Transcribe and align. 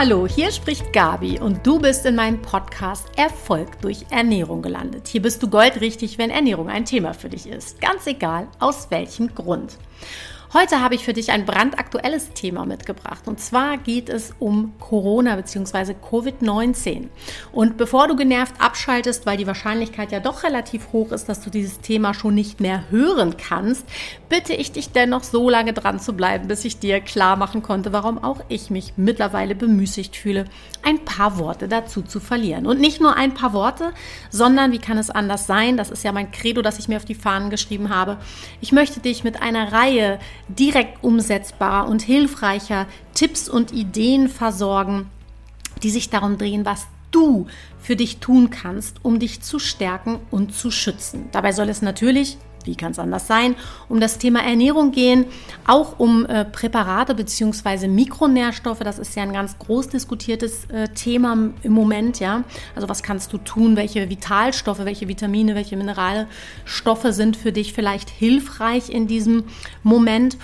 Hallo, 0.00 0.28
hier 0.28 0.52
spricht 0.52 0.92
Gabi 0.92 1.40
und 1.40 1.66
du 1.66 1.80
bist 1.80 2.06
in 2.06 2.14
meinem 2.14 2.40
Podcast 2.40 3.08
Erfolg 3.16 3.80
durch 3.80 4.06
Ernährung 4.10 4.62
gelandet. 4.62 5.08
Hier 5.08 5.20
bist 5.20 5.42
du 5.42 5.50
goldrichtig, 5.50 6.18
wenn 6.18 6.30
Ernährung 6.30 6.68
ein 6.68 6.84
Thema 6.84 7.14
für 7.14 7.28
dich 7.28 7.48
ist. 7.48 7.80
Ganz 7.80 8.06
egal, 8.06 8.46
aus 8.60 8.92
welchem 8.92 9.34
Grund. 9.34 9.76
Heute 10.54 10.80
habe 10.80 10.94
ich 10.94 11.04
für 11.04 11.12
dich 11.12 11.30
ein 11.30 11.44
brandaktuelles 11.44 12.32
Thema 12.32 12.64
mitgebracht 12.64 13.28
und 13.28 13.38
zwar 13.38 13.76
geht 13.76 14.08
es 14.08 14.32
um 14.38 14.72
Corona 14.80 15.36
bzw. 15.36 15.92
Covid-19. 15.92 17.08
Und 17.52 17.76
bevor 17.76 18.08
du 18.08 18.16
genervt 18.16 18.54
abschaltest, 18.58 19.26
weil 19.26 19.36
die 19.36 19.46
Wahrscheinlichkeit 19.46 20.10
ja 20.10 20.20
doch 20.20 20.44
relativ 20.44 20.90
hoch 20.90 21.12
ist, 21.12 21.28
dass 21.28 21.42
du 21.42 21.50
dieses 21.50 21.80
Thema 21.80 22.14
schon 22.14 22.34
nicht 22.34 22.60
mehr 22.60 22.90
hören 22.90 23.36
kannst, 23.36 23.84
bitte 24.30 24.54
ich 24.54 24.72
dich 24.72 24.90
dennoch 24.90 25.22
so 25.22 25.50
lange 25.50 25.74
dran 25.74 26.00
zu 26.00 26.14
bleiben, 26.14 26.48
bis 26.48 26.64
ich 26.64 26.78
dir 26.78 27.00
klar 27.00 27.36
machen 27.36 27.62
konnte, 27.62 27.92
warum 27.92 28.16
auch 28.16 28.40
ich 28.48 28.70
mich 28.70 28.94
mittlerweile 28.96 29.54
bemüßigt 29.54 30.16
fühle, 30.16 30.46
ein 30.82 31.04
paar 31.04 31.38
Worte 31.38 31.68
dazu 31.68 32.00
zu 32.00 32.20
verlieren. 32.20 32.66
Und 32.66 32.80
nicht 32.80 33.02
nur 33.02 33.16
ein 33.16 33.34
paar 33.34 33.52
Worte, 33.52 33.92
sondern 34.30 34.72
wie 34.72 34.78
kann 34.78 34.96
es 34.96 35.10
anders 35.10 35.46
sein? 35.46 35.76
Das 35.76 35.90
ist 35.90 36.04
ja 36.04 36.12
mein 36.12 36.30
Credo, 36.30 36.62
das 36.62 36.78
ich 36.78 36.88
mir 36.88 36.96
auf 36.96 37.04
die 37.04 37.14
Fahnen 37.14 37.50
geschrieben 37.50 37.90
habe. 37.90 38.16
Ich 38.62 38.72
möchte 38.72 39.00
dich 39.00 39.24
mit 39.24 39.42
einer 39.42 39.74
Reihe 39.74 40.18
direkt 40.48 41.02
umsetzbar 41.02 41.88
und 41.88 42.02
hilfreicher 42.02 42.86
Tipps 43.14 43.48
und 43.48 43.72
Ideen 43.72 44.28
versorgen, 44.28 45.10
die 45.82 45.90
sich 45.90 46.10
darum 46.10 46.38
drehen, 46.38 46.64
was 46.64 46.86
du 47.10 47.46
für 47.78 47.96
dich 47.96 48.18
tun 48.18 48.50
kannst, 48.50 49.04
um 49.04 49.18
dich 49.18 49.40
zu 49.40 49.58
stärken 49.58 50.20
und 50.30 50.54
zu 50.54 50.70
schützen. 50.70 51.28
Dabei 51.32 51.52
soll 51.52 51.68
es 51.68 51.82
natürlich 51.82 52.38
wie 52.68 52.76
kann 52.76 52.92
es 52.92 52.98
anders 52.98 53.26
sein, 53.26 53.56
um 53.88 53.98
das 53.98 54.18
Thema 54.18 54.44
Ernährung 54.44 54.92
gehen, 54.92 55.24
auch 55.66 55.98
um 55.98 56.26
äh, 56.26 56.44
Präparate 56.44 57.14
bzw. 57.14 57.88
Mikronährstoffe. 57.88 58.80
Das 58.80 58.98
ist 58.98 59.16
ja 59.16 59.22
ein 59.22 59.32
ganz 59.32 59.58
groß 59.58 59.88
diskutiertes 59.88 60.66
äh, 60.66 60.88
Thema 60.88 61.50
im 61.62 61.72
Moment, 61.72 62.20
ja. 62.20 62.44
Also 62.76 62.88
was 62.88 63.02
kannst 63.02 63.32
du 63.32 63.38
tun? 63.38 63.76
Welche 63.76 64.10
Vitalstoffe, 64.10 64.84
welche 64.84 65.08
Vitamine, 65.08 65.54
welche 65.54 65.76
Mineralstoffe 65.76 67.06
sind 67.08 67.36
für 67.36 67.52
dich 67.52 67.72
vielleicht 67.72 68.10
hilfreich 68.10 68.90
in 68.90 69.06
diesem 69.06 69.44
Moment? 69.82 70.36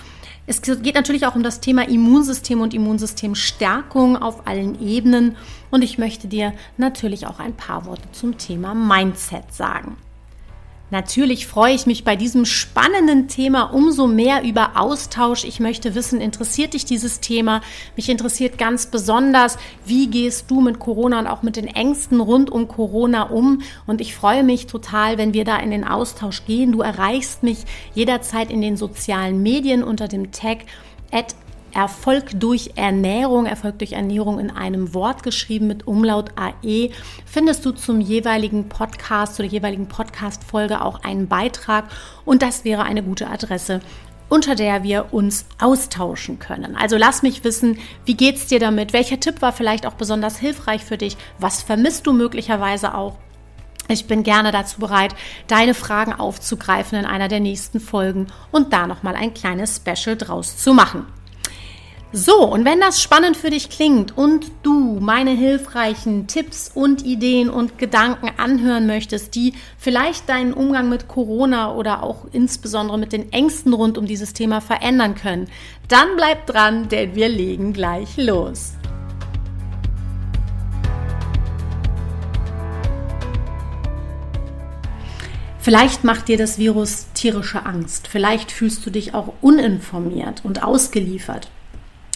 Es 0.47 0.61
geht 0.61 0.93
natürlich 0.93 1.25
auch 1.25 1.35
um 1.35 1.41
das 1.41 1.59
Thema 1.59 1.87
Immunsystem 1.87 2.61
und 2.61 2.75
Immunsystemstärkung 2.75 4.17
auf 4.17 4.47
allen 4.47 4.79
Ebenen. 4.79 5.37
Und 5.71 5.83
ich 5.83 5.97
möchte 5.97 6.27
dir 6.27 6.53
natürlich 6.77 7.25
auch 7.25 7.39
ein 7.39 7.53
paar 7.53 7.85
Worte 7.85 8.11
zum 8.11 8.37
Thema 8.37 8.75
Mindset 8.75 9.51
sagen. 9.51 9.97
Natürlich 10.91 11.47
freue 11.47 11.73
ich 11.73 11.87
mich 11.87 12.03
bei 12.03 12.15
diesem 12.15 12.45
spannenden 12.45 13.27
Thema 13.27 13.73
umso 13.73 14.05
mehr 14.05 14.43
über 14.43 14.79
Austausch. 14.79 15.43
Ich 15.43 15.59
möchte 15.59 15.95
wissen, 15.95 16.21
interessiert 16.21 16.73
dich 16.75 16.85
dieses 16.85 17.19
Thema? 17.21 17.61
Mich 17.95 18.07
interessiert 18.07 18.59
ganz 18.59 18.85
besonders, 18.85 19.57
wie 19.85 20.07
gehst 20.07 20.51
du 20.51 20.61
mit 20.61 20.77
Corona 20.77 21.19
und 21.19 21.27
auch 21.27 21.41
mit 21.41 21.55
den 21.55 21.67
Ängsten 21.67 22.21
rund 22.21 22.51
um 22.51 22.67
Corona 22.67 23.23
um? 23.23 23.63
Und 23.87 23.99
ich 23.99 24.13
freue 24.13 24.43
mich 24.43 24.67
total, 24.67 25.17
wenn 25.17 25.33
wir 25.33 25.43
da 25.43 25.57
in 25.57 25.71
den 25.71 25.85
Austausch 25.85 26.45
gehen. 26.45 26.71
Du 26.71 26.81
erreichst 26.81 27.41
mich 27.41 27.65
jederzeit 27.95 28.51
in 28.51 28.61
den 28.61 28.77
sozialen 28.77 29.41
Medien 29.41 29.83
unter 29.83 30.07
dem 30.07 30.31
Tag 30.31 30.59
at 31.11 31.35
Erfolg 31.75 32.39
durch 32.39 32.71
Ernährung, 32.75 33.45
Erfolg 33.45 33.79
durch 33.79 33.91
Ernährung 33.91 34.39
in 34.39 34.49
einem 34.49 34.93
Wort 34.93 35.23
geschrieben 35.23 35.67
mit 35.67 35.85
Umlaut 35.85 36.31
AE, 36.37 36.89
findest 37.25 37.65
du 37.65 37.71
zum 37.71 37.99
jeweiligen 37.99 38.69
Podcast, 38.69 39.35
zur 39.35 39.45
jeweiligen 39.45 39.87
Podcast-Folge 39.87 40.81
auch 40.81 41.03
einen 41.03 41.27
Beitrag 41.27 41.85
und 42.23 42.41
das 42.41 42.63
wäre 42.63 42.83
eine 42.83 43.03
gute 43.03 43.27
Adresse, 43.27 43.81
unter 44.29 44.55
der 44.55 44.83
wir 44.83 45.13
uns 45.13 45.45
austauschen 45.59 46.39
können. 46.39 46.77
Also 46.77 46.95
lass 46.95 47.23
mich 47.23 47.43
wissen, 47.43 47.77
wie 48.05 48.15
geht's 48.15 48.47
dir 48.47 48.59
damit? 48.59 48.93
Welcher 48.93 49.19
Tipp 49.19 49.41
war 49.41 49.51
vielleicht 49.51 49.85
auch 49.85 49.95
besonders 49.95 50.37
hilfreich 50.37 50.83
für 50.83 50.97
dich? 50.97 51.17
Was 51.39 51.61
vermisst 51.61 52.07
du 52.07 52.13
möglicherweise 52.13 52.95
auch? 52.95 53.17
Ich 53.87 54.07
bin 54.07 54.23
gerne 54.23 54.51
dazu 54.51 54.79
bereit, 54.79 55.13
deine 55.47 55.73
Fragen 55.73 56.13
aufzugreifen 56.13 56.97
in 56.97 57.05
einer 57.05 57.27
der 57.27 57.41
nächsten 57.41 57.81
Folgen 57.81 58.27
und 58.51 58.71
da 58.71 58.87
nochmal 58.87 59.15
ein 59.15 59.33
kleines 59.33 59.75
Special 59.75 60.15
draus 60.15 60.57
zu 60.57 60.73
machen. 60.73 61.05
So, 62.17 62.45
und 62.45 62.63
wenn 62.63 62.79
das 62.79 63.01
spannend 63.03 63.35
für 63.35 63.49
dich 63.49 63.69
klingt 63.69 64.17
und 64.17 64.49
du 64.63 64.99
meine 65.01 65.31
hilfreichen 65.31 66.27
Tipps 66.27 66.71
und 66.73 67.03
Ideen 67.03 67.49
und 67.49 67.77
Gedanken 67.77 68.31
anhören 68.37 68.87
möchtest, 68.87 69.35
die 69.35 69.53
vielleicht 69.77 70.29
deinen 70.29 70.53
Umgang 70.53 70.87
mit 70.87 71.09
Corona 71.09 71.73
oder 71.73 72.03
auch 72.03 72.25
insbesondere 72.31 72.97
mit 72.97 73.11
den 73.11 73.33
Ängsten 73.33 73.73
rund 73.73 73.97
um 73.97 74.05
dieses 74.05 74.31
Thema 74.31 74.61
verändern 74.61 75.15
können, 75.15 75.49
dann 75.89 76.07
bleib 76.15 76.47
dran, 76.47 76.87
denn 76.87 77.15
wir 77.15 77.27
legen 77.27 77.73
gleich 77.73 78.15
los. 78.15 78.75
Vielleicht 85.59 86.05
macht 86.05 86.29
dir 86.29 86.37
das 86.37 86.57
Virus 86.57 87.07
tierische 87.13 87.65
Angst. 87.65 88.07
Vielleicht 88.07 88.53
fühlst 88.53 88.85
du 88.85 88.89
dich 88.89 89.13
auch 89.13 89.33
uninformiert 89.41 90.45
und 90.45 90.63
ausgeliefert. 90.63 91.49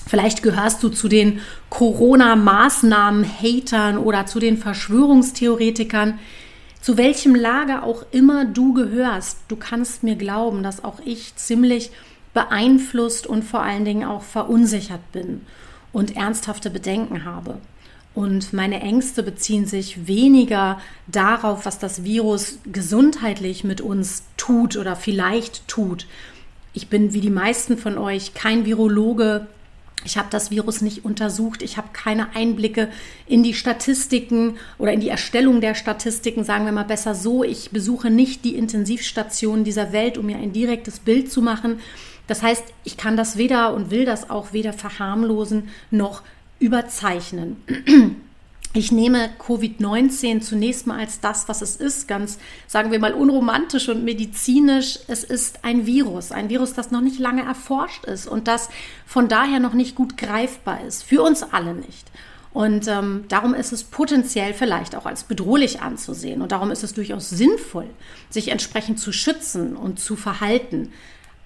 Vielleicht 0.09 0.41
gehörst 0.41 0.81
du 0.81 0.89
zu 0.89 1.07
den 1.07 1.41
Corona-Maßnahmen-Hatern 1.69 3.99
oder 3.99 4.25
zu 4.25 4.39
den 4.39 4.57
Verschwörungstheoretikern. 4.57 6.17
Zu 6.81 6.97
welchem 6.97 7.35
Lager 7.35 7.83
auch 7.83 8.03
immer 8.09 8.45
du 8.45 8.73
gehörst, 8.73 9.37
du 9.49 9.55
kannst 9.55 10.01
mir 10.01 10.15
glauben, 10.15 10.63
dass 10.63 10.83
auch 10.83 10.99
ich 11.05 11.35
ziemlich 11.35 11.91
beeinflusst 12.33 13.27
und 13.27 13.43
vor 13.43 13.61
allen 13.61 13.85
Dingen 13.85 14.03
auch 14.03 14.23
verunsichert 14.23 15.11
bin 15.11 15.41
und 15.93 16.15
ernsthafte 16.15 16.71
Bedenken 16.71 17.23
habe. 17.23 17.59
Und 18.15 18.51
meine 18.51 18.81
Ängste 18.81 19.21
beziehen 19.21 19.67
sich 19.67 20.07
weniger 20.07 20.81
darauf, 21.05 21.67
was 21.67 21.77
das 21.77 22.03
Virus 22.03 22.57
gesundheitlich 22.65 23.63
mit 23.63 23.79
uns 23.79 24.23
tut 24.37 24.75
oder 24.75 24.95
vielleicht 24.95 25.67
tut. 25.67 26.07
Ich 26.73 26.87
bin 26.87 27.13
wie 27.13 27.21
die 27.21 27.29
meisten 27.29 27.77
von 27.77 27.99
euch 27.99 28.33
kein 28.33 28.65
Virologe, 28.65 29.45
ich 30.05 30.17
habe 30.17 30.29
das 30.31 30.49
Virus 30.49 30.81
nicht 30.81 31.03
untersucht. 31.03 31.61
Ich 31.61 31.77
habe 31.77 31.89
keine 31.91 32.33
Einblicke 32.35 32.89
in 33.27 33.43
die 33.43 33.53
Statistiken 33.53 34.57
oder 34.77 34.93
in 34.93 35.01
die 35.01 35.09
Erstellung 35.09 35.59
der 35.59 35.75
Statistiken, 35.75 36.43
sagen 36.43 36.65
wir 36.65 36.71
mal 36.71 36.83
besser 36.83 37.15
so. 37.15 37.43
Ich 37.43 37.71
besuche 37.71 38.09
nicht 38.09 38.45
die 38.45 38.55
Intensivstationen 38.55 39.65
dieser 39.65 39.91
Welt, 39.91 40.17
um 40.17 40.25
mir 40.25 40.37
ein 40.37 40.53
direktes 40.53 40.99
Bild 40.99 41.31
zu 41.31 41.41
machen. 41.41 41.79
Das 42.27 42.41
heißt, 42.43 42.63
ich 42.85 42.95
kann 42.95 43.17
das 43.17 43.37
weder 43.37 43.73
und 43.73 43.91
will 43.91 44.05
das 44.05 44.29
auch 44.29 44.53
weder 44.53 44.71
verharmlosen 44.71 45.69
noch 45.91 46.21
überzeichnen. 46.59 47.57
Ich 48.73 48.91
nehme 48.91 49.31
Covid-19 49.39 50.41
zunächst 50.41 50.85
mal 50.85 50.99
als 50.99 51.19
das, 51.19 51.49
was 51.49 51.63
es 51.63 51.75
ist, 51.75 52.07
ganz, 52.07 52.37
sagen 52.67 52.91
wir 52.91 52.99
mal, 52.99 53.13
unromantisch 53.13 53.89
und 53.89 54.03
medizinisch. 54.03 54.99
Es 55.07 55.23
ist 55.23 55.65
ein 55.65 55.87
Virus, 55.87 56.31
ein 56.31 56.49
Virus, 56.49 56.73
das 56.73 56.91
noch 56.91 57.01
nicht 57.01 57.17
lange 57.17 57.41
erforscht 57.43 58.05
ist 58.05 58.27
und 58.27 58.47
das 58.47 58.69
von 59.07 59.27
daher 59.27 59.59
noch 59.59 59.73
nicht 59.73 59.95
gut 59.95 60.17
greifbar 60.17 60.83
ist, 60.85 61.03
für 61.03 61.23
uns 61.23 61.41
alle 61.41 61.73
nicht. 61.73 62.11
Und 62.53 62.87
ähm, 62.87 63.25
darum 63.27 63.55
ist 63.55 63.71
es 63.71 63.83
potenziell 63.83 64.53
vielleicht 64.53 64.95
auch 64.95 65.07
als 65.07 65.23
bedrohlich 65.23 65.81
anzusehen. 65.81 66.41
Und 66.41 66.51
darum 66.51 66.69
ist 66.71 66.83
es 66.83 66.93
durchaus 66.93 67.29
sinnvoll, 67.29 67.89
sich 68.29 68.49
entsprechend 68.49 68.99
zu 68.99 69.11
schützen 69.11 69.75
und 69.75 69.99
zu 69.99 70.15
verhalten. 70.15 70.91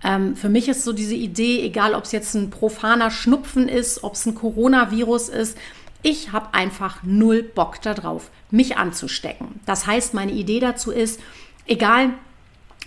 Ähm, 0.04 0.36
für 0.36 0.50
mich 0.50 0.68
ist 0.68 0.84
so 0.84 0.92
diese 0.92 1.16
Idee, 1.16 1.62
egal 1.62 1.94
ob 1.94 2.04
es 2.04 2.12
jetzt 2.12 2.36
ein 2.36 2.50
profaner 2.50 3.12
Schnupfen 3.12 3.70
ist, 3.70 4.04
ob 4.04 4.14
es 4.14 4.26
ein 4.26 4.36
Coronavirus 4.36 5.30
ist, 5.30 5.58
ich 6.04 6.32
habe 6.32 6.54
einfach 6.54 7.02
null 7.04 7.42
Bock 7.42 7.82
darauf, 7.82 8.30
mich 8.52 8.78
anzustecken. 8.78 9.62
Das 9.66 9.88
heißt, 9.88 10.14
meine 10.14 10.34
Idee 10.34 10.60
dazu 10.60 10.92
ist, 10.92 11.20
egal 11.66 12.12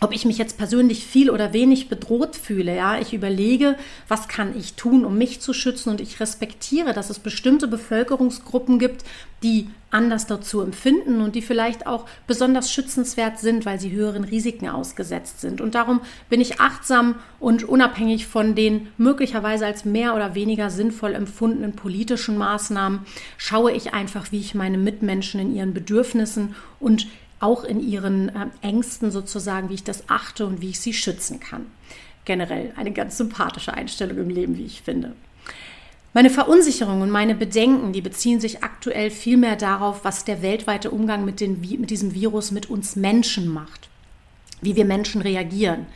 ob 0.01 0.13
ich 0.13 0.27
mich 0.27 0.37
jetzt 0.37 0.59
persönlich 0.59 1.07
viel 1.07 1.31
oder 1.31 1.53
wenig 1.53 1.89
bedroht 1.89 2.37
fühle, 2.37 2.77
ja, 2.77 2.99
ich 2.99 3.15
überlege, 3.15 3.77
was 4.09 4.29
kann 4.29 4.57
ich 4.59 4.75
tun, 4.75 5.05
um 5.05 5.17
mich 5.17 5.41
zu 5.41 5.55
schützen 5.55 5.91
und 5.91 6.01
ich 6.01 6.21
respektiere, 6.21 6.93
dass 6.93 7.09
es 7.09 7.19
bestimmte 7.19 7.67
Bevölkerungsgruppen 7.67 8.79
gibt, 8.79 9.05
die 9.43 9.69
anders 9.91 10.27
dazu 10.27 10.61
empfinden 10.61 11.23
und 11.23 11.35
die 11.35 11.41
vielleicht 11.41 11.87
auch 11.87 12.07
besonders 12.27 12.71
schützenswert 12.71 13.39
sind, 13.39 13.65
weil 13.65 13.81
sie 13.81 13.93
höheren 13.93 14.25
Risiken 14.25 14.69
ausgesetzt 14.69 15.41
sind. 15.41 15.63
Und 15.63 15.75
darum 15.75 16.01
bin 16.29 16.41
ich 16.41 16.61
achtsam 16.61 17.15
und 17.41 17.65
unabhängig 17.65 18.27
von 18.27 18.55
den 18.55 18.89
möglicherweise 18.99 19.65
als 19.65 19.87
mehr 19.87 20.15
oder 20.15 20.35
weniger 20.35 20.69
sinnvoll 20.69 21.15
empfundenen 21.15 21.75
politischen 21.75 22.37
Maßnahmen, 22.37 23.01
schaue 23.39 23.73
ich 23.73 23.95
einfach, 23.95 24.33
wie 24.33 24.41
ich 24.41 24.55
meine 24.55 24.79
Mitmenschen 24.79 25.41
in 25.41 25.55
ihren 25.55 25.73
Bedürfnissen 25.73 26.55
und 26.81 27.07
auch 27.41 27.65
in 27.65 27.81
ihren 27.81 28.29
äh, 28.31 28.47
Ängsten 28.63 29.11
sozusagen, 29.11 29.69
wie 29.69 29.75
ich 29.75 29.85
das 29.85 30.09
achte 30.09 30.47
und 30.47 30.61
wie 30.61 30.71
ich 30.71 30.81
sie 30.81 30.93
schützen 30.93 31.41
kann. 31.41 31.67
Generell 32.25 32.73
eine 32.77 32.93
ganz 32.93 33.17
sympathische 33.17 33.75
Einstellung 33.75 34.19
im 34.19 34.31
Leben, 34.31 34.57
wie 34.57 34.65
ich 34.65 34.83
finde. 34.83 35.13
Meine 36.17 36.31
Verunsicherung 36.31 37.03
und 37.03 37.11
meine 37.11 37.35
Bedenken, 37.35 37.93
die 37.93 38.01
beziehen 38.01 38.41
sich 38.41 38.65
aktuell 38.65 39.11
vielmehr 39.11 39.55
darauf, 39.55 40.03
was 40.03 40.25
der 40.25 40.41
weltweite 40.41 40.91
Umgang 40.91 41.27
mit, 41.27 41.41
den, 41.41 41.61
mit 41.61 41.91
diesem 41.91 42.15
Virus 42.15 42.53
mit 42.53 42.71
uns 42.71 42.97
Menschen 42.97 43.49
macht, 43.49 43.91
wie 44.63 44.77
wir 44.77 44.87
Menschen 44.87 45.21
reagieren. 45.21 45.87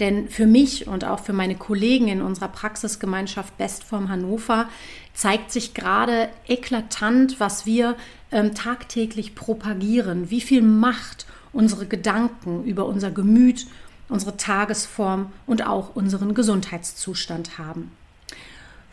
Denn 0.00 0.28
für 0.28 0.46
mich 0.46 0.86
und 0.86 1.04
auch 1.04 1.20
für 1.20 1.32
meine 1.32 1.56
Kollegen 1.56 2.08
in 2.08 2.22
unserer 2.22 2.48
Praxisgemeinschaft 2.48 3.56
Bestform 3.58 4.08
Hannover 4.08 4.68
zeigt 5.14 5.52
sich 5.52 5.74
gerade 5.74 6.28
eklatant, 6.46 7.40
was 7.40 7.64
wir 7.66 7.96
ähm, 8.30 8.54
tagtäglich 8.54 9.34
propagieren, 9.34 10.30
wie 10.30 10.40
viel 10.40 10.60
Macht 10.60 11.26
unsere 11.52 11.86
Gedanken 11.86 12.64
über 12.64 12.86
unser 12.86 13.10
Gemüt, 13.10 13.66
unsere 14.08 14.36
Tagesform 14.36 15.32
und 15.46 15.66
auch 15.66 15.94
unseren 15.94 16.34
Gesundheitszustand 16.34 17.58
haben. 17.58 17.92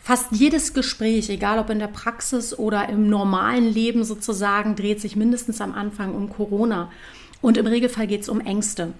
Fast 0.00 0.32
jedes 0.32 0.74
Gespräch, 0.74 1.28
egal 1.28 1.58
ob 1.58 1.70
in 1.70 1.78
der 1.78 1.86
Praxis 1.86 2.58
oder 2.58 2.88
im 2.88 3.08
normalen 3.08 3.72
Leben 3.72 4.02
sozusagen, 4.02 4.74
dreht 4.74 5.00
sich 5.00 5.14
mindestens 5.14 5.60
am 5.60 5.74
Anfang 5.74 6.14
um 6.14 6.28
Corona. 6.28 6.90
Und 7.40 7.56
im 7.56 7.66
Regelfall 7.66 8.08
geht 8.08 8.22
es 8.22 8.28
um 8.28 8.40
Ängste, 8.40 8.94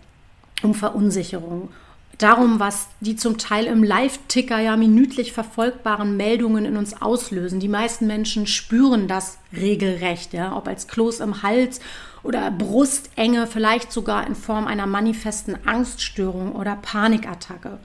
um 0.62 0.75
Verunsicherung, 0.75 1.70
darum, 2.19 2.61
was 2.61 2.88
die 3.00 3.17
zum 3.17 3.38
Teil 3.38 3.67
im 3.67 3.82
Live-Ticker 3.82 4.59
ja 4.61 4.76
minütlich 4.76 5.32
verfolgbaren 5.32 6.17
Meldungen 6.17 6.64
in 6.64 6.76
uns 6.76 7.00
auslösen. 7.00 7.61
Die 7.61 7.69
meisten 7.69 8.06
Menschen 8.06 8.47
spüren 8.47 9.09
das 9.09 9.38
regelrecht, 9.53 10.32
ja, 10.32 10.56
ob 10.56 10.69
als 10.69 10.88
Kloß 10.88 11.20
im 11.20 11.43
Hals 11.43 11.81
oder 12.23 12.50
Brustenge, 12.50 13.47
vielleicht 13.47 13.93
sogar 13.93 14.26
in 14.26 14.35
Form 14.35 14.67
einer 14.67 14.87
manifesten 14.87 15.56
Angststörung 15.67 16.53
oder 16.53 16.76
Panikattacke. 16.76 17.79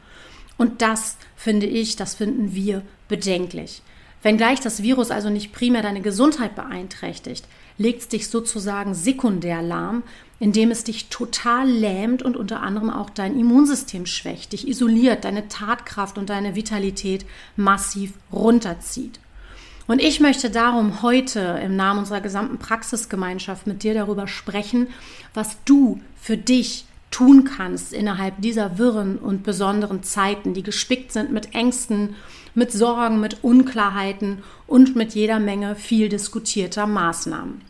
Und 0.58 0.82
das 0.82 1.18
finde 1.36 1.66
ich, 1.66 1.96
das 1.96 2.16
finden 2.16 2.54
wir 2.54 2.82
bedenklich. 3.08 3.82
Wenngleich 4.24 4.60
das 4.60 4.82
Virus 4.82 5.12
also 5.12 5.30
nicht 5.30 5.54
primär 5.54 5.82
deine 5.82 6.02
Gesundheit 6.02 6.56
beeinträchtigt, 6.56 7.46
legt 7.78 8.02
es 8.02 8.08
dich 8.08 8.30
sozusagen 8.30 8.94
sekundär 8.94 9.62
lahm, 9.62 10.04
indem 10.40 10.72
es 10.72 10.84
dich 10.84 11.10
total 11.10 11.70
lähmt 11.70 12.24
und 12.24 12.36
unter 12.36 12.62
anderem 12.62 12.90
auch 12.90 13.10
dein 13.10 13.40
Immunsystem 13.40 14.06
schwächt, 14.06 14.54
dich 14.54 14.68
isoliert, 14.68 15.26
deine 15.26 15.48
Tatkraft 15.48 16.18
und 16.18 16.30
deine 16.30 16.56
Vitalität 16.56 17.26
massiv 17.56 18.14
runterzieht. 18.32 19.20
Und 19.88 20.02
ich 20.02 20.20
möchte 20.20 20.50
darum 20.50 21.02
heute 21.02 21.62
im 21.64 21.76
Namen 21.76 22.00
unserer 22.00 22.20
gesamten 22.20 22.58
Praxisgemeinschaft 22.58 23.68
mit 23.68 23.84
dir 23.84 23.94
darüber 23.94 24.28
sprechen, 24.28 24.88
was 25.34 25.58
du 25.64 26.02
für 26.20 26.38
dich 26.38 26.86
tun 27.12 27.46
kannst 27.46 27.94
innerhalb 27.94 28.42
dieser 28.42 28.78
wirren 28.78 29.18
und 29.18 29.44
besonderen 29.44 30.04
Zeiten, 30.04 30.54
die 30.54 30.64
gespickt 30.64 31.12
sind 31.12 31.32
mit 31.32 31.56
Ängsten, 31.56 32.16
mit 32.54 32.72
Sorgen, 32.72 33.20
mit 33.20 33.44
Unklarheiten 33.44 34.44
und 34.66 34.96
mit 34.96 35.14
jeder 35.14 35.40
Menge 35.40 35.76
viel 35.76 36.10
diskutierter 36.10 36.88
Maßnahmen. 36.88 37.62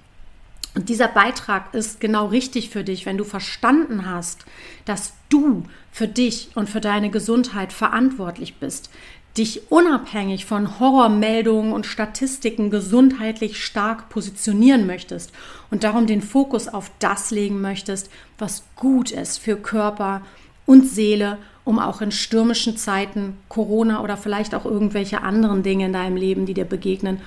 Und 0.75 0.89
dieser 0.89 1.07
Beitrag 1.07 1.73
ist 1.73 1.99
genau 1.99 2.27
richtig 2.27 2.69
für 2.69 2.83
dich, 2.83 3.07
wenn 3.07 3.17
du 3.17 3.23
verstanden 3.23 4.05
hast, 4.05 4.45
dass 4.85 5.13
du 5.29 5.63
für 5.91 6.07
dich 6.07 6.49
und 6.53 6.69
für 6.69 6.81
deine 6.81 7.09
Gesundheit 7.09 7.73
verantwortlich 7.73 8.57
bist, 8.57 8.91
dich 9.37 9.71
unabhängig 9.71 10.45
von 10.45 10.79
Horrormeldungen 10.79 11.71
und 11.71 11.85
Statistiken 11.85 12.69
gesundheitlich 12.69 13.63
stark 13.63 14.09
positionieren 14.09 14.87
möchtest 14.87 15.31
und 15.69 15.83
darum 15.83 16.07
den 16.07 16.21
Fokus 16.21 16.67
auf 16.67 16.91
das 16.99 17.31
legen 17.31 17.61
möchtest, 17.61 18.09
was 18.37 18.63
gut 18.75 19.11
ist 19.11 19.37
für 19.37 19.55
Körper 19.55 20.21
und 20.65 20.87
Seele, 20.87 21.37
um 21.65 21.79
auch 21.79 22.01
in 22.01 22.11
stürmischen 22.11 22.77
Zeiten, 22.77 23.37
Corona 23.49 24.01
oder 24.01 24.17
vielleicht 24.17 24.55
auch 24.55 24.65
irgendwelche 24.65 25.21
anderen 25.21 25.63
Dinge 25.63 25.85
in 25.85 25.93
deinem 25.93 26.15
Leben, 26.15 26.45
die 26.45 26.53
dir 26.53 26.65
begegnen, 26.65 27.21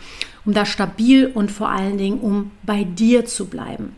um 0.44 0.54
da 0.54 0.64
stabil 0.64 1.26
und 1.26 1.50
vor 1.50 1.68
allen 1.68 1.98
Dingen, 1.98 2.20
um 2.20 2.50
bei 2.62 2.84
dir 2.84 3.26
zu 3.26 3.46
bleiben. 3.46 3.94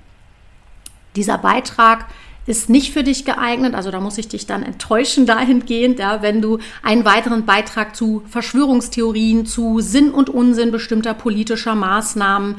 Dieser 1.15 1.39
Beitrag 1.39 2.07
ist 2.47 2.69
nicht 2.69 2.93
für 2.93 3.05
dich 3.05 3.25
geeignet. 3.25 3.75
Also 3.75 3.91
da 3.91 4.01
muss 4.01 4.19
ich 4.19 4.29
dich 4.29 4.47
dann 4.47 4.63
enttäuschen 4.63 5.27
dahingehend, 5.27 5.99
ja, 5.99 6.23
wenn 6.23 6.43
du 6.43 6.59
einen 6.83 7.05
weiteren 7.05 7.47
Beitrag 7.47 7.95
zu 7.95 8.23
Verschwörungstheorien, 8.29 9.47
zu 9.47 9.81
Sinn 9.81 10.11
und 10.11 10.31
Unsinn 10.31 10.73
bestimmter 10.73 11.15
politischer 11.15 11.75
Maßnahmen 11.75 12.57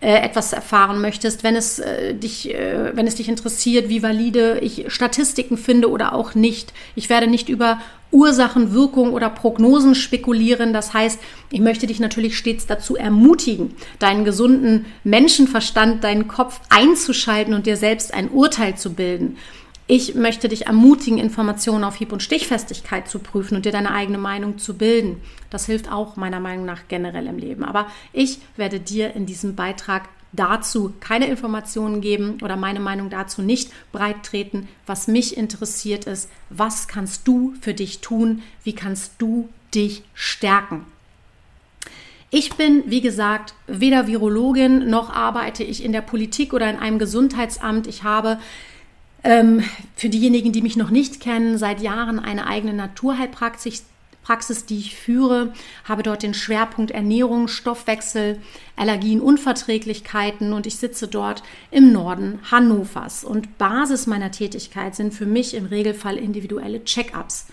äh, 0.00 0.20
etwas 0.20 0.52
erfahren 0.52 1.00
möchtest, 1.00 1.44
wenn 1.44 1.56
es 1.56 1.78
äh, 1.78 2.14
dich, 2.14 2.54
äh, 2.54 2.94
wenn 2.94 3.06
es 3.06 3.14
dich 3.14 3.28
interessiert, 3.28 3.88
wie 3.88 4.02
valide 4.02 4.58
ich 4.60 4.84
Statistiken 4.92 5.56
finde 5.56 5.90
oder 5.90 6.14
auch 6.14 6.34
nicht. 6.34 6.72
Ich 6.94 7.08
werde 7.08 7.26
nicht 7.26 7.48
über 7.48 7.80
Ursachen, 8.14 8.72
Wirkung 8.72 9.12
oder 9.12 9.28
Prognosen 9.28 9.94
spekulieren. 9.94 10.72
Das 10.72 10.94
heißt, 10.94 11.20
ich 11.50 11.60
möchte 11.60 11.86
dich 11.86 12.00
natürlich 12.00 12.38
stets 12.38 12.66
dazu 12.66 12.96
ermutigen, 12.96 13.74
deinen 13.98 14.24
gesunden 14.24 14.86
Menschenverstand, 15.02 16.04
deinen 16.04 16.28
Kopf 16.28 16.60
einzuschalten 16.70 17.52
und 17.52 17.66
dir 17.66 17.76
selbst 17.76 18.14
ein 18.14 18.30
Urteil 18.30 18.76
zu 18.76 18.94
bilden. 18.94 19.36
Ich 19.86 20.14
möchte 20.14 20.48
dich 20.48 20.66
ermutigen, 20.66 21.18
Informationen 21.18 21.84
auf 21.84 21.96
Hieb- 21.96 22.12
und 22.12 22.22
Stichfestigkeit 22.22 23.06
zu 23.06 23.18
prüfen 23.18 23.56
und 23.56 23.66
dir 23.66 23.72
deine 23.72 23.90
eigene 23.90 24.16
Meinung 24.16 24.56
zu 24.56 24.78
bilden. 24.78 25.20
Das 25.50 25.66
hilft 25.66 25.92
auch 25.92 26.16
meiner 26.16 26.40
Meinung 26.40 26.64
nach 26.64 26.88
generell 26.88 27.26
im 27.26 27.36
Leben. 27.36 27.64
Aber 27.64 27.88
ich 28.14 28.38
werde 28.56 28.80
dir 28.80 29.14
in 29.14 29.26
diesem 29.26 29.56
Beitrag 29.56 30.08
dazu 30.36 30.92
keine 31.00 31.26
Informationen 31.26 32.00
geben 32.00 32.38
oder 32.42 32.56
meine 32.56 32.80
Meinung 32.80 33.10
dazu 33.10 33.42
nicht 33.42 33.70
breit 33.92 34.22
treten. 34.22 34.68
Was 34.86 35.08
mich 35.08 35.36
interessiert 35.36 36.04
ist, 36.04 36.28
was 36.50 36.88
kannst 36.88 37.26
du 37.28 37.54
für 37.60 37.74
dich 37.74 38.00
tun? 38.00 38.42
Wie 38.62 38.74
kannst 38.74 39.12
du 39.18 39.48
dich 39.74 40.02
stärken? 40.14 40.86
Ich 42.30 42.54
bin, 42.54 42.82
wie 42.86 43.00
gesagt, 43.00 43.54
weder 43.68 44.08
Virologin 44.08 44.90
noch 44.90 45.08
arbeite 45.14 45.62
ich 45.62 45.84
in 45.84 45.92
der 45.92 46.00
Politik 46.00 46.52
oder 46.52 46.68
in 46.68 46.78
einem 46.78 46.98
Gesundheitsamt. 46.98 47.86
Ich 47.86 48.02
habe 48.02 48.38
ähm, 49.22 49.62
für 49.94 50.08
diejenigen, 50.08 50.52
die 50.52 50.62
mich 50.62 50.76
noch 50.76 50.90
nicht 50.90 51.20
kennen, 51.20 51.58
seit 51.58 51.80
Jahren 51.80 52.18
eine 52.18 52.46
eigene 52.46 52.74
Naturheilpraxis 52.74 53.84
Praxis, 54.24 54.64
die 54.64 54.78
ich 54.78 54.96
führe, 54.96 55.52
habe 55.84 56.02
dort 56.02 56.22
den 56.22 56.34
Schwerpunkt 56.34 56.90
Ernährung, 56.90 57.46
Stoffwechsel, 57.46 58.40
Allergien, 58.74 59.20
Unverträglichkeiten 59.20 60.54
und 60.54 60.66
ich 60.66 60.76
sitze 60.76 61.06
dort 61.06 61.42
im 61.70 61.92
Norden 61.92 62.40
Hannovers. 62.50 63.22
Und 63.22 63.58
Basis 63.58 64.06
meiner 64.06 64.30
Tätigkeit 64.30 64.96
sind 64.96 65.12
für 65.12 65.26
mich 65.26 65.54
im 65.54 65.66
Regelfall 65.66 66.16
individuelle 66.16 66.82
Check-ups. 66.84 67.46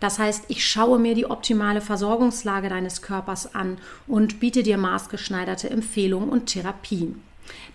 Das 0.00 0.18
heißt, 0.18 0.46
ich 0.48 0.66
schaue 0.66 0.98
mir 0.98 1.14
die 1.14 1.26
optimale 1.26 1.82
Versorgungslage 1.82 2.70
deines 2.70 3.02
Körpers 3.02 3.54
an 3.54 3.76
und 4.06 4.40
biete 4.40 4.62
dir 4.62 4.78
maßgeschneiderte 4.78 5.70
Empfehlungen 5.70 6.30
und 6.30 6.46
Therapien. 6.46 7.22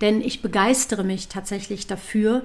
Denn 0.02 0.22
ich 0.22 0.42
begeistere 0.42 1.04
mich 1.04 1.28
tatsächlich 1.28 1.86
dafür, 1.86 2.44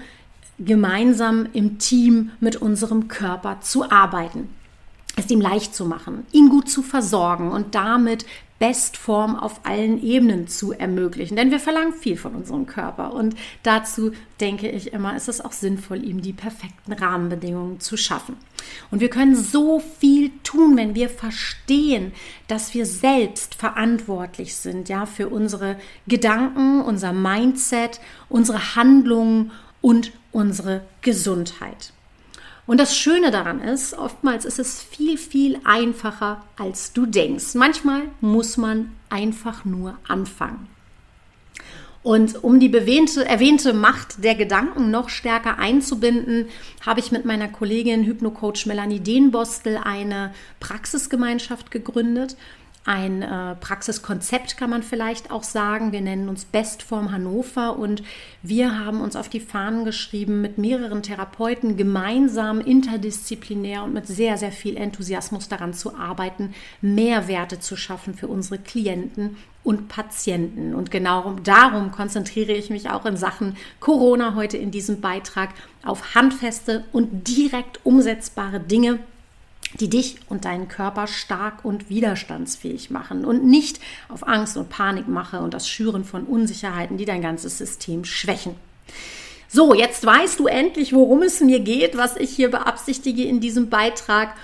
gemeinsam 0.59 1.49
im 1.55 1.79
Team 1.79 2.31
mit 2.41 2.57
unserem 2.57 3.09
Körper 3.09 3.61
zu 3.63 3.91
arbeiten 3.91 4.51
es 5.17 5.31
ihm 5.31 5.41
leicht 5.41 5.75
zu 5.75 5.85
machen, 5.85 6.27
ihn 6.33 6.49
gut 6.49 6.69
zu 6.69 6.83
versorgen 6.83 7.51
und 7.51 7.75
damit 7.75 8.27
Bestform 8.59 9.37
auf 9.37 9.61
allen 9.65 10.03
Ebenen 10.03 10.47
zu 10.47 10.73
ermöglichen. 10.73 11.37
Denn 11.37 11.51
wir 11.51 11.59
verlangen 11.59 11.93
viel 11.93 12.17
von 12.17 12.35
unserem 12.35 12.67
Körper 12.67 13.13
und 13.13 13.35
dazu 13.63 14.13
denke 14.41 14.71
ich 14.71 14.93
immer, 14.93 15.17
ist 15.17 15.29
es 15.29 15.41
auch 15.41 15.53
sinnvoll, 15.53 16.05
ihm 16.05 16.23
die 16.23 16.33
perfekten 16.33 16.93
Rahmenbedingungen 16.93 17.81
zu 17.81 17.97
schaffen. 17.97 18.37
Und 18.91 19.01
wir 19.01 19.11
können 19.11 19.35
so 19.35 19.81
viel 19.81 20.31
tun, 20.45 20.77
wenn 20.77 20.95
wir 20.95 21.09
verstehen, 21.09 22.13
dass 22.47 22.75
wir 22.75 22.87
selbst 22.87 23.55
verantwortlich 23.57 24.55
sind, 24.55 24.89
ja, 24.89 25.05
für 25.05 25.29
unsere 25.29 25.77
Gedanken, 26.07 26.81
unser 26.81 27.13
Mindset, 27.13 28.01
unsere 28.29 28.77
Handlungen 28.77 29.51
und 29.83 30.13
unsere 30.33 30.85
Gesundheit. 31.03 31.93
Und 32.67 32.81
das 32.81 32.97
Schöne 32.97 33.31
daran 33.31 33.61
ist, 33.61 33.93
oftmals 33.93 34.45
ist 34.45 34.59
es 34.59 34.83
viel, 34.83 35.19
viel 35.19 35.59
einfacher, 35.65 36.43
als 36.57 36.93
du 36.93 37.05
denkst. 37.05 37.55
Manchmal 37.55 38.03
muss 38.21 38.57
man 38.57 38.93
einfach 39.11 39.65
nur 39.65 39.99
anfangen. 40.09 40.69
Und 42.03 42.45
um 42.45 42.61
die 42.61 42.69
bewähnte, 42.69 43.25
erwähnte 43.25 43.73
Macht 43.73 44.23
der 44.23 44.35
Gedanken 44.35 44.91
noch 44.91 45.09
stärker 45.09 45.59
einzubinden, 45.59 46.47
habe 46.85 47.01
ich 47.01 47.13
mit 47.13 47.25
meiner 47.25 47.49
Kollegin 47.49 48.05
Hypnocoach 48.05 48.67
Melanie 48.67 49.01
Dehnbostel 49.01 49.79
eine 49.83 50.35
Praxisgemeinschaft 50.61 51.71
gegründet 51.71 52.37
ein 52.85 53.23
äh, 53.23 53.55
Praxiskonzept, 53.57 54.57
kann 54.57 54.69
man 54.69 54.83
vielleicht 54.83 55.31
auch 55.31 55.43
sagen. 55.43 55.93
Wir 55.93 56.03
nennen 56.03 56.29
uns 56.29 56.45
Bestform 56.45 57.13
Hannover 57.13 57.79
und 57.79 58.03
wir 58.43 58.79
haben 58.79 59.01
uns 59.01 59.17
auf 59.17 59.29
die 59.29 59.41
Fahnen 59.41 59.85
geschrieben, 59.85 60.43
mit 60.43 60.59
mehreren 60.59 61.03
Therapeuten 61.03 61.77
gemeinsam, 61.77 62.61
interdisziplinär 62.61 63.83
und 63.85 63.95
mit 63.95 64.07
sehr, 64.07 64.37
sehr 64.37 64.53
viel 64.53 64.77
Enthusiasmus 64.77 65.49
daran 65.49 65.73
zu 65.73 65.97
arbeiten, 65.97 66.55
Mehrwerte 66.83 67.59
zu 67.59 67.77
schaffen 67.77 68.15
für 68.15 68.29
unsere 68.29 68.59
Klienten 68.59 69.37
und 69.63 69.89
Patienten. 69.89 70.75
Und 70.75 70.91
genau 70.91 71.37
darum 71.43 71.91
konzentriere 71.91 72.53
ich 72.53 72.69
mich 72.69 72.91
auch 72.91 73.07
in 73.07 73.17
Sachen 73.17 73.57
Corona 73.81 74.35
heute 74.35 74.59
in 74.59 74.71
diesem 74.71 75.01
Beitrag 75.01 75.51
auf 75.85 76.15
handfeste 76.15 76.85
und 76.93 77.29
direkt 77.29 77.81
umsetzbare 77.85 78.61
Dinge, 78.61 78.99
die 79.81 79.91
dich 79.91 80.17
und 80.29 80.45
deinen 80.45 80.69
Körper 80.69 81.07
stark 81.07 81.65
und 81.65 81.91
widerstandsfähig 81.91 82.91
machen 82.91 83.25
und 83.25 83.45
nicht 83.45 83.81
auf 84.09 84.27
Angst 84.27 84.57
und 84.57 84.69
Panikmache 84.69 85.41
und 85.41 85.55
das 85.55 85.69
Schüren 85.69 86.05
von 86.05 86.25
Unsicherheiten, 86.25 86.97
die 86.97 87.05
dein 87.05 87.23
ganzes 87.23 87.59
System 87.59 88.05
schwächen. 88.05 88.55
So, 89.49 89.75
jetzt 89.75 90.05
weißt 90.05 90.41
du 90.41 90.47
endlich, 90.47 90.93
worum 90.93 91.23
es 91.23 91.41
mir 91.41 91.61
geht, 91.61 91.97
was 91.97 92.17
ich 92.17 92.31
hier 92.31 92.51
beabsichtige 92.51 93.25
in 93.25 93.41
diesem 93.41 93.71
Beitrag. 93.71 94.35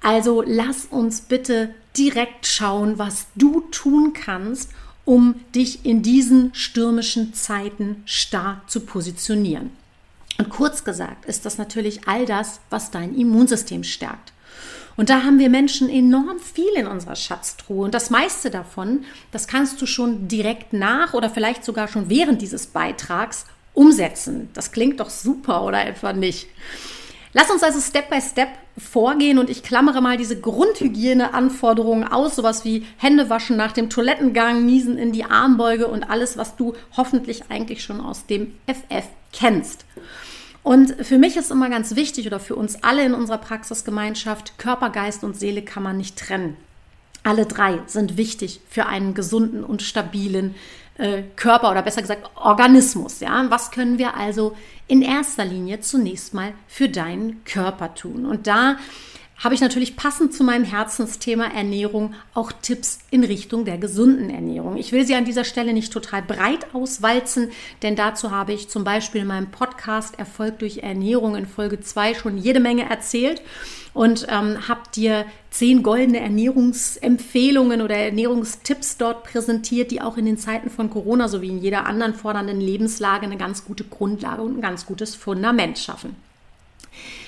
Also 0.00 0.42
lass 0.46 0.84
uns 0.86 1.22
bitte 1.22 1.74
direkt 1.96 2.46
schauen, 2.46 2.98
was 2.98 3.26
du 3.34 3.62
tun 3.70 4.12
kannst, 4.12 4.70
um 5.04 5.34
dich 5.54 5.84
in 5.84 6.02
diesen 6.02 6.54
stürmischen 6.54 7.34
Zeiten 7.34 8.02
stark 8.04 8.70
zu 8.70 8.80
positionieren. 8.80 9.70
Und 10.38 10.48
kurz 10.48 10.84
gesagt 10.84 11.24
ist 11.26 11.44
das 11.44 11.58
natürlich 11.58 12.06
all 12.08 12.24
das, 12.24 12.60
was 12.70 12.90
dein 12.90 13.14
Immunsystem 13.16 13.84
stärkt. 13.84 14.32
Und 14.96 15.10
da 15.10 15.22
haben 15.22 15.38
wir 15.38 15.48
Menschen 15.48 15.88
enorm 15.88 16.38
viel 16.38 16.72
in 16.76 16.86
unserer 16.86 17.16
Schatztruhe. 17.16 17.84
Und 17.84 17.94
das 17.94 18.10
meiste 18.10 18.50
davon, 18.50 19.04
das 19.30 19.46
kannst 19.46 19.80
du 19.80 19.86
schon 19.86 20.28
direkt 20.28 20.72
nach 20.72 21.14
oder 21.14 21.30
vielleicht 21.30 21.64
sogar 21.64 21.88
schon 21.88 22.10
während 22.10 22.42
dieses 22.42 22.66
Beitrags 22.66 23.46
umsetzen. 23.74 24.50
Das 24.54 24.72
klingt 24.72 25.00
doch 25.00 25.10
super 25.10 25.64
oder 25.64 25.86
etwa 25.86 26.12
nicht. 26.12 26.48
Lass 27.34 27.50
uns 27.50 27.62
also 27.62 27.80
Step 27.80 28.10
by 28.10 28.20
Step 28.20 28.48
vorgehen 28.76 29.38
und 29.38 29.48
ich 29.48 29.62
klammere 29.62 30.02
mal 30.02 30.18
diese 30.18 30.38
Grundhygieneanforderungen 30.38 32.06
aus, 32.06 32.36
sowas 32.36 32.64
wie 32.64 32.86
Hände 32.98 33.30
waschen 33.30 33.56
nach 33.56 33.72
dem 33.72 33.88
Toilettengang, 33.88 34.66
Niesen 34.66 34.98
in 34.98 35.12
die 35.12 35.24
Armbeuge 35.24 35.86
und 35.86 36.04
alles, 36.04 36.36
was 36.36 36.56
du 36.56 36.74
hoffentlich 36.96 37.44
eigentlich 37.48 37.82
schon 37.82 38.00
aus 38.00 38.26
dem 38.26 38.52
FF 38.66 39.06
kennst. 39.32 39.86
Und 40.62 40.94
für 41.04 41.18
mich 41.18 41.36
ist 41.36 41.50
immer 41.50 41.68
ganz 41.70 41.96
wichtig 41.96 42.26
oder 42.26 42.38
für 42.38 42.54
uns 42.54 42.82
alle 42.84 43.04
in 43.04 43.14
unserer 43.14 43.38
Praxisgemeinschaft, 43.38 44.58
Körper, 44.58 44.90
Geist 44.90 45.24
und 45.24 45.36
Seele 45.36 45.62
kann 45.62 45.82
man 45.82 45.96
nicht 45.96 46.18
trennen. 46.18 46.56
Alle 47.24 47.46
drei 47.46 47.80
sind 47.86 48.16
wichtig 48.16 48.60
für 48.68 48.86
einen 48.86 49.14
gesunden 49.14 49.64
und 49.64 49.82
stabilen 49.82 50.54
äh, 50.98 51.22
Körper 51.36 51.70
oder 51.70 51.82
besser 51.82 52.02
gesagt 52.02 52.30
Organismus. 52.36 53.20
Ja? 53.20 53.46
Was 53.48 53.70
können 53.70 53.98
wir 53.98 54.16
also 54.16 54.56
in 54.88 55.02
erster 55.02 55.44
Linie 55.44 55.80
zunächst 55.80 56.34
mal 56.34 56.52
für 56.68 56.88
deinen 56.88 57.44
Körper 57.44 57.94
tun? 57.94 58.26
Und 58.26 58.46
da 58.46 58.76
habe 59.38 59.54
ich 59.54 59.60
natürlich 59.60 59.96
passend 59.96 60.32
zu 60.32 60.44
meinem 60.44 60.64
Herzensthema 60.64 61.46
Ernährung 61.46 62.14
auch 62.32 62.52
Tipps 62.52 63.00
in 63.10 63.24
Richtung 63.24 63.64
der 63.64 63.78
gesunden 63.78 64.30
Ernährung. 64.30 64.76
Ich 64.76 64.92
will 64.92 65.04
sie 65.04 65.14
an 65.14 65.24
dieser 65.24 65.44
Stelle 65.44 65.72
nicht 65.72 65.92
total 65.92 66.22
breit 66.22 66.74
auswalzen, 66.74 67.50
denn 67.82 67.96
dazu 67.96 68.30
habe 68.30 68.52
ich 68.52 68.68
zum 68.68 68.84
Beispiel 68.84 69.22
in 69.22 69.26
meinem 69.26 69.50
Podcast 69.50 70.18
Erfolg 70.18 70.60
durch 70.60 70.78
Ernährung 70.78 71.34
in 71.34 71.46
Folge 71.46 71.80
2 71.80 72.14
schon 72.14 72.38
jede 72.38 72.60
Menge 72.60 72.88
erzählt 72.88 73.42
und 73.94 74.26
ähm, 74.28 74.68
habe 74.68 74.82
dir 74.94 75.26
zehn 75.50 75.82
goldene 75.82 76.20
Ernährungsempfehlungen 76.20 77.82
oder 77.82 77.96
Ernährungstipps 77.96 78.96
dort 78.96 79.24
präsentiert, 79.24 79.90
die 79.90 80.00
auch 80.00 80.16
in 80.16 80.24
den 80.24 80.38
Zeiten 80.38 80.70
von 80.70 80.88
Corona 80.88 81.28
sowie 81.28 81.48
in 81.48 81.58
jeder 81.58 81.86
anderen 81.86 82.14
fordernden 82.14 82.60
Lebenslage 82.60 83.26
eine 83.26 83.36
ganz 83.36 83.64
gute 83.64 83.84
Grundlage 83.84 84.42
und 84.42 84.58
ein 84.58 84.62
ganz 84.62 84.86
gutes 84.86 85.14
Fundament 85.14 85.78
schaffen. 85.78 86.16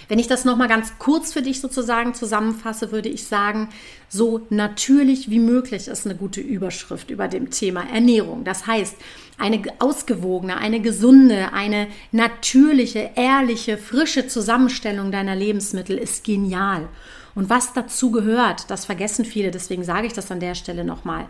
Wenn 0.09 0.19
ich 0.19 0.27
das 0.27 0.45
nochmal 0.45 0.69
ganz 0.69 0.95
kurz 0.99 1.33
für 1.33 1.43
dich 1.43 1.61
sozusagen 1.61 2.15
zusammenfasse, 2.15 2.93
würde 2.93 3.09
ich 3.09 3.27
sagen, 3.27 3.69
so 4.09 4.43
natürlich 4.51 5.31
wie 5.31 5.39
möglich 5.39 5.89
ist 5.89 6.07
eine 6.07 6.15
gute 6.15 6.41
Überschrift 6.41 7.11
über 7.11 7.29
dem 7.29 7.51
Thema 7.51 7.85
Ernährung. 7.93 8.45
Das 8.45 8.67
heißt, 8.67 8.97
eine 9.39 9.63
ausgewogene, 9.79 10.57
eine 10.57 10.81
gesunde, 10.81 11.53
eine 11.53 11.89
natürliche, 12.13 13.11
ehrliche, 13.17 13.79
frische 13.79 14.29
Zusammenstellung 14.29 15.11
deiner 15.11 15.35
Lebensmittel 15.35 15.99
ist 15.99 16.25
genial. 16.25 16.89
Und 17.35 17.51
was 17.51 17.73
dazu 17.73 18.13
gehört, 18.13 18.71
das 18.71 18.85
vergessen 18.85 19.25
viele, 19.25 19.51
deswegen 19.51 19.83
sage 19.83 20.07
ich 20.07 20.13
das 20.13 20.31
an 20.31 20.39
der 20.39 20.55
Stelle 20.55 20.85
nochmal. 20.85 21.27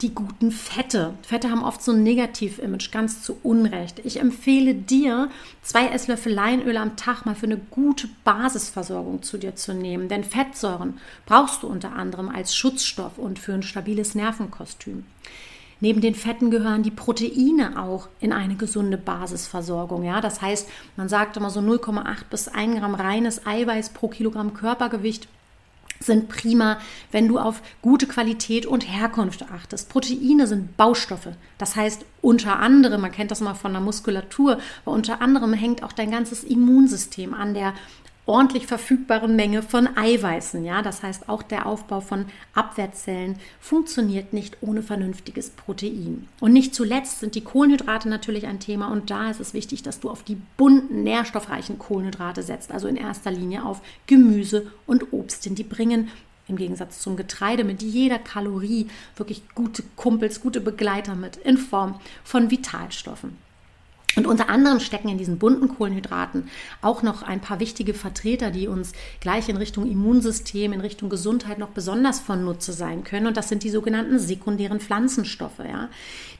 Die 0.00 0.14
guten 0.14 0.50
Fette. 0.50 1.14
Fette 1.22 1.50
haben 1.50 1.62
oft 1.62 1.82
so 1.82 1.92
ein 1.92 2.02
Negativ-Image, 2.02 2.90
ganz 2.90 3.22
zu 3.22 3.36
Unrecht. 3.42 4.00
Ich 4.04 4.18
empfehle 4.18 4.74
dir, 4.74 5.28
zwei 5.62 5.88
Esslöffel 5.88 6.32
Leinöl 6.32 6.78
am 6.78 6.96
Tag 6.96 7.26
mal 7.26 7.34
für 7.34 7.46
eine 7.46 7.58
gute 7.58 8.08
Basisversorgung 8.24 9.22
zu 9.22 9.36
dir 9.36 9.54
zu 9.54 9.74
nehmen. 9.74 10.08
Denn 10.08 10.24
Fettsäuren 10.24 10.98
brauchst 11.26 11.62
du 11.62 11.66
unter 11.66 11.92
anderem 11.92 12.30
als 12.30 12.56
Schutzstoff 12.56 13.18
und 13.18 13.38
für 13.38 13.52
ein 13.52 13.62
stabiles 13.62 14.14
Nervenkostüm. 14.14 15.04
Neben 15.80 16.00
den 16.00 16.14
Fetten 16.14 16.52
gehören 16.52 16.84
die 16.84 16.92
Proteine 16.92 17.82
auch 17.82 18.08
in 18.20 18.32
eine 18.32 18.54
gesunde 18.54 18.96
Basisversorgung. 18.96 20.04
Ja? 20.04 20.20
Das 20.20 20.40
heißt, 20.40 20.68
man 20.96 21.08
sagt 21.08 21.36
immer 21.36 21.50
so 21.50 21.58
0,8 21.58 22.24
bis 22.30 22.48
1 22.48 22.78
Gramm 22.78 22.94
reines 22.94 23.46
Eiweiß 23.46 23.90
pro 23.90 24.06
Kilogramm 24.06 24.54
Körpergewicht 24.54 25.28
sind 26.02 26.28
prima, 26.28 26.78
wenn 27.10 27.28
du 27.28 27.38
auf 27.38 27.62
gute 27.80 28.06
Qualität 28.06 28.66
und 28.66 28.82
Herkunft 28.82 29.44
achtest. 29.50 29.88
Proteine 29.88 30.46
sind 30.46 30.76
Baustoffe. 30.76 31.28
Das 31.58 31.76
heißt, 31.76 32.04
unter 32.20 32.58
anderem, 32.58 33.00
man 33.00 33.12
kennt 33.12 33.30
das 33.30 33.40
mal 33.40 33.54
von 33.54 33.72
der 33.72 33.80
Muskulatur, 33.80 34.58
aber 34.84 34.94
unter 34.94 35.20
anderem 35.20 35.52
hängt 35.52 35.82
auch 35.82 35.92
dein 35.92 36.10
ganzes 36.10 36.44
Immunsystem 36.44 37.34
an 37.34 37.54
der 37.54 37.74
ordentlich 38.24 38.66
verfügbaren 38.66 39.34
Menge 39.34 39.62
von 39.62 39.88
Eiweißen. 39.96 40.64
Ja, 40.64 40.82
das 40.82 41.02
heißt, 41.02 41.28
auch 41.28 41.42
der 41.42 41.66
Aufbau 41.66 42.00
von 42.00 42.26
Abwehrzellen 42.54 43.36
funktioniert 43.60 44.32
nicht 44.32 44.58
ohne 44.60 44.82
vernünftiges 44.82 45.50
Protein. 45.50 46.28
Und 46.40 46.52
nicht 46.52 46.74
zuletzt 46.74 47.20
sind 47.20 47.34
die 47.34 47.44
Kohlenhydrate 47.44 48.08
natürlich 48.08 48.46
ein 48.46 48.60
Thema 48.60 48.92
und 48.92 49.10
da 49.10 49.30
ist 49.30 49.40
es 49.40 49.54
wichtig, 49.54 49.82
dass 49.82 50.00
du 50.00 50.10
auf 50.10 50.22
die 50.22 50.38
bunten, 50.56 51.02
nährstoffreichen 51.02 51.78
Kohlenhydrate 51.78 52.42
setzt, 52.42 52.70
also 52.70 52.86
in 52.86 52.96
erster 52.96 53.30
Linie 53.30 53.64
auf 53.64 53.80
Gemüse 54.06 54.70
und 54.86 55.12
Obst, 55.12 55.44
denn 55.44 55.54
die 55.54 55.64
bringen 55.64 56.08
im 56.48 56.56
Gegensatz 56.56 57.00
zum 57.00 57.16
Getreide 57.16 57.64
mit 57.64 57.82
jeder 57.82 58.18
Kalorie 58.18 58.88
wirklich 59.16 59.42
gute 59.54 59.82
Kumpels, 59.96 60.40
gute 60.40 60.60
Begleiter 60.60 61.14
mit 61.14 61.36
in 61.36 61.56
Form 61.56 62.00
von 62.24 62.50
Vitalstoffen. 62.50 63.36
Und 64.16 64.26
unter 64.26 64.48
anderem 64.48 64.80
stecken 64.80 65.08
in 65.08 65.18
diesen 65.18 65.38
bunten 65.38 65.68
Kohlenhydraten 65.68 66.48
auch 66.82 67.02
noch 67.02 67.22
ein 67.22 67.40
paar 67.40 67.60
wichtige 67.60 67.94
Vertreter, 67.94 68.50
die 68.50 68.68
uns 68.68 68.92
gleich 69.20 69.48
in 69.48 69.56
Richtung 69.56 69.90
Immunsystem, 69.90 70.72
in 70.72 70.80
Richtung 70.80 71.08
Gesundheit 71.08 71.58
noch 71.58 71.70
besonders 71.70 72.20
von 72.20 72.44
Nutze 72.44 72.72
sein 72.72 73.04
können. 73.04 73.26
Und 73.26 73.36
das 73.36 73.48
sind 73.48 73.62
die 73.62 73.70
sogenannten 73.70 74.18
sekundären 74.18 74.80
Pflanzenstoffe. 74.80 75.60
Ja. 75.60 75.88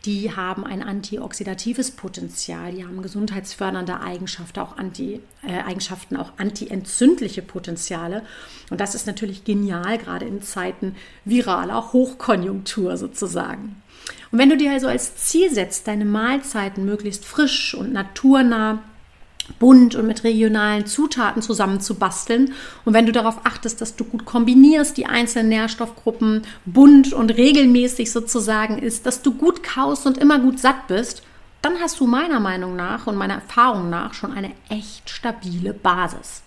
Die 0.05 0.35
haben 0.35 0.65
ein 0.65 0.83
antioxidatives 0.83 1.93
Potenzial, 1.93 2.73
die 2.73 2.85
haben 2.85 3.03
gesundheitsfördernde 3.03 4.01
Eigenschaften, 4.01 4.61
auch, 4.61 4.77
Anti, 4.77 5.21
äh, 5.47 5.63
Eigenschaften, 5.63 6.17
auch 6.17 6.33
antientzündliche 6.37 7.43
Potenziale. 7.43 8.23
Und 8.71 8.81
das 8.81 8.95
ist 8.95 9.07
natürlich 9.07 9.45
genial, 9.45 9.99
gerade 9.99 10.27
in 10.27 10.43
Zeiten 10.43 10.97
viraler 11.25 11.93
Hochkonjunktur 11.93 12.97
sozusagen. 12.97 13.83
Und 14.33 14.39
wenn 14.39 14.49
du 14.49 14.57
dir 14.57 14.73
also 14.73 14.89
als 14.89 15.17
Ziel 15.17 15.53
setzt, 15.53 15.87
deine 15.87 16.07
Mahlzeiten 16.07 16.85
möglichst 16.85 17.25
frisch 17.25 17.75
und 17.75 17.93
naturnah 17.93 18.83
bunt 19.59 19.95
und 19.95 20.07
mit 20.07 20.25
regionalen 20.25 20.87
Zutaten 20.87 21.43
zusammenzubasteln. 21.43 22.53
Und 22.85 22.95
wenn 22.95 23.07
du 23.07 23.13
darauf 23.13 23.45
achtest, 23.45 23.81
dass 23.81 23.97
du 23.97 24.05
gut 24.05 24.25
kombinierst, 24.25 24.97
die 24.97 25.07
einzelnen 25.07 25.49
Nährstoffgruppen 25.49 26.43
bunt 26.65 27.13
und 27.13 27.31
regelmäßig 27.31 28.11
sozusagen 28.11 28.79
ist, 28.79 29.05
dass 29.05 29.23
du 29.23 29.35
gut 29.35 29.63
kaust 29.63 30.07
und 30.07 30.19
immer 30.19 30.39
gut 30.39 30.59
satt 30.59 30.87
bist, 30.87 31.23
dann 31.61 31.79
hast 31.81 32.01
du 32.01 32.07
meiner 32.07 32.41
Meinung 32.41 32.75
nach 32.75 33.07
und 33.07 33.17
meiner 33.17 33.35
Erfahrung 33.35 33.91
nach 33.91 34.15
schon 34.15 34.33
eine 34.33 34.53
echt 34.69 35.11
stabile 35.11 35.73
Basis. 35.73 36.43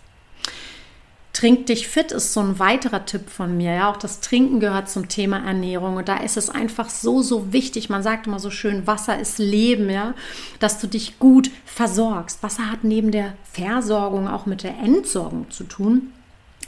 Trink 1.35 1.65
dich 1.65 1.89
fit 1.89 2.13
ist 2.13 2.31
so 2.31 2.39
ein 2.39 2.59
weiterer 2.59 3.05
Tipp 3.05 3.29
von 3.29 3.57
mir. 3.57 3.73
Ja, 3.73 3.91
auch 3.91 3.97
das 3.97 4.21
Trinken 4.21 4.61
gehört 4.61 4.89
zum 4.89 5.09
Thema 5.09 5.45
Ernährung 5.45 5.97
und 5.97 6.07
da 6.07 6.15
ist 6.15 6.37
es 6.37 6.49
einfach 6.49 6.89
so 6.89 7.21
so 7.21 7.51
wichtig. 7.51 7.89
Man 7.89 8.03
sagt 8.03 8.25
immer 8.25 8.39
so 8.39 8.49
schön, 8.49 8.87
Wasser 8.87 9.19
ist 9.19 9.37
Leben, 9.37 9.89
ja, 9.89 10.13
dass 10.59 10.79
du 10.79 10.87
dich 10.87 11.19
gut 11.19 11.51
versorgst. 11.65 12.41
Wasser 12.41 12.71
hat 12.71 12.85
neben 12.85 13.11
der 13.11 13.33
Versorgung 13.51 14.29
auch 14.29 14.45
mit 14.45 14.63
der 14.63 14.77
Entsorgung 14.79 15.51
zu 15.51 15.65
tun 15.65 16.13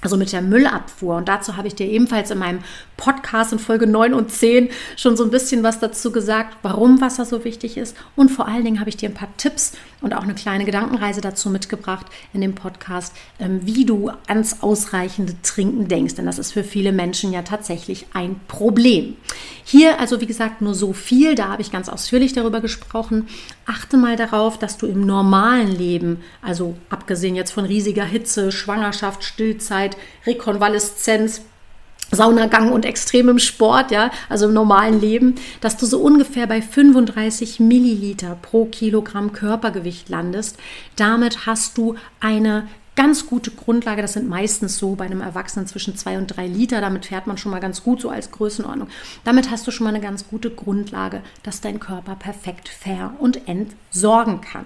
also 0.01 0.17
mit 0.17 0.31
der 0.31 0.41
Müllabfuhr. 0.41 1.15
Und 1.15 1.27
dazu 1.27 1.57
habe 1.57 1.67
ich 1.67 1.75
dir 1.75 1.87
ebenfalls 1.87 2.31
in 2.31 2.37
meinem 2.37 2.59
Podcast 2.97 3.51
in 3.51 3.59
Folge 3.59 3.87
9 3.87 4.13
und 4.13 4.31
10 4.31 4.69
schon 4.95 5.17
so 5.17 5.23
ein 5.23 5.31
bisschen 5.31 5.63
was 5.63 5.79
dazu 5.79 6.11
gesagt, 6.11 6.57
warum 6.61 7.01
Wasser 7.01 7.25
so 7.25 7.43
wichtig 7.43 7.77
ist. 7.77 7.95
Und 8.15 8.29
vor 8.29 8.47
allen 8.47 8.63
Dingen 8.63 8.79
habe 8.79 8.89
ich 8.89 8.97
dir 8.97 9.09
ein 9.09 9.15
paar 9.15 9.35
Tipps 9.37 9.73
und 10.01 10.13
auch 10.13 10.23
eine 10.23 10.35
kleine 10.35 10.65
Gedankenreise 10.65 11.21
dazu 11.21 11.49
mitgebracht 11.49 12.05
in 12.33 12.41
dem 12.41 12.53
Podcast, 12.53 13.13
ähm, 13.39 13.61
wie 13.63 13.85
du 13.85 14.11
ans 14.27 14.61
ausreichende 14.61 15.33
Trinken 15.41 15.87
denkst. 15.87 16.15
Denn 16.15 16.25
das 16.25 16.39
ist 16.39 16.51
für 16.51 16.63
viele 16.63 16.91
Menschen 16.91 17.33
ja 17.33 17.41
tatsächlich 17.41 18.05
ein 18.13 18.39
Problem. 18.47 19.15
Hier 19.63 19.99
also, 19.99 20.21
wie 20.21 20.27
gesagt, 20.27 20.61
nur 20.61 20.75
so 20.75 20.93
viel. 20.93 21.35
Da 21.35 21.49
habe 21.49 21.61
ich 21.61 21.71
ganz 21.71 21.89
ausführlich 21.89 22.33
darüber 22.33 22.61
gesprochen. 22.61 23.27
Achte 23.69 23.97
mal 23.97 24.15
darauf, 24.15 24.57
dass 24.57 24.77
du 24.77 24.87
im 24.87 25.05
normalen 25.05 25.67
Leben, 25.67 26.23
also 26.41 26.75
abgesehen 26.89 27.35
jetzt 27.35 27.51
von 27.51 27.65
riesiger 27.65 28.05
Hitze, 28.05 28.51
Schwangerschaft, 28.51 29.25
Stillzeit, 29.25 29.93
Zeit, 29.93 30.03
Rekonvaleszenz, 30.25 31.41
Saunagang 32.09 32.71
und 32.71 32.85
extremem 32.85 33.37
Sport, 33.39 33.91
ja, 33.91 34.09
also 34.29 34.47
im 34.47 34.53
normalen 34.53 35.01
Leben, 35.01 35.35
dass 35.59 35.75
du 35.75 35.85
so 35.85 35.99
ungefähr 35.99 36.47
bei 36.47 36.61
35 36.61 37.59
Milliliter 37.59 38.37
pro 38.41 38.65
Kilogramm 38.65 39.33
Körpergewicht 39.33 40.07
landest. 40.07 40.57
Damit 40.95 41.45
hast 41.45 41.77
du 41.77 41.95
eine 42.21 42.67
ganz 42.97 43.27
gute 43.27 43.51
Grundlage. 43.51 44.01
Das 44.01 44.13
sind 44.13 44.27
meistens 44.27 44.77
so 44.77 44.95
bei 44.95 45.05
einem 45.05 45.21
Erwachsenen 45.21 45.67
zwischen 45.67 45.95
zwei 45.95 46.17
und 46.17 46.27
drei 46.27 46.47
Liter. 46.47 46.81
Damit 46.81 47.05
fährt 47.05 47.27
man 47.27 47.37
schon 47.37 47.51
mal 47.51 47.61
ganz 47.61 47.83
gut 47.83 48.01
so 48.01 48.09
als 48.09 48.31
Größenordnung. 48.31 48.89
Damit 49.23 49.49
hast 49.49 49.65
du 49.65 49.71
schon 49.71 49.85
mal 49.85 49.91
eine 49.91 50.01
ganz 50.01 50.27
gute 50.27 50.49
Grundlage, 50.49 51.21
dass 51.43 51.61
dein 51.61 51.79
Körper 51.79 52.15
perfekt 52.15 52.67
ver- 52.67 53.13
und 53.19 53.47
entsorgen 53.47 54.41
kann. 54.41 54.65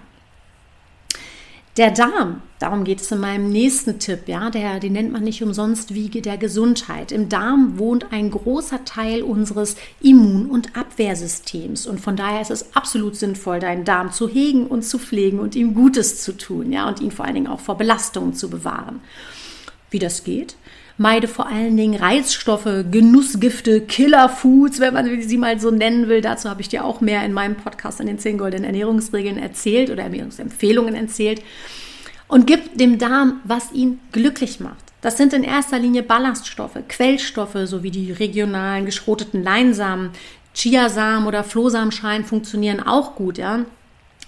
Der 1.77 1.89
Darm, 1.89 2.41
darum 2.59 2.83
geht 2.83 2.99
es 2.99 3.09
in 3.13 3.21
meinem 3.21 3.49
nächsten 3.49 3.97
Tipp, 3.97 4.27
ja, 4.27 4.49
der, 4.49 4.81
den 4.81 4.91
nennt 4.91 5.13
man 5.13 5.23
nicht 5.23 5.41
umsonst 5.41 5.93
Wiege 5.93 6.21
der 6.21 6.37
Gesundheit. 6.37 7.13
Im 7.13 7.29
Darm 7.29 7.79
wohnt 7.79 8.11
ein 8.11 8.29
großer 8.29 8.83
Teil 8.83 9.23
unseres 9.23 9.77
Immun- 10.01 10.49
und 10.49 10.75
Abwehrsystems 10.75 11.87
und 11.87 12.01
von 12.01 12.17
daher 12.17 12.41
ist 12.41 12.51
es 12.51 12.75
absolut 12.75 13.15
sinnvoll, 13.15 13.61
deinen 13.61 13.85
Darm 13.85 14.11
zu 14.11 14.27
hegen 14.27 14.67
und 14.67 14.83
zu 14.83 14.99
pflegen 14.99 15.39
und 15.39 15.55
ihm 15.55 15.73
Gutes 15.73 16.21
zu 16.21 16.35
tun, 16.35 16.73
ja, 16.73 16.89
und 16.89 16.99
ihn 16.99 17.11
vor 17.11 17.23
allen 17.23 17.35
Dingen 17.35 17.47
auch 17.47 17.61
vor 17.61 17.77
Belastungen 17.77 18.33
zu 18.33 18.49
bewahren. 18.49 18.99
Wie 19.89 19.99
das 19.99 20.25
geht? 20.25 20.57
Meide 21.01 21.27
vor 21.27 21.47
allen 21.47 21.75
Dingen 21.75 21.99
Reizstoffe, 21.99 22.85
Genussgifte, 22.91 23.81
Killerfoods, 23.81 24.79
wenn 24.79 24.93
man 24.93 25.21
sie 25.23 25.37
mal 25.37 25.59
so 25.59 25.71
nennen 25.71 26.07
will. 26.07 26.21
Dazu 26.21 26.47
habe 26.47 26.61
ich 26.61 26.69
dir 26.69 26.85
auch 26.85 27.01
mehr 27.01 27.25
in 27.25 27.33
meinem 27.33 27.55
Podcast 27.55 27.99
an 27.99 28.05
den 28.05 28.19
10 28.19 28.37
goldenen 28.37 28.65
Ernährungsregeln 28.65 29.39
erzählt 29.39 29.89
oder 29.89 30.03
Ernährungsempfehlungen 30.03 30.93
erzählt. 30.93 31.41
Und 32.27 32.45
gib 32.45 32.77
dem 32.77 32.99
Darm, 32.99 33.41
was 33.43 33.71
ihn 33.71 33.99
glücklich 34.11 34.59
macht. 34.59 34.85
Das 35.01 35.17
sind 35.17 35.33
in 35.33 35.43
erster 35.43 35.79
Linie 35.79 36.03
Ballaststoffe, 36.03 36.77
Quellstoffe 36.87 37.57
sowie 37.65 37.89
die 37.89 38.11
regionalen 38.11 38.85
geschroteten 38.85 39.41
Leinsamen, 39.41 40.11
Chiasamen 40.53 41.27
oder 41.27 41.43
Flohsamenschalen 41.43 42.25
funktionieren 42.25 42.79
auch 42.79 43.15
gut, 43.15 43.39
ja. 43.39 43.65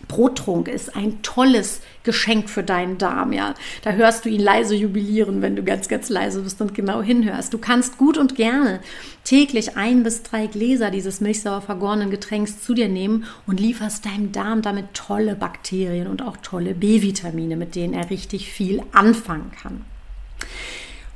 Brottrunk 0.08 0.68
ist 0.68 0.96
ein 0.96 1.22
tolles 1.22 1.82
Geschenk 2.04 2.50
für 2.50 2.64
deinen 2.64 2.98
Darm, 2.98 3.34
ja. 3.34 3.54
Da 3.82 3.92
hörst 3.92 4.26
du 4.26 4.30
ihn 4.30 4.42
leise 4.42 4.76
jubilieren, 4.76 5.42
wenn 5.42 5.56
du 5.56 5.64
ganz, 5.64 5.88
ganz 5.88 6.10
leise 6.10 6.42
bist 6.42 6.62
und 6.62 6.74
genau 6.74 7.02
hinhörst. 7.02 7.54
Du 7.54 7.58
kannst 7.58 7.98
gut 7.98 8.18
und 8.18 8.36
gerne 8.36 8.80
täglich 9.24 9.78
ein 9.78 10.04
bis 10.04 10.24
drei 10.24 10.48
Gläser 10.48 10.92
dieses 10.92 11.22
milchsauer 11.22 11.62
vergorenen 11.62 12.10
Getränks 12.10 12.62
zu 12.62 12.74
dir 12.74 12.90
nehmen 12.90 13.26
und 13.48 13.60
lieferst 13.60 14.06
deinem 14.06 14.32
Darm 14.32 14.62
damit 14.62 14.94
tolle 14.94 15.36
Bakterien 15.36 16.08
und 16.08 16.22
auch 16.22 16.38
tolle 16.38 16.74
B-Vitamine, 16.74 17.56
mit 17.56 17.76
denen 17.76 17.94
er 17.94 18.10
richtig 18.10 18.52
viel 18.52 18.82
anfangen 18.92 19.52
kann. 19.62 19.86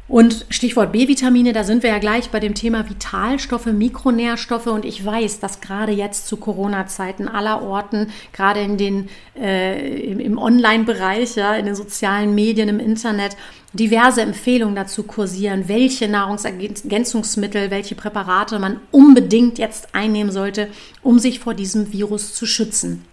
Und 0.07 0.45
Stichwort 0.49 0.93
B-Vitamine, 0.93 1.51
da 1.51 1.65
sind 1.65 1.83
wir 1.83 1.89
ja 1.89 1.99
gleich 1.99 2.29
bei 2.29 2.39
dem 2.39 2.53
Thema 2.53 2.89
Vitalstoffe, 2.89 3.65
Mikronährstoffe. 3.65 4.67
Und 4.67 4.85
ich 4.85 5.05
weiß, 5.05 5.41
dass 5.41 5.59
gerade 5.59 5.91
jetzt 5.91 6.27
zu 6.27 6.37
Corona-Zeiten 6.37 7.27
aller 7.27 7.61
Orten, 7.61 8.07
gerade 8.31 8.61
in 8.61 8.77
den, 8.77 9.09
äh, 9.37 10.11
im, 10.11 10.37
Online-Bereich, 10.37 11.35
ja, 11.35 11.55
in 11.55 11.65
den 11.65 11.75
sozialen 11.75 12.33
Medien, 12.35 12.69
im 12.69 12.79
Internet, 12.79 13.35
diverse 13.73 14.21
Empfehlungen 14.21 14.75
dazu 14.75 15.03
kursieren, 15.03 15.67
welche 15.67 16.07
Nahrungsergänzungsmittel, 16.07 17.69
welche 17.69 17.95
Präparate 17.95 18.59
man 18.59 18.79
unbedingt 18.91 19.57
jetzt 19.57 19.93
einnehmen 19.93 20.31
sollte, 20.31 20.69
um 21.03 21.19
sich 21.19 21.41
vor 21.41 21.53
diesem 21.53 21.91
Virus 21.91 22.33
zu 22.33 22.45
schützen. 22.45 23.03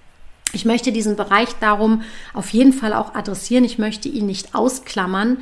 Ich 0.53 0.65
möchte 0.65 0.93
diesen 0.93 1.17
Bereich 1.17 1.49
darum 1.59 2.03
auf 2.33 2.51
jeden 2.51 2.73
Fall 2.73 2.93
auch 2.93 3.17
adressieren. 3.17 3.65
Ich 3.65 3.79
möchte 3.79 4.09
ihn 4.09 4.27
nicht 4.27 4.55
ausklammern. 4.55 5.39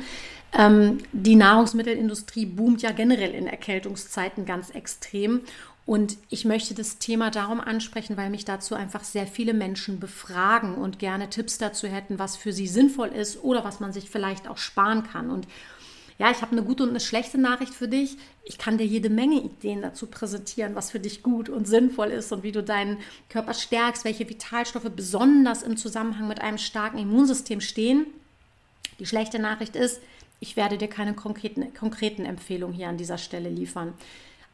Ähm, 0.55 0.99
die 1.11 1.35
Nahrungsmittelindustrie 1.35 2.45
boomt 2.45 2.81
ja 2.81 2.91
generell 2.91 3.33
in 3.33 3.47
Erkältungszeiten 3.47 4.45
ganz 4.45 4.69
extrem. 4.69 5.41
Und 5.85 6.17
ich 6.29 6.45
möchte 6.45 6.73
das 6.73 6.97
Thema 6.97 7.29
darum 7.29 7.59
ansprechen, 7.59 8.15
weil 8.15 8.29
mich 8.29 8.45
dazu 8.45 8.73
einfach 8.73 9.03
sehr 9.03 9.27
viele 9.27 9.53
Menschen 9.53 9.99
befragen 9.99 10.75
und 10.75 10.97
gerne 10.97 11.29
Tipps 11.29 11.57
dazu 11.57 11.87
hätten, 11.87 12.19
was 12.19 12.37
für 12.37 12.53
sie 12.53 12.67
sinnvoll 12.67 13.09
ist 13.09 13.43
oder 13.43 13.65
was 13.65 13.81
man 13.81 13.91
sich 13.91 14.09
vielleicht 14.09 14.47
auch 14.47 14.57
sparen 14.57 15.03
kann. 15.03 15.29
Und 15.29 15.45
ja, 16.19 16.31
ich 16.31 16.41
habe 16.41 16.53
eine 16.53 16.63
gute 16.63 16.83
und 16.83 16.89
eine 16.89 17.01
schlechte 17.01 17.37
Nachricht 17.37 17.73
für 17.73 17.89
dich. 17.89 18.17
Ich 18.45 18.57
kann 18.57 18.77
dir 18.77 18.85
jede 18.85 19.09
Menge 19.09 19.41
Ideen 19.41 19.81
dazu 19.81 20.07
präsentieren, 20.07 20.75
was 20.75 20.91
für 20.91 20.99
dich 20.99 21.21
gut 21.21 21.49
und 21.49 21.67
sinnvoll 21.67 22.11
ist 22.11 22.31
und 22.31 22.43
wie 22.43 22.51
du 22.53 22.63
deinen 22.63 22.99
Körper 23.29 23.53
stärkst, 23.53 24.05
welche 24.05 24.29
Vitalstoffe 24.29 24.89
besonders 24.95 25.63
im 25.63 25.75
Zusammenhang 25.75 26.29
mit 26.29 26.39
einem 26.39 26.59
starken 26.59 26.99
Immunsystem 26.99 27.59
stehen. 27.59 28.05
Die 28.99 29.05
schlechte 29.05 29.39
Nachricht 29.39 29.75
ist, 29.75 29.99
ich 30.39 30.55
werde 30.55 30.77
dir 30.77 30.87
keine 30.87 31.13
konkreten, 31.13 31.73
konkreten 31.73 32.25
Empfehlungen 32.25 32.75
hier 32.75 32.89
an 32.89 32.97
dieser 32.97 33.17
Stelle 33.17 33.49
liefern. 33.49 33.93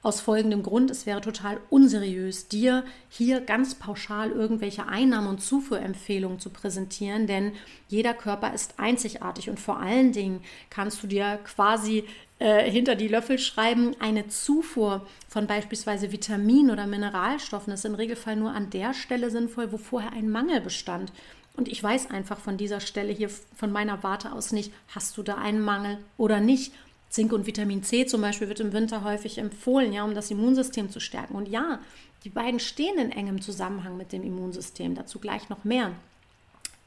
Aus 0.01 0.21
folgendem 0.21 0.63
Grund, 0.63 0.91
es 0.91 1.06
wäre 1.06 1.19
total 1.19 1.60
unseriös, 1.69 2.47
dir 2.47 2.86
hier 3.10 3.41
ganz 3.41 3.75
pauschal 3.75 4.32
irgendwelche 4.32 4.88
Einnahmen- 4.88 5.27
und 5.27 5.41
Zufuhrempfehlungen 5.41 6.39
zu 6.39 6.51
präsentieren, 6.51 7.27
denn 7.27 7.51
jeder 7.89 8.13
Körper 8.13 8.53
ist 8.53 8.80
einzigartig 8.80 9.49
und 9.49 9.60
vor 9.60 9.77
allen 9.82 10.13
Dingen 10.13 10.41
kannst 10.69 11.03
du 11.03 11.08
dir 11.08 11.38
quasi 11.43 12.06
äh, 12.39 12.71
hinter 12.71 12.95
die 12.95 13.10
Löffel 13.10 13.38
schreiben, 13.38 13.93
eine 13.99 14.30
Zufuhr 14.30 15.06
von 15.27 15.47
beispielsweise 15.47 16.13
Vitaminen 16.13 16.71
oder 16.71 16.88
Mineralstoffen 16.88 17.73
ist 17.73 17.84
im 17.84 17.95
Regelfall 17.95 18.38
nur 18.38 18.51
an 18.51 18.69
der 18.69 18.93
Stelle 18.93 19.30
sinnvoll, 19.30 19.73
wo 19.73 19.77
vorher 19.77 20.13
ein 20.13 20.30
Mangel 20.30 20.62
bestand. 20.62 21.12
Und 21.55 21.67
ich 21.67 21.81
weiß 21.83 22.09
einfach 22.12 22.39
von 22.39 22.57
dieser 22.57 22.79
Stelle 22.79 23.12
hier, 23.12 23.29
von 23.29 23.71
meiner 23.71 24.03
Warte 24.03 24.31
aus 24.31 24.51
nicht, 24.51 24.71
hast 24.89 25.17
du 25.17 25.23
da 25.23 25.35
einen 25.35 25.62
Mangel 25.62 25.97
oder 26.17 26.39
nicht. 26.39 26.73
Zink 27.09 27.33
und 27.33 27.47
Vitamin 27.47 27.83
C 27.83 28.05
zum 28.05 28.21
Beispiel 28.21 28.47
wird 28.47 28.59
im 28.59 28.71
Winter 28.71 29.03
häufig 29.03 29.39
empfohlen, 29.39 29.91
ja, 29.91 30.03
um 30.03 30.13
das 30.13 30.31
Immunsystem 30.31 30.89
zu 30.89 30.99
stärken. 30.99 31.35
Und 31.35 31.49
ja, 31.49 31.79
die 32.23 32.29
beiden 32.29 32.59
stehen 32.59 32.97
in 32.99 33.12
engem 33.12 33.41
Zusammenhang 33.41 33.97
mit 33.97 34.12
dem 34.12 34.23
Immunsystem. 34.23 34.95
Dazu 34.95 35.19
gleich 35.19 35.49
noch 35.49 35.63
mehr. 35.63 35.91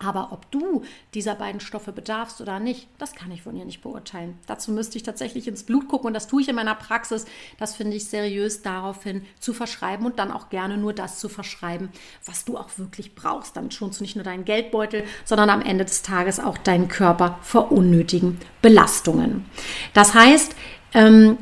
Aber 0.05 0.33
ob 0.33 0.51
du 0.51 0.83
dieser 1.15 1.35
beiden 1.35 1.61
Stoffe 1.61 1.93
bedarfst 1.93 2.41
oder 2.41 2.59
nicht, 2.61 2.89
das 2.99 3.15
kann 3.15 3.31
ich 3.31 3.43
von 3.43 3.57
ihr 3.57 3.65
nicht 3.65 3.83
beurteilen. 3.83 4.39
Dazu 4.47 4.73
müsste 4.73 4.97
ich 4.97 5.03
tatsächlich 5.03 5.47
ins 5.47 5.63
Blut 5.63 5.89
gucken 5.89 6.09
und 6.09 6.15
das 6.15 6.27
tue 6.27 6.43
ich 6.43 6.49
in 6.49 6.57
meiner 6.57 6.75
Praxis. 6.75 7.25
Das 7.59 7.75
finde 7.75 7.97
ich 7.97 8.07
seriös 8.07 8.63
daraufhin 8.63 9.25
zu 9.39 9.55
verschreiben 9.55 10.07
und 10.07 10.19
dann 10.19 10.33
auch 10.33 10.49
gerne 10.49 10.77
nur 10.77 10.93
das 10.93 11.19
zu 11.19 11.29
verschreiben, 11.29 11.91
was 12.25 12.45
du 12.45 12.57
auch 12.57 12.71
wirklich 12.79 13.15
brauchst. 13.15 13.57
Damit 13.57 13.75
schonst 13.75 14.01
du 14.01 14.05
nicht 14.05 14.17
nur 14.17 14.25
deinen 14.25 14.45
Geldbeutel, 14.45 15.05
sondern 15.25 15.51
am 15.51 15.63
Ende 15.63 15.85
des 15.85 16.03
Tages 16.03 16.41
auch 16.41 16.59
deinen 16.59 16.89
Körper 16.89 17.39
vor 17.43 17.73
unnötigen 17.73 18.41
Belastungen. 18.61 19.45
Das 19.93 20.15
heißt, 20.15 20.55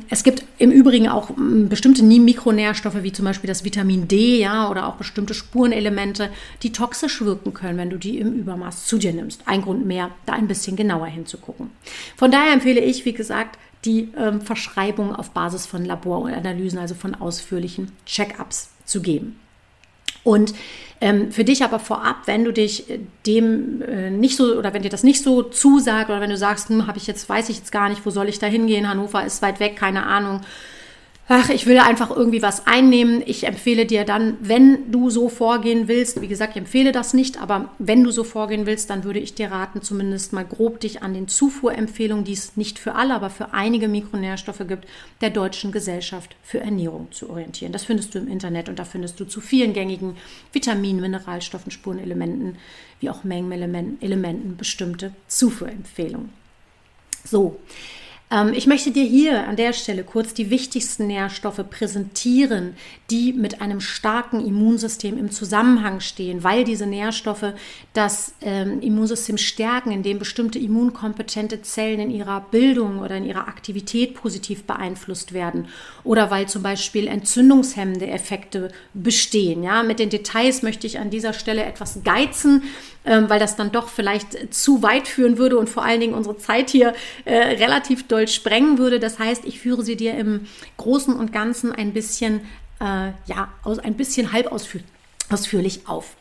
es 0.09 0.23
gibt 0.23 0.45
im 0.59 0.71
Übrigen 0.71 1.09
auch 1.09 1.29
ähm, 1.31 1.67
bestimmte 1.67 2.03
Mikronährstoffe, 2.03 3.03
wie 3.03 3.11
zum 3.11 3.25
Beispiel 3.25 3.49
das 3.49 3.65
Vitamin 3.65 4.07
D, 4.07 4.39
ja, 4.39 4.69
oder 4.69 4.87
auch 4.87 4.95
bestimmte 4.95 5.33
Spurenelemente, 5.33 6.29
die 6.63 6.71
toxisch 6.71 7.21
wirken 7.21 7.53
können, 7.53 7.77
wenn 7.77 7.89
du 7.89 7.97
die 7.97 8.19
im 8.19 8.33
Übermaß 8.33 8.85
zu 8.85 8.97
dir 8.97 9.11
nimmst. 9.11 9.41
Ein 9.45 9.61
Grund 9.61 9.85
mehr, 9.85 10.11
da 10.25 10.33
ein 10.33 10.47
bisschen 10.47 10.77
genauer 10.77 11.07
hinzugucken. 11.07 11.69
Von 12.15 12.31
daher 12.31 12.53
empfehle 12.53 12.79
ich, 12.79 13.03
wie 13.03 13.13
gesagt, 13.13 13.57
die 13.83 14.09
ähm, 14.17 14.41
Verschreibung 14.41 15.13
auf 15.13 15.31
Basis 15.31 15.65
von 15.65 15.83
Laboranalysen, 15.83 16.79
also 16.79 16.95
von 16.95 17.15
ausführlichen 17.15 17.91
Check-ups 18.05 18.69
zu 18.85 19.01
geben. 19.01 19.37
Und 20.23 20.53
ähm, 21.01 21.31
für 21.31 21.43
dich 21.43 21.63
aber 21.63 21.79
vorab, 21.79 22.27
wenn 22.27 22.45
du 22.45 22.53
dich 22.53 22.89
äh, 22.89 22.99
dem 23.25 23.81
äh, 23.81 24.11
nicht 24.11 24.37
so 24.37 24.55
oder 24.55 24.73
wenn 24.73 24.83
dir 24.83 24.89
das 24.89 25.03
nicht 25.03 25.23
so 25.23 25.41
zusagt 25.41 26.09
oder 26.09 26.21
wenn 26.21 26.29
du 26.29 26.37
sagst, 26.37 26.69
hm, 26.69 26.85
habe 26.85 26.99
ich 26.99 27.07
jetzt, 27.07 27.27
weiß 27.27 27.49
ich 27.49 27.57
jetzt 27.57 27.71
gar 27.71 27.89
nicht, 27.89 28.05
wo 28.05 28.11
soll 28.11 28.29
ich 28.29 28.37
da 28.37 28.45
hingehen, 28.47 28.87
Hannover 28.87 29.25
ist 29.25 29.41
weit 29.41 29.59
weg, 29.59 29.75
keine 29.75 30.05
Ahnung, 30.05 30.41
ach, 31.27 31.49
ich 31.49 31.65
will 31.65 31.79
einfach 31.79 32.09
irgendwie 32.09 32.41
was 32.41 32.67
einnehmen. 32.67 33.23
Ich 33.25 33.45
empfehle 33.45 33.85
dir 33.85 34.03
dann, 34.03 34.37
wenn 34.41 34.91
du 34.91 35.09
so 35.09 35.29
vorgehen 35.29 35.87
willst, 35.87 36.19
wie 36.21 36.27
gesagt, 36.27 36.51
ich 36.51 36.57
empfehle 36.57 36.91
das 36.91 37.13
nicht, 37.13 37.41
aber 37.41 37.69
wenn 37.79 38.03
du 38.03 38.11
so 38.11 38.23
vorgehen 38.23 38.65
willst, 38.65 38.89
dann 38.89 39.03
würde 39.03 39.19
ich 39.19 39.33
dir 39.33 39.51
raten, 39.51 39.81
zumindest 39.81 40.33
mal 40.33 40.43
grob 40.43 40.79
dich 40.81 41.03
an 41.03 41.13
den 41.13 41.27
Zufuhrempfehlungen, 41.27 42.25
die 42.25 42.33
es 42.33 42.57
nicht 42.57 42.79
für 42.79 42.95
alle, 42.95 43.13
aber 43.13 43.29
für 43.29 43.53
einige 43.53 43.87
Mikronährstoffe 43.87 44.67
gibt, 44.67 44.87
der 45.21 45.29
Deutschen 45.29 45.71
Gesellschaft 45.71 46.35
für 46.43 46.59
Ernährung 46.59 47.07
zu 47.11 47.29
orientieren. 47.29 47.71
Das 47.71 47.85
findest 47.85 48.13
du 48.13 48.19
im 48.19 48.27
Internet 48.27 48.67
und 48.67 48.77
da 48.77 48.83
findest 48.83 49.19
du 49.19 49.25
zu 49.25 49.39
vielen 49.39 49.73
gängigen 49.73 50.17
Vitaminen, 50.51 51.01
Mineralstoffen, 51.01 51.71
Spurenelementen, 51.71 52.57
wie 52.99 53.09
auch 53.09 53.23
Mengenelementen 53.23 54.57
bestimmte 54.57 55.13
Zufuhrempfehlungen. 55.27 56.29
So, 57.23 57.57
ich 58.53 58.65
möchte 58.65 58.91
dir 58.91 59.03
hier 59.03 59.45
an 59.45 59.57
der 59.57 59.73
Stelle 59.73 60.05
kurz 60.05 60.33
die 60.33 60.49
wichtigsten 60.49 61.07
Nährstoffe 61.07 61.69
präsentieren, 61.69 62.75
die 63.09 63.33
mit 63.33 63.59
einem 63.59 63.81
starken 63.81 64.39
Immunsystem 64.39 65.17
im 65.17 65.31
Zusammenhang 65.31 65.99
stehen, 65.99 66.41
weil 66.41 66.63
diese 66.63 66.85
Nährstoffe 66.85 67.53
das 67.91 68.33
ähm, 68.39 68.79
Immunsystem 68.79 69.37
stärken, 69.37 69.91
indem 69.91 70.17
bestimmte 70.17 70.59
immunkompetente 70.59 71.61
Zellen 71.61 71.99
in 71.99 72.09
ihrer 72.09 72.39
Bildung 72.39 72.99
oder 72.99 73.17
in 73.17 73.25
ihrer 73.25 73.49
Aktivität 73.49 74.13
positiv 74.13 74.63
beeinflusst 74.63 75.33
werden 75.33 75.67
oder 76.05 76.31
weil 76.31 76.47
zum 76.47 76.63
Beispiel 76.63 77.07
entzündungshemmende 77.07 78.07
Effekte 78.07 78.71
bestehen. 78.93 79.61
Ja, 79.61 79.83
mit 79.83 79.99
den 79.99 80.09
Details 80.09 80.61
möchte 80.61 80.87
ich 80.87 80.99
an 80.99 81.09
dieser 81.09 81.33
Stelle 81.33 81.65
etwas 81.65 81.99
geizen 82.05 82.63
ähm, 83.05 83.29
weil 83.29 83.39
das 83.39 83.55
dann 83.55 83.71
doch 83.71 83.89
vielleicht 83.89 84.53
zu 84.53 84.83
weit 84.83 85.07
führen 85.07 85.37
würde 85.37 85.57
und 85.57 85.69
vor 85.69 85.83
allen 85.83 85.99
Dingen 85.99 86.13
unsere 86.13 86.37
Zeit 86.37 86.69
hier 86.69 86.93
äh, 87.25 87.35
relativ 87.35 88.07
doll 88.07 88.27
sprengen 88.27 88.77
würde. 88.77 88.99
Das 88.99 89.19
heißt, 89.19 89.45
ich 89.45 89.59
führe 89.59 89.83
sie 89.83 89.95
dir 89.95 90.15
im 90.15 90.47
Großen 90.77 91.15
und 91.15 91.33
Ganzen 91.33 91.71
ein 91.71 91.93
bisschen, 91.93 92.41
äh, 92.79 93.11
ja, 93.25 93.49
aus, 93.63 93.79
ein 93.79 93.95
bisschen 93.95 94.31
halb 94.31 94.51
ausführ 94.51 94.81
ausführlich 95.29 95.87
auf. 95.87 96.15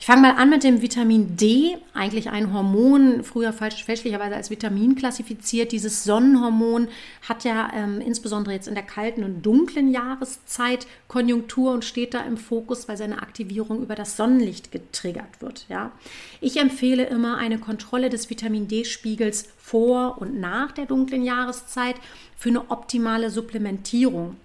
Ich 0.00 0.06
fange 0.06 0.22
mal 0.22 0.36
an 0.36 0.48
mit 0.48 0.64
dem 0.64 0.80
Vitamin 0.80 1.36
D, 1.36 1.76
eigentlich 1.92 2.30
ein 2.30 2.54
Hormon, 2.54 3.22
früher 3.22 3.52
falsch, 3.52 3.84
fälschlicherweise 3.84 4.34
als 4.34 4.48
Vitamin 4.48 4.94
klassifiziert. 4.94 5.72
Dieses 5.72 6.04
Sonnenhormon 6.04 6.88
hat 7.28 7.44
ja 7.44 7.70
ähm, 7.74 8.00
insbesondere 8.00 8.54
jetzt 8.54 8.66
in 8.66 8.74
der 8.74 8.82
kalten 8.82 9.24
und 9.24 9.42
dunklen 9.42 9.92
Jahreszeit 9.92 10.86
Konjunktur 11.06 11.74
und 11.74 11.84
steht 11.84 12.14
da 12.14 12.22
im 12.22 12.38
Fokus, 12.38 12.88
weil 12.88 12.96
seine 12.96 13.20
Aktivierung 13.20 13.82
über 13.82 13.94
das 13.94 14.16
Sonnenlicht 14.16 14.72
getriggert 14.72 15.42
wird. 15.42 15.66
Ja. 15.68 15.92
Ich 16.40 16.56
empfehle 16.56 17.04
immer 17.04 17.36
eine 17.36 17.58
Kontrolle 17.58 18.08
des 18.08 18.30
Vitamin 18.30 18.68
D-Spiegels 18.68 19.50
vor 19.58 20.16
und 20.18 20.40
nach 20.40 20.72
der 20.72 20.86
dunklen 20.86 21.22
Jahreszeit 21.22 21.96
für 22.38 22.48
eine 22.48 22.70
optimale 22.70 23.28
Supplementierung. 23.28 24.36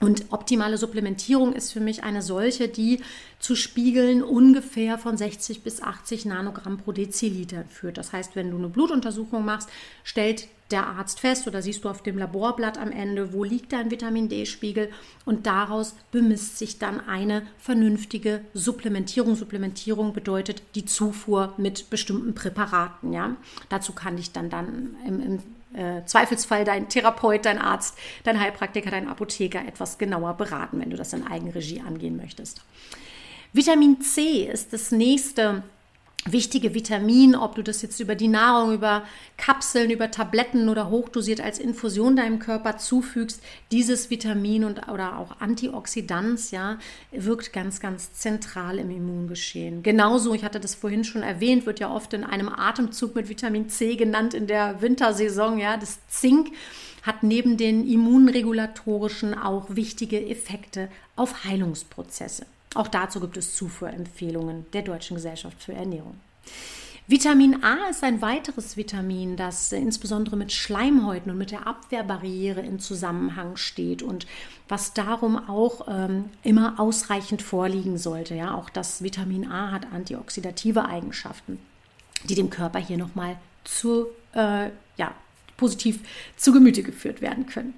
Und 0.00 0.32
optimale 0.32 0.76
Supplementierung 0.76 1.52
ist 1.52 1.72
für 1.72 1.80
mich 1.80 2.02
eine 2.02 2.20
solche, 2.20 2.68
die 2.68 3.00
zu 3.38 3.54
Spiegeln 3.54 4.22
ungefähr 4.22 4.98
von 4.98 5.16
60 5.16 5.62
bis 5.62 5.82
80 5.82 6.24
Nanogramm 6.26 6.78
pro 6.78 6.92
Deziliter 6.92 7.64
führt. 7.70 7.96
Das 7.96 8.12
heißt, 8.12 8.36
wenn 8.36 8.50
du 8.50 8.58
eine 8.58 8.68
Blutuntersuchung 8.68 9.44
machst, 9.44 9.68
stellt 10.02 10.48
der 10.70 10.86
Arzt 10.86 11.20
fest 11.20 11.46
oder 11.46 11.62
siehst 11.62 11.84
du 11.84 11.88
auf 11.88 12.02
dem 12.02 12.18
Laborblatt 12.18 12.78
am 12.78 12.90
Ende, 12.90 13.32
wo 13.32 13.44
liegt 13.44 13.72
dein 13.72 13.90
Vitamin 13.90 14.28
D-Spiegel 14.28 14.90
und 15.24 15.46
daraus 15.46 15.94
bemisst 16.10 16.58
sich 16.58 16.78
dann 16.78 17.00
eine 17.00 17.46
vernünftige 17.58 18.40
Supplementierung. 18.54 19.36
Supplementierung 19.36 20.12
bedeutet 20.12 20.62
die 20.74 20.84
Zufuhr 20.84 21.54
mit 21.58 21.90
bestimmten 21.90 22.34
Präparaten. 22.34 23.12
Ja? 23.12 23.36
Dazu 23.68 23.92
kann 23.92 24.18
ich 24.18 24.32
dann, 24.32 24.50
dann 24.50 24.96
im, 25.06 25.20
im 25.20 25.42
äh, 25.74 26.04
Zweifelsfall 26.04 26.64
dein 26.64 26.88
Therapeut, 26.88 27.44
dein 27.44 27.58
Arzt, 27.58 27.98
dein 28.24 28.40
Heilpraktiker, 28.40 28.90
dein 28.90 29.08
Apotheker 29.08 29.66
etwas 29.66 29.98
genauer 29.98 30.34
beraten, 30.34 30.80
wenn 30.80 30.90
du 30.90 30.96
das 30.96 31.12
in 31.12 31.26
Eigenregie 31.26 31.80
angehen 31.80 32.16
möchtest. 32.16 32.62
Vitamin 33.52 34.00
C 34.00 34.44
ist 34.44 34.72
das 34.72 34.90
nächste 34.90 35.62
wichtige 36.26 36.74
Vitamin, 36.74 37.34
ob 37.34 37.54
du 37.54 37.62
das 37.62 37.82
jetzt 37.82 38.00
über 38.00 38.14
die 38.14 38.28
Nahrung, 38.28 38.72
über 38.72 39.04
Kapseln, 39.36 39.90
über 39.90 40.10
Tabletten 40.10 40.68
oder 40.68 40.88
hochdosiert 40.90 41.40
als 41.40 41.58
Infusion 41.58 42.16
deinem 42.16 42.38
Körper 42.38 42.78
zufügst, 42.78 43.42
dieses 43.70 44.10
Vitamin 44.10 44.64
und 44.64 44.88
oder 44.88 45.18
auch 45.18 45.40
Antioxidans, 45.40 46.50
ja, 46.50 46.78
wirkt 47.10 47.52
ganz, 47.52 47.80
ganz 47.80 48.12
zentral 48.14 48.78
im 48.78 48.90
Immungeschehen. 48.90 49.82
Genauso, 49.82 50.34
ich 50.34 50.44
hatte 50.44 50.60
das 50.60 50.74
vorhin 50.74 51.04
schon 51.04 51.22
erwähnt, 51.22 51.66
wird 51.66 51.80
ja 51.80 51.90
oft 51.90 52.12
in 52.14 52.24
einem 52.24 52.48
Atemzug 52.48 53.14
mit 53.14 53.28
Vitamin 53.28 53.68
C 53.68 53.96
genannt 53.96 54.34
in 54.34 54.46
der 54.46 54.80
Wintersaison, 54.80 55.58
ja, 55.58 55.76
das 55.76 55.98
Zink 56.08 56.48
hat 57.02 57.22
neben 57.22 57.58
den 57.58 57.86
immunregulatorischen 57.86 59.34
auch 59.34 59.66
wichtige 59.68 60.26
Effekte 60.26 60.88
auf 61.16 61.44
Heilungsprozesse. 61.44 62.46
Auch 62.74 62.88
dazu 62.88 63.20
gibt 63.20 63.36
es 63.36 63.54
Zufuhrempfehlungen 63.54 64.66
der 64.72 64.82
Deutschen 64.82 65.14
Gesellschaft 65.16 65.62
für 65.62 65.72
Ernährung. 65.72 66.18
Vitamin 67.06 67.62
A 67.62 67.90
ist 67.90 68.02
ein 68.02 68.22
weiteres 68.22 68.78
Vitamin, 68.78 69.36
das 69.36 69.72
insbesondere 69.72 70.36
mit 70.36 70.52
Schleimhäuten 70.52 71.30
und 71.30 71.36
mit 71.36 71.50
der 71.50 71.66
Abwehrbarriere 71.66 72.62
in 72.62 72.80
Zusammenhang 72.80 73.56
steht 73.56 74.02
und 74.02 74.26
was 74.68 74.94
darum 74.94 75.36
auch 75.36 75.86
ähm, 75.86 76.30
immer 76.42 76.80
ausreichend 76.80 77.42
vorliegen 77.42 77.98
sollte. 77.98 78.34
Ja, 78.34 78.54
auch 78.54 78.70
das 78.70 79.02
Vitamin 79.02 79.50
A 79.50 79.70
hat 79.70 79.92
antioxidative 79.92 80.86
Eigenschaften, 80.86 81.58
die 82.24 82.34
dem 82.34 82.48
Körper 82.48 82.78
hier 82.78 82.96
nochmal 82.96 83.36
zu, 83.64 84.06
äh, 84.32 84.70
ja, 84.96 85.14
positiv 85.58 86.00
zu 86.36 86.52
Gemüte 86.52 86.82
geführt 86.82 87.20
werden 87.20 87.44
können. 87.44 87.74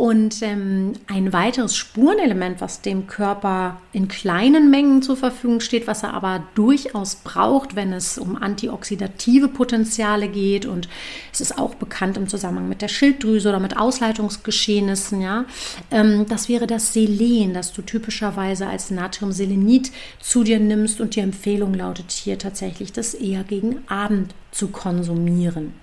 Und 0.00 0.40
ähm, 0.40 0.94
ein 1.08 1.34
weiteres 1.34 1.76
Spurenelement, 1.76 2.62
was 2.62 2.80
dem 2.80 3.06
Körper 3.06 3.82
in 3.92 4.08
kleinen 4.08 4.70
Mengen 4.70 5.02
zur 5.02 5.14
Verfügung 5.14 5.60
steht, 5.60 5.86
was 5.86 6.02
er 6.02 6.14
aber 6.14 6.42
durchaus 6.54 7.16
braucht, 7.16 7.76
wenn 7.76 7.92
es 7.92 8.16
um 8.16 8.34
antioxidative 8.34 9.48
Potenziale 9.48 10.28
geht. 10.28 10.64
Und 10.64 10.88
es 11.34 11.42
ist 11.42 11.58
auch 11.58 11.74
bekannt 11.74 12.16
im 12.16 12.28
Zusammenhang 12.28 12.66
mit 12.66 12.80
der 12.80 12.88
Schilddrüse 12.88 13.50
oder 13.50 13.60
mit 13.60 13.76
Ausleitungsgeschehnissen, 13.76 15.20
ja. 15.20 15.44
Ähm, 15.90 16.24
das 16.26 16.48
wäre 16.48 16.66
das 16.66 16.94
Selen, 16.94 17.52
das 17.52 17.74
du 17.74 17.82
typischerweise 17.82 18.68
als 18.68 18.90
Natriumselenit 18.90 19.92
zu 20.18 20.44
dir 20.44 20.60
nimmst. 20.60 21.02
Und 21.02 21.14
die 21.14 21.20
Empfehlung 21.20 21.74
lautet 21.74 22.10
hier 22.10 22.38
tatsächlich, 22.38 22.94
das 22.94 23.12
eher 23.12 23.44
gegen 23.44 23.86
Abend 23.86 24.34
zu 24.50 24.68
konsumieren. 24.68 25.74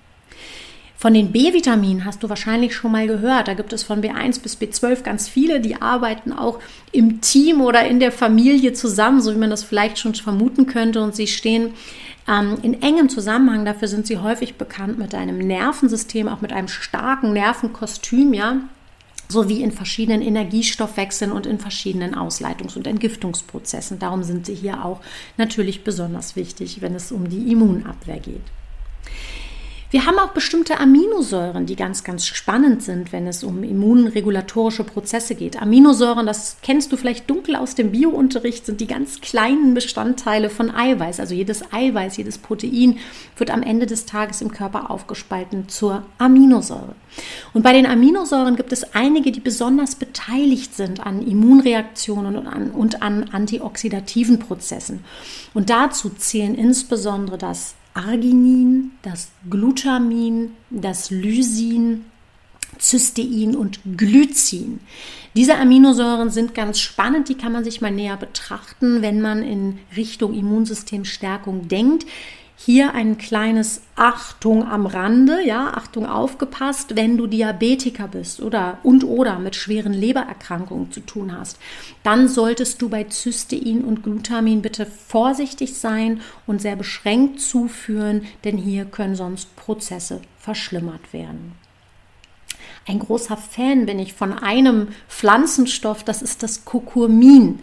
Von 1.00 1.14
den 1.14 1.30
B-Vitaminen 1.30 2.04
hast 2.04 2.24
du 2.24 2.28
wahrscheinlich 2.28 2.74
schon 2.74 2.90
mal 2.90 3.06
gehört. 3.06 3.46
Da 3.46 3.54
gibt 3.54 3.72
es 3.72 3.84
von 3.84 4.02
B1 4.02 4.42
bis 4.42 4.60
B12 4.60 5.02
ganz 5.02 5.28
viele, 5.28 5.60
die 5.60 5.80
arbeiten 5.80 6.32
auch 6.32 6.58
im 6.90 7.20
Team 7.20 7.60
oder 7.60 7.86
in 7.86 8.00
der 8.00 8.10
Familie 8.10 8.72
zusammen, 8.72 9.20
so 9.20 9.32
wie 9.32 9.38
man 9.38 9.50
das 9.50 9.62
vielleicht 9.62 10.00
schon 10.00 10.16
vermuten 10.16 10.66
könnte. 10.66 11.00
Und 11.00 11.14
sie 11.14 11.28
stehen 11.28 11.70
ähm, 12.26 12.58
in 12.62 12.82
engem 12.82 13.08
Zusammenhang. 13.08 13.64
Dafür 13.64 13.86
sind 13.86 14.08
sie 14.08 14.18
häufig 14.18 14.56
bekannt 14.56 14.98
mit 14.98 15.14
einem 15.14 15.38
Nervensystem, 15.38 16.26
auch 16.26 16.40
mit 16.40 16.52
einem 16.52 16.66
starken 16.66 17.32
Nervenkostüm, 17.32 18.34
ja 18.34 18.56
sowie 19.30 19.62
in 19.62 19.72
verschiedenen 19.72 20.22
Energiestoffwechseln 20.22 21.32
und 21.32 21.44
in 21.44 21.58
verschiedenen 21.58 22.14
Ausleitungs- 22.14 22.76
und 22.76 22.86
Entgiftungsprozessen. 22.86 23.98
Darum 23.98 24.22
sind 24.22 24.46
sie 24.46 24.54
hier 24.54 24.82
auch 24.82 25.00
natürlich 25.36 25.84
besonders 25.84 26.34
wichtig, 26.34 26.80
wenn 26.80 26.94
es 26.94 27.12
um 27.12 27.28
die 27.28 27.52
Immunabwehr 27.52 28.20
geht. 28.20 28.40
Wir 29.90 30.04
haben 30.04 30.18
auch 30.18 30.32
bestimmte 30.32 30.80
Aminosäuren, 30.80 31.64
die 31.64 31.74
ganz, 31.74 32.04
ganz 32.04 32.26
spannend 32.26 32.82
sind, 32.82 33.10
wenn 33.10 33.26
es 33.26 33.42
um 33.42 33.62
immunregulatorische 33.62 34.84
Prozesse 34.84 35.34
geht. 35.34 35.62
Aminosäuren, 35.62 36.26
das 36.26 36.58
kennst 36.60 36.92
du 36.92 36.98
vielleicht 36.98 37.30
dunkel 37.30 37.56
aus 37.56 37.74
dem 37.74 37.92
Biounterricht, 37.92 38.66
sind 38.66 38.82
die 38.82 38.86
ganz 38.86 39.22
kleinen 39.22 39.72
Bestandteile 39.72 40.50
von 40.50 40.70
Eiweiß. 40.70 41.20
Also 41.20 41.34
jedes 41.34 41.72
Eiweiß, 41.72 42.18
jedes 42.18 42.36
Protein 42.36 42.98
wird 43.38 43.50
am 43.50 43.62
Ende 43.62 43.86
des 43.86 44.04
Tages 44.04 44.42
im 44.42 44.52
Körper 44.52 44.90
aufgespalten 44.90 45.70
zur 45.70 46.02
Aminosäure. 46.18 46.94
Und 47.54 47.62
bei 47.62 47.72
den 47.72 47.86
Aminosäuren 47.86 48.56
gibt 48.56 48.74
es 48.74 48.94
einige, 48.94 49.32
die 49.32 49.40
besonders 49.40 49.94
beteiligt 49.94 50.74
sind 50.74 51.00
an 51.00 51.22
Immunreaktionen 51.26 52.36
und 52.36 52.46
an, 52.46 52.72
und 52.72 53.00
an 53.00 53.30
antioxidativen 53.32 54.38
Prozessen. 54.38 55.02
Und 55.54 55.70
dazu 55.70 56.10
zählen 56.10 56.54
insbesondere 56.54 57.38
das 57.38 57.74
Arginin, 57.94 58.92
das 59.02 59.30
Glutamin, 59.48 60.52
das 60.70 61.10
Lysin, 61.10 62.04
Cystein 62.78 63.56
und 63.56 63.80
Glycin. 63.96 64.80
Diese 65.34 65.56
Aminosäuren 65.56 66.30
sind 66.30 66.54
ganz 66.54 66.80
spannend, 66.80 67.28
die 67.28 67.36
kann 67.36 67.52
man 67.52 67.64
sich 67.64 67.80
mal 67.80 67.90
näher 67.90 68.16
betrachten, 68.16 69.02
wenn 69.02 69.20
man 69.20 69.42
in 69.42 69.78
Richtung 69.96 70.34
Immunsystemstärkung 70.34 71.68
denkt. 71.68 72.06
Hier 72.60 72.92
ein 72.92 73.18
kleines 73.18 73.82
Achtung 73.94 74.68
am 74.68 74.86
Rande, 74.86 75.46
ja, 75.46 75.74
Achtung 75.76 76.06
aufgepasst, 76.06 76.96
wenn 76.96 77.16
du 77.16 77.28
Diabetiker 77.28 78.08
bist 78.08 78.40
oder 78.42 78.78
und 78.82 79.04
oder 79.04 79.38
mit 79.38 79.54
schweren 79.54 79.92
Lebererkrankungen 79.92 80.90
zu 80.90 80.98
tun 80.98 81.38
hast, 81.38 81.56
dann 82.02 82.26
solltest 82.26 82.82
du 82.82 82.88
bei 82.88 83.06
Cystein 83.08 83.84
und 83.84 84.02
Glutamin 84.02 84.60
bitte 84.60 84.86
vorsichtig 84.86 85.74
sein 85.74 86.20
und 86.48 86.60
sehr 86.60 86.74
beschränkt 86.74 87.40
zuführen, 87.40 88.26
denn 88.42 88.58
hier 88.58 88.86
können 88.86 89.14
sonst 89.14 89.54
Prozesse 89.54 90.20
verschlimmert 90.36 91.12
werden. 91.12 91.52
Ein 92.88 92.98
großer 92.98 93.36
Fan 93.36 93.86
bin 93.86 94.00
ich 94.00 94.14
von 94.14 94.32
einem 94.32 94.88
Pflanzenstoff, 95.08 96.02
das 96.02 96.22
ist 96.22 96.42
das 96.42 96.64
Kurkumin. 96.64 97.60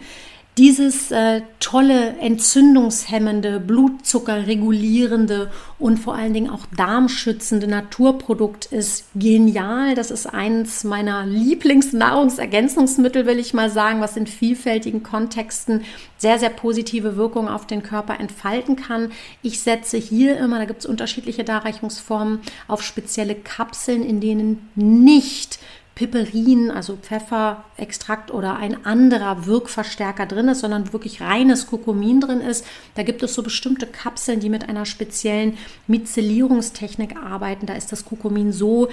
Dieses 0.58 1.10
äh, 1.10 1.42
tolle, 1.60 2.18
entzündungshemmende, 2.18 3.60
blutzuckerregulierende 3.60 5.50
und 5.78 5.98
vor 5.98 6.14
allen 6.14 6.32
Dingen 6.32 6.48
auch 6.48 6.64
darmschützende 6.74 7.66
Naturprodukt 7.66 8.64
ist 8.64 9.04
genial. 9.14 9.94
Das 9.94 10.10
ist 10.10 10.24
eines 10.24 10.82
meiner 10.82 11.26
Lieblingsnahrungsergänzungsmittel, 11.26 13.26
will 13.26 13.38
ich 13.38 13.52
mal 13.52 13.68
sagen, 13.68 14.00
was 14.00 14.16
in 14.16 14.26
vielfältigen 14.26 15.02
Kontexten 15.02 15.84
sehr, 16.16 16.38
sehr 16.38 16.48
positive 16.48 17.18
Wirkungen 17.18 17.48
auf 17.48 17.66
den 17.66 17.82
Körper 17.82 18.18
entfalten 18.18 18.76
kann. 18.76 19.12
Ich 19.42 19.60
setze 19.60 19.98
hier 19.98 20.38
immer, 20.38 20.58
da 20.58 20.64
gibt 20.64 20.80
es 20.80 20.86
unterschiedliche 20.86 21.44
Darreichungsformen, 21.44 22.40
auf 22.66 22.82
spezielle 22.82 23.34
Kapseln, 23.34 24.02
in 24.02 24.20
denen 24.20 24.70
nicht 24.74 25.58
Piperin, 25.96 26.70
also 26.70 26.96
Pfefferextrakt 26.96 28.30
oder 28.30 28.56
ein 28.56 28.84
anderer 28.84 29.46
Wirkverstärker 29.46 30.26
drin 30.26 30.48
ist, 30.48 30.60
sondern 30.60 30.92
wirklich 30.92 31.22
reines 31.22 31.66
Kurkumin 31.66 32.20
drin 32.20 32.42
ist. 32.42 32.66
Da 32.94 33.02
gibt 33.02 33.22
es 33.22 33.32
so 33.32 33.42
bestimmte 33.42 33.86
Kapseln, 33.86 34.38
die 34.38 34.50
mit 34.50 34.68
einer 34.68 34.84
speziellen 34.84 35.56
Mizellierungstechnik 35.86 37.16
arbeiten. 37.16 37.64
Da 37.64 37.74
ist 37.74 37.92
das 37.92 38.04
Kurkumin 38.04 38.52
so 38.52 38.90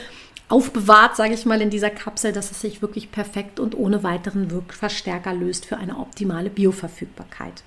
aufbewahrt, 0.48 1.18
sage 1.18 1.34
ich 1.34 1.46
mal, 1.46 1.62
in 1.62 1.70
dieser 1.70 1.90
Kapsel, 1.90 2.32
dass 2.32 2.52
es 2.52 2.62
sich 2.62 2.82
wirklich 2.82 3.12
perfekt 3.12 3.60
und 3.60 3.78
ohne 3.78 4.04
weiteren 4.04 4.50
Wirkverstärker 4.50 5.34
löst 5.34 5.66
für 5.66 5.76
eine 5.76 5.98
optimale 5.98 6.50
Bioverfügbarkeit. 6.50 7.64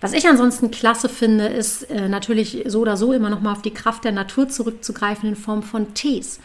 Was 0.00 0.12
ich 0.12 0.28
ansonsten 0.28 0.70
klasse 0.70 1.08
finde, 1.08 1.46
ist 1.46 1.90
äh, 1.90 2.08
natürlich 2.08 2.64
so 2.66 2.80
oder 2.80 2.96
so 2.96 3.12
immer 3.12 3.30
noch 3.30 3.40
mal 3.40 3.52
auf 3.52 3.62
die 3.62 3.74
Kraft 3.74 4.04
der 4.04 4.12
Natur 4.12 4.48
zurückzugreifen 4.48 5.30
in 5.30 5.36
Form 5.36 5.64
von 5.64 5.94
Tees. 5.94 6.38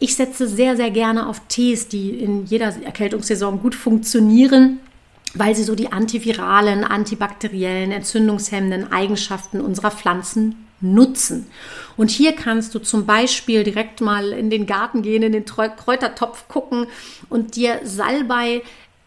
Ich 0.00 0.16
setze 0.16 0.48
sehr, 0.48 0.76
sehr 0.76 0.90
gerne 0.90 1.28
auf 1.28 1.42
Tees, 1.46 1.86
die 1.86 2.10
in 2.10 2.46
jeder 2.46 2.74
Erkältungssaison 2.82 3.60
gut 3.60 3.76
funktionieren 3.76 4.80
weil 5.34 5.54
sie 5.54 5.62
so 5.62 5.74
die 5.74 5.92
antiviralen, 5.92 6.84
antibakteriellen, 6.84 7.92
entzündungshemmenden 7.92 8.92
Eigenschaften 8.92 9.60
unserer 9.60 9.90
Pflanzen 9.90 10.66
nutzen. 10.80 11.46
Und 11.96 12.10
hier 12.10 12.34
kannst 12.34 12.74
du 12.74 12.78
zum 12.78 13.06
Beispiel 13.06 13.64
direkt 13.64 14.00
mal 14.00 14.32
in 14.32 14.50
den 14.50 14.66
Garten 14.66 15.02
gehen, 15.02 15.22
in 15.22 15.32
den 15.32 15.44
Kräutertopf 15.44 16.48
gucken 16.48 16.86
und 17.28 17.56
dir 17.56 17.80
Salbei 17.84 18.62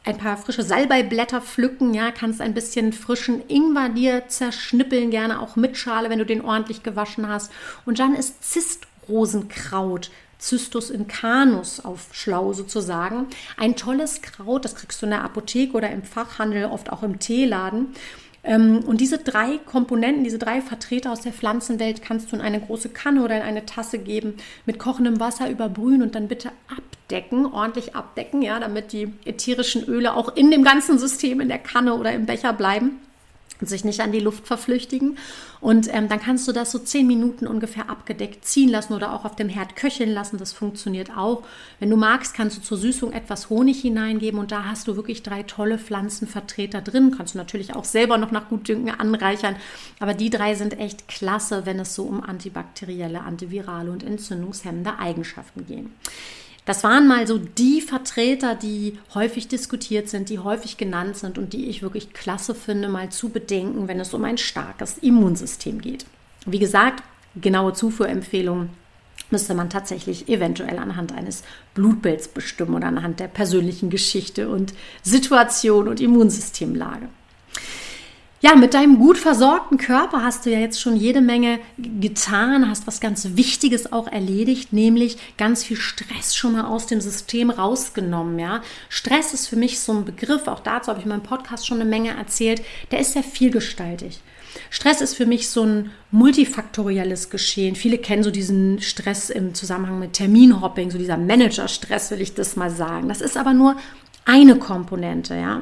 ein 0.06 0.17
paar 0.17 0.36
frische 0.36 0.63
Salbeiblätter 0.63 1.39
pflücken, 1.39 1.93
ja, 1.93 2.12
kannst 2.12 2.41
ein 2.41 2.53
bisschen 2.53 2.91
frischen 2.91 3.41
Ingwer 3.47 3.88
dir 3.88 4.27
zerschnippeln, 4.27 5.12
gerne 5.12 5.39
auch 5.39 5.56
mit 5.56 5.77
Schale, 5.77 6.10
wenn 6.10 6.19
du 6.19 6.25
den 6.25 6.43
ordentlich 6.43 6.84
gewaschen 6.84 7.29
hast. 7.29 7.51
Und 7.86 7.99
dann 7.99 8.13
ist 8.13 8.43
Zistrosenkraut 8.43 10.12
Cystus 10.43 10.89
incanus 10.89 11.79
auf 11.79 12.10
Schlau 12.12 12.51
sozusagen. 12.51 13.27
Ein 13.56 13.77
tolles 13.77 14.21
Kraut, 14.21 14.65
das 14.65 14.75
kriegst 14.75 15.01
du 15.01 15.06
in 15.06 15.12
der 15.12 15.23
Apotheke 15.23 15.77
oder 15.77 15.89
im 15.89 16.03
Fachhandel, 16.03 16.65
oft 16.65 16.91
auch 16.91 17.01
im 17.01 17.19
Teeladen. 17.19 17.95
Ähm, 18.43 18.84
und 18.86 18.99
diese 18.99 19.19
drei 19.19 19.58
Komponenten, 19.60 20.25
diese 20.25 20.39
drei 20.39 20.62
Vertreter 20.62 21.13
aus 21.13 21.21
der 21.21 21.32
Pflanzenwelt 21.32 22.01
kannst 22.01 22.32
du 22.32 22.36
in 22.36 22.41
eine 22.41 22.60
große 22.60 22.89
Kanne 22.89 23.23
oder 23.23 23.38
in 23.38 23.41
eine 23.41 23.65
Tasse 23.65 23.99
geben, 23.99 24.36
mit 24.65 24.79
kochendem 24.79 25.21
Wasser 25.21 25.49
überbrühen 25.49 26.01
und 26.01 26.13
dann 26.13 26.27
bitte 26.27 26.51
abdecken, 26.67 27.45
ordentlich 27.45 27.95
abdecken, 27.95 28.41
ja, 28.41 28.60
damit 28.60 28.91
die 28.91 29.13
ätherischen 29.23 29.86
Öle 29.86 30.13
auch 30.13 30.36
in 30.36 30.51
dem 30.51 30.63
ganzen 30.63 30.99
System, 30.99 31.39
in 31.39 31.47
der 31.47 31.60
Kanne 31.60 31.93
oder 31.95 32.12
im 32.12 32.25
Becher 32.25 32.51
bleiben 32.51 32.99
sich 33.67 33.84
nicht 33.84 34.02
an 34.02 34.12
die 34.12 34.19
Luft 34.19 34.47
verflüchtigen. 34.47 35.17
Und 35.62 35.93
ähm, 35.93 36.10
dann 36.10 36.19
kannst 36.19 36.47
du 36.47 36.52
das 36.52 36.71
so 36.71 36.80
zehn 36.80 37.08
Minuten 37.08 37.47
ungefähr 37.47 37.89
abgedeckt 37.89 38.45
ziehen 38.45 38.69
lassen 38.69 38.93
oder 38.93 39.13
auch 39.13 39.26
auf 39.26 39.36
dem 39.36 39.49
Herd 39.49 39.76
köcheln 39.76 40.12
lassen. 40.12 40.38
Das 40.38 40.54
funktioniert 40.54 41.15
auch. 41.15 41.43
Wenn 41.80 41.89
du 41.89 41.95
magst, 41.95 42.34
kannst 42.34 42.58
du 42.58 42.62
zur 42.62 42.78
Süßung 42.78 43.13
etwas 43.13 43.49
Honig 43.49 43.82
hineingeben 43.82 44.39
und 44.39 44.52
da 44.52 44.65
hast 44.65 44.88
du 44.88 44.95
wirklich 44.95 45.23
drei 45.23 45.43
tolle 45.43 45.78
Pflanzenvertreter 45.78 46.82
drin. 46.82 47.13
Kannst 47.15 47.34
du 47.36 47.38
natürlich 47.38 47.76
auch 47.76 47.86
selber 47.86 48.17
noch 48.17 48.32
nach 48.32 48.49
Gutdünken 48.49 48.89
anreichern. 48.91 49.56
Aber 49.99 50.13
die 50.13 50.30
drei 50.30 50.56
sind 50.56 50.80
echt 50.80 51.08
klasse, 51.08 51.65
wenn 51.65 51.80
es 51.80 51.95
so 51.95 52.04
um 52.04 52.23
antibakterielle, 52.23 53.21
antivirale 53.21 53.91
und 53.91 54.04
entzündungshemmende 54.04 54.99
Eigenschaften 54.99 55.65
geht. 55.65 55.86
Das 56.65 56.84
waren 56.84 57.08
mal 57.08 57.28
so 57.28 57.38
die 57.38 57.82
Vertreter, 57.82 58.56
die 58.56 58.97
häufig 59.13 59.49
diskutiert 59.49 60.08
sind, 60.08 60.30
die 60.30 60.39
häufig 60.39 60.78
genannt 60.78 61.17
sind 61.17 61.38
und 61.38 61.52
die 61.52 61.67
ich 61.67 61.82
wirklich 61.82 62.13
klasse 62.13 62.56
finde, 62.56 62.88
mal 62.88 63.10
zu 63.10 63.30
bedenken, 63.30 63.88
wenn 63.88 63.99
es 63.99 64.13
um 64.13 64.23
ein 64.23 64.38
starkes 64.38 64.97
Immunsystem 64.99 65.82
geht. 65.82 66.06
Wie 66.45 66.60
gesagt, 66.60 67.04
genaue 67.36 67.73
Zufuhrempfehlungen 67.73 68.69
müsste 69.30 69.56
man 69.56 69.69
tatsächlich 69.69 70.30
eventuell 70.30 70.78
anhand 70.78 71.12
eines 71.12 71.43
Blutbilds 71.73 72.30
bestimmen 72.30 72.76
oder 72.76 72.88
anhand 72.88 73.19
der 73.19 73.28
persönlichen 73.28 73.89
Geschichte 73.89 74.47
und 74.47 74.73
Situation 75.02 75.88
und 75.88 75.99
Immunsystemlage. 75.99 77.10
Ja, 78.45 78.58
mit 78.58 78.73
deinem 78.73 78.99
gut 78.99 79.17
versorgten 79.17 79.77
Körper 79.77 80.21
hast 80.21 80.45
du 80.45 80.51
ja 80.51 80.60
jetzt 80.60 80.82
schon 80.82 80.97
jede 80.97 81.21
Menge 81.21 81.60
getan, 81.77 82.69
hast 82.69 82.86
was 82.86 82.99
ganz 82.99 83.38
Wichtiges 83.38 83.93
auch 83.93 84.06
erledigt, 84.06 84.73
nämlich 84.73 85.15
ganz 85.38 85.63
viel 85.63 85.77
Stress 85.77 86.36
schon 86.36 86.51
mal 86.51 86.65
aus 86.65 86.86
dem 86.86 86.99
System 86.99 87.49
rausgenommen. 87.49 88.38
Ja, 88.38 88.62
Stress 88.89 89.34
ist 89.34 89.47
für 89.47 89.56
mich 89.56 89.79
so 89.79 89.93
ein 89.93 90.03
Begriff. 90.03 90.49
Auch 90.49 90.60
dazu 90.60 90.89
habe 90.89 90.99
ich 90.99 91.06
in 91.06 91.10
meinem 91.12 91.23
Podcast 91.23 91.65
schon 91.65 91.79
eine 91.79 91.89
Menge 91.89 92.17
erzählt. 92.17 92.62
Der 92.91 92.99
ist 92.99 93.13
sehr 93.13 93.23
vielgestaltig. 93.23 94.19
Stress 94.69 94.99
ist 94.99 95.15
für 95.15 95.25
mich 95.25 95.47
so 95.47 95.63
ein 95.63 95.91
multifaktorielles 96.12 97.29
Geschehen. 97.29 97.77
Viele 97.77 97.97
kennen 97.97 98.23
so 98.23 98.29
diesen 98.29 98.82
Stress 98.82 99.29
im 99.29 99.53
Zusammenhang 99.53 99.99
mit 99.99 100.13
Terminhopping, 100.13 100.91
so 100.91 100.97
dieser 100.97 101.15
Managerstress, 101.15 102.12
will 102.12 102.19
ich 102.19 102.34
das 102.34 102.58
mal 102.58 102.69
sagen. 102.69 103.08
Das 103.08 103.21
ist 103.21 103.38
aber 103.38 103.53
nur 103.53 103.77
eine 104.25 104.55
Komponente, 104.55 105.36
ja. 105.36 105.62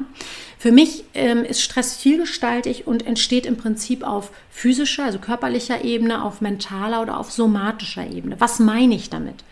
Für 0.58 0.70
mich 0.70 1.04
ähm, 1.14 1.44
ist 1.44 1.60
Stress 1.60 1.96
vielgestaltig 1.96 2.86
und 2.86 3.04
entsteht 3.04 3.46
im 3.46 3.56
Prinzip 3.56 4.04
auf 4.04 4.30
physischer, 4.48 5.04
also 5.04 5.18
körperlicher 5.18 5.82
Ebene, 5.82 6.22
auf 6.22 6.40
mentaler 6.40 7.02
oder 7.02 7.18
auf 7.18 7.32
somatischer 7.32 8.06
Ebene. 8.06 8.36
Was 8.38 8.60
meine 8.60 8.94
ich 8.94 9.10
damit? 9.10 9.42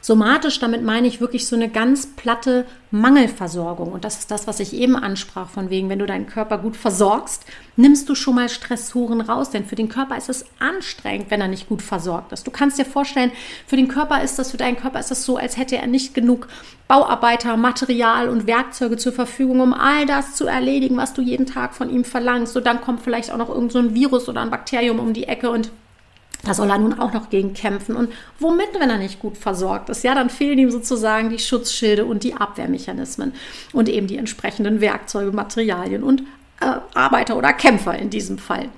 Somatisch, 0.00 0.58
damit 0.58 0.82
meine 0.82 1.06
ich 1.06 1.20
wirklich 1.20 1.46
so 1.46 1.56
eine 1.56 1.68
ganz 1.68 2.06
platte 2.06 2.66
Mangelversorgung. 2.90 3.92
Und 3.92 4.04
das 4.04 4.18
ist 4.18 4.30
das, 4.30 4.46
was 4.46 4.58
ich 4.58 4.72
eben 4.72 4.96
ansprach, 4.96 5.48
von 5.48 5.70
wegen, 5.70 5.88
wenn 5.88 5.98
du 5.98 6.06
deinen 6.06 6.26
Körper 6.26 6.58
gut 6.58 6.76
versorgst, 6.76 7.44
nimmst 7.76 8.08
du 8.08 8.14
schon 8.14 8.34
mal 8.34 8.48
Stressoren 8.48 9.20
raus. 9.20 9.50
Denn 9.50 9.64
für 9.64 9.76
den 9.76 9.88
Körper 9.88 10.16
ist 10.16 10.28
es 10.28 10.46
anstrengend, 10.58 11.30
wenn 11.30 11.40
er 11.40 11.48
nicht 11.48 11.68
gut 11.68 11.82
versorgt 11.82 12.32
ist. 12.32 12.46
Du 12.46 12.50
kannst 12.50 12.78
dir 12.78 12.84
vorstellen, 12.84 13.30
für 13.66 13.76
den 13.76 13.88
Körper 13.88 14.22
ist 14.22 14.38
das, 14.38 14.50
für 14.50 14.56
deinen 14.56 14.76
Körper 14.76 15.00
ist 15.00 15.10
das 15.10 15.24
so, 15.24 15.36
als 15.36 15.56
hätte 15.56 15.76
er 15.76 15.86
nicht 15.86 16.14
genug 16.14 16.48
Bauarbeiter, 16.88 17.56
Material 17.56 18.28
und 18.28 18.46
Werkzeuge 18.46 18.96
zur 18.96 19.12
Verfügung, 19.12 19.60
um 19.60 19.72
all 19.72 20.06
das 20.06 20.34
zu 20.34 20.46
erledigen, 20.46 20.96
was 20.96 21.12
du 21.12 21.22
jeden 21.22 21.46
Tag 21.46 21.74
von 21.74 21.90
ihm 21.90 22.04
verlangst. 22.04 22.56
Und 22.56 22.66
dann 22.66 22.80
kommt 22.80 23.02
vielleicht 23.02 23.30
auch 23.30 23.36
noch 23.36 23.48
irgend 23.48 23.70
so 23.70 23.94
Virus 23.94 24.28
oder 24.28 24.40
ein 24.40 24.50
Bakterium 24.50 24.98
um 24.98 25.12
die 25.12 25.24
Ecke 25.24 25.50
und 25.50 25.70
da 26.44 26.54
soll 26.54 26.70
er 26.70 26.78
nun 26.78 26.98
auch 26.98 27.12
noch 27.12 27.30
gegen 27.30 27.52
kämpfen. 27.52 27.96
Und 27.96 28.12
womit, 28.38 28.68
wenn 28.78 28.90
er 28.90 28.98
nicht 28.98 29.20
gut 29.20 29.36
versorgt 29.36 29.88
ist? 29.90 30.04
Ja, 30.04 30.14
dann 30.14 30.30
fehlen 30.30 30.58
ihm 30.58 30.70
sozusagen 30.70 31.30
die 31.30 31.38
Schutzschilde 31.38 32.04
und 32.04 32.24
die 32.24 32.34
Abwehrmechanismen 32.34 33.32
und 33.72 33.88
eben 33.88 34.06
die 34.06 34.16
entsprechenden 34.16 34.80
Werkzeuge, 34.80 35.32
Materialien 35.32 36.02
und 36.02 36.22
äh, 36.60 36.76
Arbeiter 36.94 37.36
oder 37.36 37.52
Kämpfer 37.52 37.98
in 37.98 38.10
diesem 38.10 38.38
Fall. 38.38 38.68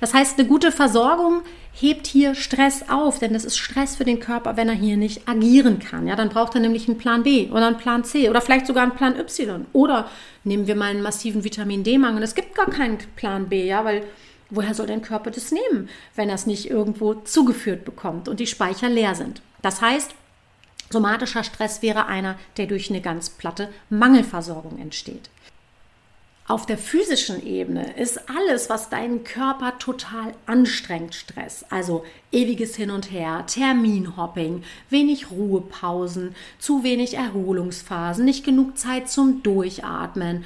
Das 0.00 0.14
heißt, 0.14 0.38
eine 0.38 0.48
gute 0.48 0.72
Versorgung 0.72 1.42
hebt 1.72 2.06
hier 2.06 2.34
Stress 2.34 2.84
auf, 2.88 3.18
denn 3.18 3.32
das 3.32 3.44
ist 3.44 3.56
Stress 3.56 3.96
für 3.96 4.04
den 4.04 4.20
Körper, 4.20 4.56
wenn 4.56 4.68
er 4.68 4.74
hier 4.74 4.96
nicht 4.96 5.26
agieren 5.28 5.78
kann. 5.78 6.06
Ja, 6.06 6.16
dann 6.16 6.28
braucht 6.28 6.54
er 6.54 6.60
nämlich 6.60 6.86
einen 6.86 6.98
Plan 6.98 7.22
B 7.22 7.48
oder 7.50 7.66
einen 7.66 7.78
Plan 7.78 8.04
C 8.04 8.28
oder 8.28 8.40
vielleicht 8.40 8.66
sogar 8.66 8.82
einen 8.82 8.94
Plan 8.94 9.18
Y. 9.18 9.66
Oder 9.72 10.08
nehmen 10.44 10.66
wir 10.66 10.76
mal 10.76 10.90
einen 10.90 11.02
massiven 11.02 11.44
Vitamin 11.44 11.82
D-Mangel. 11.82 12.22
Es 12.22 12.34
gibt 12.34 12.54
gar 12.54 12.66
keinen 12.66 12.98
Plan 13.16 13.48
B, 13.48 13.66
ja, 13.66 13.84
weil 13.84 14.04
woher 14.52 14.74
soll 14.74 14.86
dein 14.86 15.02
Körper 15.02 15.30
das 15.30 15.50
nehmen, 15.50 15.88
wenn 16.14 16.28
er 16.28 16.36
es 16.36 16.46
nicht 16.46 16.70
irgendwo 16.70 17.14
zugeführt 17.14 17.84
bekommt 17.84 18.28
und 18.28 18.38
die 18.38 18.46
Speicher 18.46 18.88
leer 18.88 19.14
sind? 19.14 19.42
Das 19.62 19.80
heißt, 19.80 20.12
somatischer 20.90 21.42
Stress 21.42 21.82
wäre 21.82 22.06
einer, 22.06 22.38
der 22.58 22.66
durch 22.66 22.90
eine 22.90 23.00
ganz 23.00 23.30
platte 23.30 23.68
Mangelversorgung 23.90 24.78
entsteht. 24.78 25.30
Auf 26.48 26.66
der 26.66 26.76
physischen 26.76 27.46
Ebene 27.46 27.94
ist 27.96 28.28
alles, 28.28 28.68
was 28.68 28.90
deinen 28.90 29.22
Körper 29.22 29.78
total 29.78 30.34
anstrengt, 30.44 31.14
Stress. 31.14 31.64
Also 31.70 32.04
ewiges 32.32 32.74
Hin 32.74 32.90
und 32.90 33.12
Her, 33.12 33.44
Terminhopping, 33.46 34.64
wenig 34.90 35.30
Ruhepausen, 35.30 36.34
zu 36.58 36.82
wenig 36.82 37.14
Erholungsphasen, 37.14 38.24
nicht 38.24 38.44
genug 38.44 38.76
Zeit 38.76 39.08
zum 39.08 39.42
Durchatmen, 39.44 40.44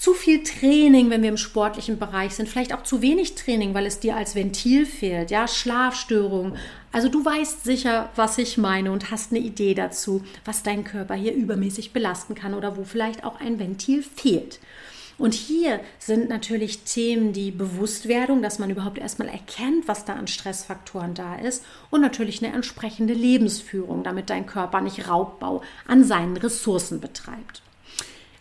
zu 0.00 0.14
viel 0.14 0.42
Training, 0.42 1.10
wenn 1.10 1.20
wir 1.20 1.28
im 1.28 1.36
sportlichen 1.36 1.98
Bereich 1.98 2.34
sind, 2.34 2.48
vielleicht 2.48 2.72
auch 2.72 2.84
zu 2.84 3.02
wenig 3.02 3.34
Training, 3.34 3.74
weil 3.74 3.84
es 3.84 4.00
dir 4.00 4.16
als 4.16 4.34
Ventil 4.34 4.86
fehlt, 4.86 5.30
ja, 5.30 5.46
Schlafstörungen. 5.46 6.56
Also 6.90 7.10
du 7.10 7.22
weißt 7.22 7.64
sicher, 7.64 8.08
was 8.16 8.38
ich 8.38 8.56
meine 8.56 8.92
und 8.92 9.10
hast 9.10 9.30
eine 9.30 9.40
Idee 9.40 9.74
dazu, 9.74 10.24
was 10.46 10.62
dein 10.62 10.84
Körper 10.84 11.14
hier 11.14 11.34
übermäßig 11.34 11.92
belasten 11.92 12.34
kann 12.34 12.54
oder 12.54 12.78
wo 12.78 12.84
vielleicht 12.84 13.24
auch 13.24 13.40
ein 13.40 13.58
Ventil 13.58 14.02
fehlt. 14.02 14.58
Und 15.18 15.34
hier 15.34 15.80
sind 15.98 16.30
natürlich 16.30 16.84
Themen 16.84 17.34
die 17.34 17.50
Bewusstwerdung, 17.50 18.40
dass 18.40 18.58
man 18.58 18.70
überhaupt 18.70 18.96
erstmal 18.96 19.28
erkennt, 19.28 19.86
was 19.86 20.06
da 20.06 20.14
an 20.14 20.28
Stressfaktoren 20.28 21.12
da 21.12 21.34
ist 21.34 21.62
und 21.90 22.00
natürlich 22.00 22.42
eine 22.42 22.54
entsprechende 22.54 23.12
Lebensführung, 23.12 24.02
damit 24.02 24.30
dein 24.30 24.46
Körper 24.46 24.80
nicht 24.80 25.10
Raubbau 25.10 25.60
an 25.86 26.04
seinen 26.04 26.38
Ressourcen 26.38 27.02
betreibt. 27.02 27.60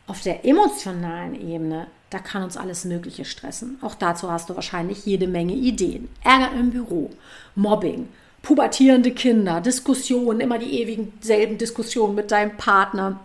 Auf 0.10 0.22
der 0.22 0.44
emotionalen 0.44 1.40
Ebene, 1.40 1.86
da 2.10 2.18
kann 2.18 2.42
uns 2.42 2.58
alles 2.58 2.84
Mögliche 2.84 3.26
stressen. 3.26 3.78
Auch 3.84 3.94
dazu 3.94 4.32
hast 4.32 4.50
du 4.50 4.56
wahrscheinlich 4.56 5.06
jede 5.06 5.28
Menge 5.28 5.54
Ideen. 5.54 6.10
Ärger 6.24 6.52
im 6.58 6.72
Büro, 6.72 7.12
Mobbing, 7.54 8.10
pubertierende 8.42 9.12
Kinder, 9.12 9.62
Diskussionen, 9.62 10.40
immer 10.40 10.58
die 10.58 10.82
ewigen 10.82 11.14
selben 11.22 11.60
Diskussionen 11.60 12.16
mit 12.16 12.32
deinem 12.32 12.58
Partner, 12.58 13.20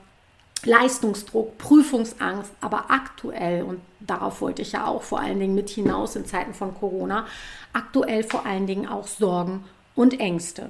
Leistungsdruck, 0.62 1.56
Prüfungsangst, 1.56 2.52
aber 2.60 2.90
aktuell, 2.90 3.62
und 3.62 3.80
darauf 4.00 4.42
wollte 4.42 4.60
ich 4.60 4.72
ja 4.72 4.86
auch 4.86 5.02
vor 5.02 5.20
allen 5.20 5.40
Dingen 5.40 5.54
mit 5.54 5.70
hinaus 5.70 6.16
in 6.16 6.26
Zeiten 6.26 6.52
von 6.52 6.74
Corona, 6.74 7.24
aktuell 7.72 8.24
vor 8.24 8.44
allen 8.44 8.66
Dingen 8.66 8.86
auch 8.86 9.06
Sorgen 9.06 9.64
und 9.94 10.20
Ängste. 10.20 10.68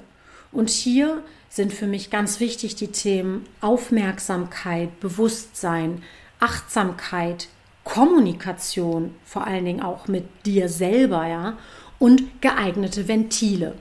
Und 0.55 0.71
hier 0.71 1.23
sind 1.51 1.73
für 1.73 1.87
mich 1.87 2.11
ganz 2.11 2.41
wichtig 2.41 2.77
die 2.77 2.89
Themen 2.89 3.45
Aufmerksamkeit, 3.61 5.01
Bewusstsein, 5.01 6.03
Achtsamkeit, 6.41 7.49
Kommunikation, 7.85 9.15
vor 9.25 9.47
allen 9.47 9.65
Dingen 9.65 9.83
auch 9.83 10.09
mit 10.09 10.25
dir 10.47 10.69
selber, 10.69 11.27
ja, 11.27 11.59
und 11.99 12.41
geeignete 12.41 13.09
Ventile. 13.09 13.75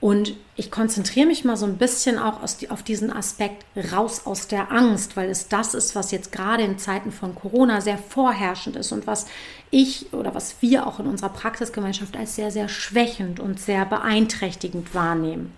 Und 0.00 0.34
ich 0.56 0.70
konzentriere 0.70 1.26
mich 1.26 1.44
mal 1.44 1.56
so 1.56 1.64
ein 1.64 1.78
bisschen 1.78 2.18
auch 2.18 2.42
auf 2.42 2.82
diesen 2.82 3.10
Aspekt 3.10 3.64
raus 3.92 4.22
aus 4.24 4.46
der 4.46 4.70
Angst, 4.70 5.16
weil 5.16 5.30
es 5.30 5.48
das 5.48 5.74
ist, 5.74 5.94
was 5.94 6.10
jetzt 6.10 6.32
gerade 6.32 6.64
in 6.64 6.78
Zeiten 6.78 7.12
von 7.12 7.34
Corona 7.34 7.80
sehr 7.80 7.96
vorherrschend 7.96 8.76
ist 8.76 8.92
und 8.92 9.06
was 9.06 9.26
ich 9.70 10.12
oder 10.12 10.34
was 10.34 10.56
wir 10.60 10.86
auch 10.86 11.00
in 11.00 11.06
unserer 11.06 11.30
Praxisgemeinschaft 11.30 12.16
als 12.16 12.36
sehr, 12.36 12.50
sehr 12.50 12.68
schwächend 12.68 13.40
und 13.40 13.58
sehr 13.58 13.86
beeinträchtigend 13.86 14.94
wahrnehmen. 14.94 15.52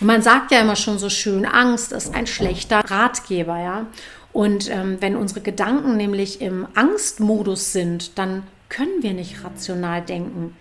Man 0.00 0.22
sagt 0.22 0.52
ja 0.52 0.60
immer 0.60 0.76
schon 0.76 0.98
so 0.98 1.10
schön, 1.10 1.44
Angst 1.44 1.92
ist 1.92 2.14
ein 2.14 2.26
schlechter 2.26 2.80
Ratgeber, 2.88 3.58
ja. 3.58 3.86
Und 4.32 4.70
ähm, 4.70 4.98
wenn 5.00 5.16
unsere 5.16 5.40
Gedanken 5.40 5.96
nämlich 5.96 6.40
im 6.40 6.68
Angstmodus 6.74 7.72
sind, 7.72 8.18
dann 8.18 8.44
können 8.68 9.02
wir 9.02 9.12
nicht 9.12 9.42
rational 9.42 10.02
denken. 10.02 10.54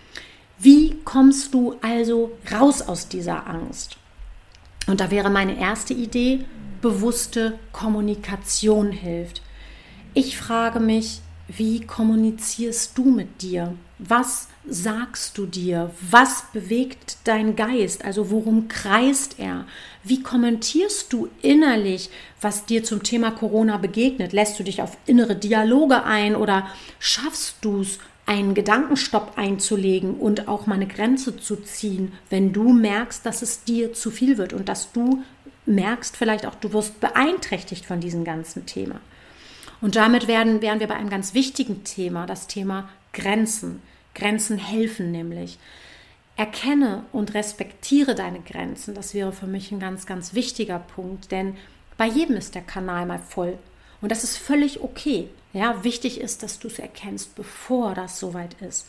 Wie 0.58 0.96
kommst 1.04 1.54
du 1.54 1.76
also 1.82 2.32
raus 2.52 2.82
aus 2.82 3.10
dieser 3.10 3.48
Angst? 3.48 3.98
Und 4.88 5.02
da 5.02 5.12
wäre 5.12 5.30
meine 5.30 5.60
erste 5.60 5.94
Idee, 5.94 6.46
bewusste 6.82 7.60
Kommunikation 7.72 8.92
hilft. 8.92 9.42
Ich 10.14 10.38
frage 10.38 10.80
mich, 10.80 11.22
wie 11.48 11.82
kommunizierst 11.82 12.98
du 12.98 13.06
mit 13.06 13.42
dir? 13.42 13.76
Was 14.00 14.48
sagst 14.70 15.38
du 15.38 15.46
dir? 15.46 15.92
Was 16.10 16.46
bewegt 16.54 17.18
dein 17.24 17.56
Geist? 17.56 18.06
Also 18.06 18.32
worum 18.32 18.68
kreist 18.68 19.40
er? 19.40 19.66
Wie 20.04 20.22
kommentierst 20.22 21.12
du 21.12 21.30
innerlich, 21.42 22.10
was 22.42 22.66
dir 22.66 22.84
zum 22.84 23.04
Thema 23.04 23.32
Corona 23.32 23.78
begegnet? 23.78 24.34
Lässt 24.34 24.60
du 24.60 24.64
dich 24.64 24.82
auf 24.82 24.98
innere 25.06 25.36
Dialoge 25.36 26.04
ein 26.04 26.36
oder 26.36 26.68
schaffst 27.00 27.58
du 27.62 27.82
es, 27.82 28.00
einen 28.28 28.54
Gedankenstopp 28.54 29.38
einzulegen 29.38 30.16
und 30.16 30.50
auch 30.50 30.68
mal 30.68 30.76
eine 30.76 30.88
Grenze 30.88 31.38
zu 31.38 31.56
ziehen, 31.56 32.12
wenn 32.30 32.52
du 32.52 32.74
merkst, 32.74 33.26
dass 33.26 33.42
es 33.42 33.64
dir 33.64 33.94
zu 33.94 34.12
viel 34.12 34.38
wird 34.38 34.52
und 34.52 34.68
dass 34.68 34.92
du 34.92 35.24
merkst 35.66 36.18
vielleicht 36.18 36.46
auch, 36.46 36.56
du 36.56 36.74
wirst 36.74 37.00
beeinträchtigt 37.00 37.86
von 37.86 38.02
diesem 38.02 38.26
ganzen 38.26 38.66
Thema. 38.66 39.00
Und 39.80 39.96
damit 39.96 40.28
werden, 40.28 40.62
wären 40.62 40.80
wir 40.82 40.88
bei 40.88 40.96
einem 40.96 41.10
ganz 41.10 41.34
wichtigen 41.34 41.84
Thema, 41.84 42.26
das 42.26 42.48
Thema 42.48 42.90
Grenzen. 43.14 43.82
Grenzen 44.18 44.58
helfen 44.58 45.12
nämlich. 45.12 45.60
Erkenne 46.36 47.06
und 47.12 47.34
respektiere 47.34 48.16
deine 48.16 48.42
Grenzen. 48.42 48.94
Das 48.94 49.14
wäre 49.14 49.32
für 49.32 49.48
mich 49.48 49.72
ein 49.72 49.80
ganz, 49.80 50.06
ganz 50.06 50.34
wichtiger 50.34 50.80
Punkt, 50.80 51.32
denn 51.32 51.56
bei 51.98 52.08
jedem 52.08 52.36
ist 52.36 52.56
der 52.56 52.62
Kanal 52.62 53.06
mal 53.06 53.20
voll. 53.20 53.58
Und 54.02 54.12
das 54.12 54.24
ist 54.24 54.38
völlig 54.38 54.82
okay. 54.82 55.30
Ja, 55.54 55.84
wichtig 55.84 56.20
ist, 56.20 56.44
dass 56.44 56.60
du 56.60 56.68
es 56.68 56.80
erkennst, 56.80 57.36
bevor 57.36 57.94
das 57.94 58.20
soweit 58.20 58.60
ist. 58.62 58.88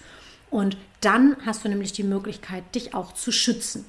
Und 0.50 0.76
dann 1.00 1.36
hast 1.44 1.64
du 1.64 1.68
nämlich 1.68 1.92
die 1.92 2.02
Möglichkeit, 2.02 2.74
dich 2.74 2.94
auch 2.94 3.12
zu 3.12 3.32
schützen. 3.32 3.84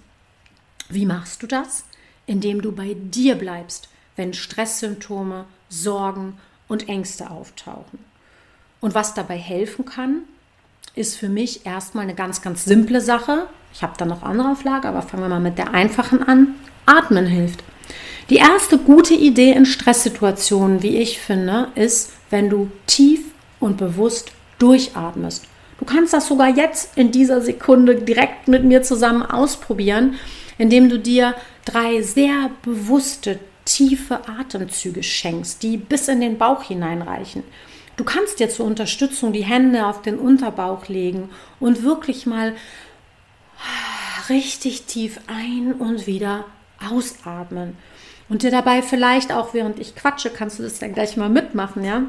Wie 0.89 1.05
machst 1.05 1.41
du 1.41 1.47
das? 1.47 1.85
Indem 2.25 2.61
du 2.61 2.71
bei 2.71 2.95
dir 2.95 3.35
bleibst, 3.35 3.89
wenn 4.15 4.33
Stresssymptome, 4.33 5.45
Sorgen 5.69 6.37
und 6.67 6.89
Ängste 6.89 7.29
auftauchen. 7.29 7.99
Und 8.81 8.93
was 8.93 9.13
dabei 9.13 9.37
helfen 9.37 9.85
kann, 9.85 10.23
ist 10.99 11.15
für 11.15 11.29
mich 11.29 11.65
erstmal 11.65 12.03
eine 12.03 12.13
ganz, 12.13 12.41
ganz 12.41 12.65
simple 12.65 12.99
Sache. 12.99 13.47
Ich 13.73 13.81
habe 13.81 13.93
da 13.97 14.05
noch 14.05 14.21
andere 14.21 14.51
Auflage, 14.51 14.87
aber 14.87 15.01
fangen 15.01 15.23
wir 15.23 15.29
mal 15.29 15.39
mit 15.39 15.57
der 15.57 15.73
einfachen 15.73 16.21
an. 16.21 16.55
Atmen 16.85 17.25
hilft. 17.25 17.63
Die 18.29 18.35
erste 18.35 18.77
gute 18.77 19.13
Idee 19.13 19.53
in 19.53 19.65
Stresssituationen, 19.65 20.83
wie 20.83 20.97
ich 20.97 21.19
finde, 21.19 21.69
ist, 21.75 22.11
wenn 22.29 22.49
du 22.49 22.69
tief 22.85 23.21
und 23.59 23.77
bewusst 23.77 24.31
durchatmest. 24.59 25.45
Du 25.79 25.85
kannst 25.85 26.13
das 26.13 26.27
sogar 26.27 26.49
jetzt 26.49 26.97
in 26.97 27.11
dieser 27.11 27.41
Sekunde 27.41 27.95
direkt 27.95 28.49
mit 28.49 28.65
mir 28.65 28.83
zusammen 28.83 29.23
ausprobieren, 29.23 30.15
indem 30.57 30.89
du 30.89 30.99
dir 30.99 31.33
drei 31.63 32.01
sehr 32.01 32.51
bewusste, 32.61 33.39
tiefe 33.63 34.19
Atemzüge 34.27 35.01
schenkst, 35.01 35.63
die 35.63 35.77
bis 35.77 36.09
in 36.09 36.19
den 36.19 36.37
Bauch 36.37 36.63
hineinreichen. 36.63 37.43
Du 37.99 38.05
kannst 38.05 38.39
dir 38.39 38.49
zur 38.49 38.65
Unterstützung 38.65 39.33
die 39.33 39.43
Hände 39.43 39.85
auf 39.85 40.01
den 40.01 40.19
Unterbauch 40.19 40.87
legen 40.87 41.29
und 41.59 41.83
wirklich 41.83 42.25
mal 42.25 42.55
richtig 44.29 44.83
tief 44.83 45.19
ein 45.27 45.73
und 45.73 46.07
wieder 46.07 46.45
ausatmen. 46.89 47.75
Und 48.29 48.43
dir 48.43 48.51
dabei 48.51 48.83
vielleicht 48.83 49.33
auch, 49.33 49.53
während 49.53 49.79
ich 49.79 49.95
quatsche, 49.95 50.29
kannst 50.29 50.59
du 50.59 50.63
das 50.63 50.79
dann 50.79 50.93
gleich 50.93 51.17
mal 51.17 51.27
mitmachen, 51.27 51.83
ja? 51.83 52.03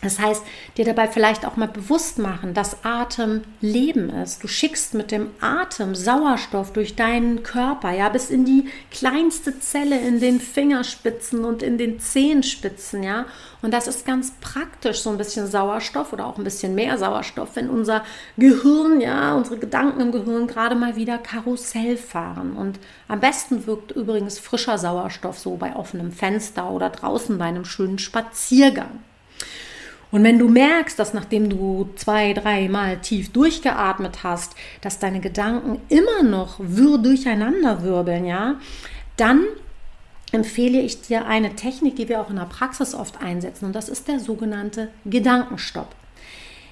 Das 0.00 0.20
heißt, 0.20 0.42
dir 0.76 0.84
dabei 0.84 1.08
vielleicht 1.08 1.44
auch 1.44 1.56
mal 1.56 1.66
bewusst 1.66 2.18
machen, 2.18 2.54
dass 2.54 2.84
Atem 2.84 3.42
Leben 3.60 4.10
ist. 4.10 4.42
Du 4.44 4.48
schickst 4.48 4.94
mit 4.94 5.10
dem 5.10 5.30
Atem 5.40 5.96
Sauerstoff 5.96 6.72
durch 6.72 6.94
deinen 6.94 7.42
Körper, 7.42 7.90
ja, 7.90 8.08
bis 8.08 8.30
in 8.30 8.44
die 8.44 8.68
kleinste 8.92 9.58
Zelle, 9.58 9.98
in 9.98 10.20
den 10.20 10.40
Fingerspitzen 10.40 11.44
und 11.44 11.64
in 11.64 11.78
den 11.78 11.98
Zehenspitzen, 11.98 13.02
ja. 13.02 13.26
Und 13.60 13.74
das 13.74 13.88
ist 13.88 14.06
ganz 14.06 14.34
praktisch, 14.40 15.00
so 15.00 15.10
ein 15.10 15.18
bisschen 15.18 15.48
Sauerstoff 15.48 16.12
oder 16.12 16.26
auch 16.26 16.38
ein 16.38 16.44
bisschen 16.44 16.76
mehr 16.76 16.96
Sauerstoff, 16.96 17.56
wenn 17.56 17.68
unser 17.68 18.04
Gehirn, 18.36 19.00
ja, 19.00 19.34
unsere 19.34 19.58
Gedanken 19.58 20.00
im 20.00 20.12
Gehirn 20.12 20.46
gerade 20.46 20.76
mal 20.76 20.94
wieder 20.94 21.18
Karussell 21.18 21.96
fahren. 21.96 22.56
Und 22.56 22.78
am 23.08 23.18
besten 23.18 23.66
wirkt 23.66 23.90
übrigens 23.90 24.38
frischer 24.38 24.78
Sauerstoff 24.78 25.40
so 25.40 25.56
bei 25.56 25.74
offenem 25.74 26.12
Fenster 26.12 26.70
oder 26.70 26.90
draußen 26.90 27.36
bei 27.36 27.46
einem 27.46 27.64
schönen 27.64 27.98
Spaziergang. 27.98 29.00
Und 30.10 30.24
wenn 30.24 30.38
du 30.38 30.48
merkst, 30.48 30.98
dass 30.98 31.12
nachdem 31.12 31.50
du 31.50 31.90
zwei, 31.96 32.32
dreimal 32.32 32.98
tief 32.98 33.30
durchgeatmet 33.32 34.22
hast, 34.22 34.54
dass 34.80 34.98
deine 34.98 35.20
Gedanken 35.20 35.80
immer 35.88 36.22
noch 36.22 36.56
wirr 36.58 36.98
durcheinander 36.98 37.82
wirbeln, 37.82 38.24
ja, 38.24 38.56
dann 39.16 39.44
empfehle 40.32 40.80
ich 40.80 41.02
dir 41.02 41.26
eine 41.26 41.56
Technik, 41.56 41.96
die 41.96 42.08
wir 42.08 42.20
auch 42.20 42.30
in 42.30 42.36
der 42.36 42.44
Praxis 42.44 42.94
oft 42.94 43.22
einsetzen, 43.22 43.66
und 43.66 43.74
das 43.74 43.88
ist 43.88 44.08
der 44.08 44.20
sogenannte 44.20 44.88
Gedankenstopp. 45.04 45.94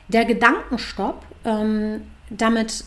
Der 0.08 0.24
Gedankenstopp, 0.24 1.22
ähm, 1.44 2.02
damit 2.30 2.84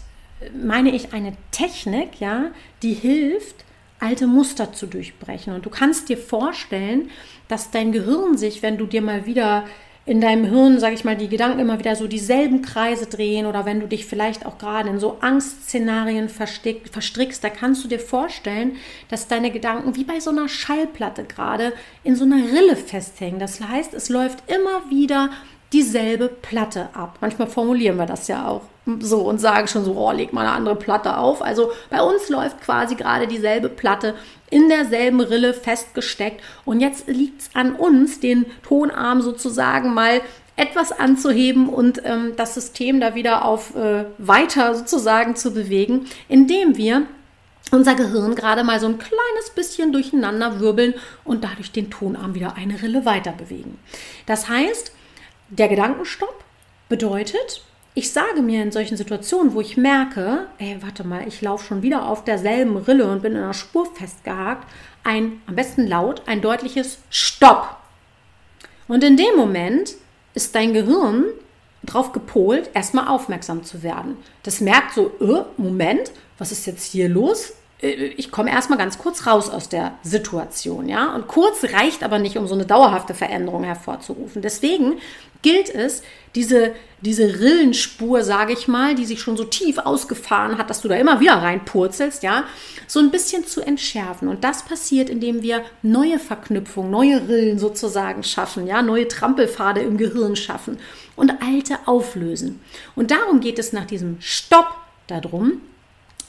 meine 0.54 0.92
ich 0.92 1.14
eine 1.14 1.34
Technik, 1.52 2.20
ja, 2.20 2.52
die 2.82 2.94
hilft, 2.94 3.66
alte 4.00 4.28
Muster 4.28 4.72
zu 4.72 4.88
durchbrechen. 4.88 5.54
Und 5.54 5.66
du 5.66 5.70
kannst 5.70 6.08
dir 6.08 6.18
vorstellen, 6.18 7.10
dass 7.50 7.72
dein 7.72 7.92
Gehirn 7.92 8.38
sich, 8.38 8.62
wenn 8.62 8.78
du 8.78 8.86
dir 8.86 9.02
mal 9.02 9.26
wieder 9.26 9.66
in 10.10 10.22
deinem 10.22 10.45
Hirn, 10.45 10.80
sage 10.80 10.95
ich 10.95 11.04
mal, 11.04 11.15
die 11.15 11.28
Gedanken 11.28 11.60
immer 11.60 11.78
wieder 11.78 11.95
so 11.95 12.08
dieselben 12.08 12.63
Kreise 12.63 13.06
drehen 13.06 13.45
oder 13.45 13.67
wenn 13.67 13.80
du 13.80 13.88
dich 13.88 14.08
vielleicht 14.08 14.43
auch 14.43 14.58
gerade 14.58 14.89
in 14.89 15.00
so 15.00 15.17
Angstszenarien 15.22 16.30
verstrickst, 16.30 17.43
da 17.43 17.50
kannst 17.52 17.84
du 17.84 17.88
dir 17.88 18.00
vorstellen, 18.00 18.78
dass 19.10 19.28
deine 19.28 19.52
Gedanken 19.52 19.95
wie 19.95 20.04
bei 20.04 20.19
so 20.19 20.32
einer 20.32 20.50
Schallplatte 20.50 21.26
gerade 21.26 21.74
in 22.04 22.15
so 22.15 22.24
einer 22.24 22.38
Rille 22.38 22.76
festhängen. 22.76 23.39
Das 23.39 23.62
heißt, 23.62 23.93
es 23.93 24.10
läuft 24.10 24.39
immer 24.50 24.89
wieder 24.89 25.30
dieselbe 25.73 26.27
Platte 26.27 26.89
ab. 26.93 27.17
Manchmal 27.21 27.47
formulieren 27.47 27.97
wir 27.97 28.05
das 28.05 28.27
ja 28.27 28.47
auch 28.47 28.62
so 28.99 29.21
und 29.21 29.39
sagen 29.39 29.67
schon 29.67 29.86
so, 29.86 29.93
oh, 29.95 30.12
leg 30.12 30.34
mal 30.34 30.41
eine 30.41 30.51
andere 30.51 30.75
Platte 30.75 31.17
auf. 31.17 31.41
Also 31.41 31.71
bei 31.89 32.01
uns 32.01 32.29
läuft 32.29 32.62
quasi 32.62 32.95
gerade 32.95 33.27
dieselbe 33.27 33.69
Platte 33.69 34.15
in 34.49 34.67
derselben 34.67 35.19
Rille 35.19 35.53
festgesteckt. 35.53 36.41
Und 36.65 36.79
jetzt 36.79 37.08
liegt 37.08 37.41
es 37.41 37.49
an 37.53 37.75
uns, 37.75 38.19
den 38.19 38.45
Tonarm 38.63 39.21
sozusagen 39.21 39.93
mal 39.93 40.21
etwas 40.55 40.91
anzuheben 40.91 41.69
und 41.69 42.01
ähm, 42.03 42.34
das 42.36 42.53
System 42.53 42.99
da 42.99 43.15
wieder 43.15 43.45
auf 43.45 43.75
äh, 43.75 44.05
weiter 44.17 44.75
sozusagen 44.75 45.36
zu 45.36 45.53
bewegen, 45.53 46.05
indem 46.27 46.75
wir 46.75 47.03
unser 47.71 47.95
Gehirn 47.95 48.36
gerade 48.36 48.63
mal 48.63 48.79
so 48.79 48.88
ein 48.88 48.97
kleines 48.97 49.51
bisschen 49.55 49.93
durcheinander 49.93 50.60
wirbeln 50.60 50.95
und 51.23 51.43
dadurch 51.43 51.71
den 51.71 51.89
Tonarm 51.89 52.36
wieder 52.36 52.55
eine 52.58 52.82
Rille 52.82 53.05
weiter 53.05 53.32
bewegen. 53.32 53.79
Das 54.25 54.49
heißt, 54.49 54.91
der 55.50 55.68
Gedankenstopp 55.68 56.44
bedeutet, 56.88 57.64
ich 57.96 58.12
sage 58.12 58.42
mir 58.42 58.64
in 58.64 58.72
solchen 58.72 58.98
Situationen, 58.98 59.54
wo 59.54 59.62
ich 59.62 59.76
merke, 59.76 60.48
ey, 60.58 60.78
warte 60.82 61.04
mal, 61.04 61.28
ich 61.28 61.42
laufe 61.42 61.66
schon 61.66 61.82
wieder 61.82 62.08
auf 62.08 62.24
derselben 62.24 62.78
Rille 62.78 63.12
und 63.12 63.22
bin 63.22 63.34
in 63.34 63.40
einer 63.40 63.54
Spur 63.54 63.86
festgehakt, 63.94 64.68
ein, 65.04 65.42
am 65.48 65.56
besten 65.56 65.88
laut, 65.88 66.22
ein 66.26 66.42
deutliches 66.42 67.00
Stopp. 67.10 67.78
Und 68.88 69.04
in 69.04 69.18
dem 69.18 69.36
Moment 69.36 69.96
ist 70.34 70.56
dein 70.56 70.74
Gehirn 70.74 71.26
darauf 71.84 72.12
gepolt, 72.12 72.70
erstmal 72.74 73.08
aufmerksam 73.08 73.64
zu 73.64 73.84
werden. 73.84 74.18
Das 74.44 74.62
merkt 74.62 74.94
so, 74.94 75.12
äh, 75.20 75.44
Moment, 75.58 76.12
was 76.38 76.52
ist 76.52 76.66
jetzt 76.68 76.92
hier 76.92 77.10
los? 77.10 77.54
Äh, 77.82 77.88
ich 77.90 78.32
komme 78.32 78.52
erstmal 78.52 78.78
ganz 78.78 78.98
kurz 78.98 79.26
raus 79.26 79.50
aus 79.50 79.70
der 79.70 79.94
Situation, 80.04 80.90
ja. 80.90 81.14
Und 81.16 81.28
kurz 81.28 81.64
reicht 81.64 82.04
aber 82.04 82.20
nicht, 82.20 82.38
um 82.38 82.48
so 82.48 82.56
eine 82.56 82.66
dauerhafte 82.66 83.14
Veränderung 83.14 83.64
hervorzurufen. 83.64 84.42
Deswegen 84.42 85.00
gilt 85.41 85.69
es, 85.69 86.02
diese, 86.36 86.73
diese 87.02 87.39
Rillenspur, 87.39 88.23
sage 88.23 88.54
ich 88.54 88.67
mal, 88.67 88.93
die 88.95 89.06
sich 89.06 89.21
schon 89.21 89.38
so 89.38 89.43
tief 89.43 89.78
ausgefahren 89.78 90.58
hat, 90.58 90.69
dass 90.69 90.82
du 90.82 90.88
da 90.88 90.95
immer 90.95 91.19
wieder 91.19 91.34
reinpurzelst, 91.34 92.23
ja, 92.23 92.43
so 92.88 92.99
ein 92.99 93.12
bisschen 93.12 93.45
zu 93.45 93.62
entschärfen. 93.62 94.28
Und 94.28 94.43
das 94.43 94.63
passiert, 94.63 95.10
indem 95.10 95.41
wir 95.41 95.63
neue 95.82 96.19
Verknüpfungen, 96.19 96.91
neue 96.91 97.28
Rillen 97.28 97.58
sozusagen 97.58 98.23
schaffen, 98.23 98.67
ja, 98.67 98.82
neue 98.82 99.08
Trampelpfade 99.08 99.82
im 99.82 99.97
Gehirn 99.97 100.36
schaffen 100.36 100.78
und 101.15 101.41
alte 101.41 101.80
auflösen. 101.86 102.60
Und 102.95 103.12
darum 103.12 103.39
geht 103.39 103.59
es 103.59 103.74
nach 103.74 103.86
diesem 103.86 104.18
Stopp 104.20 104.68
darum, 105.07 105.61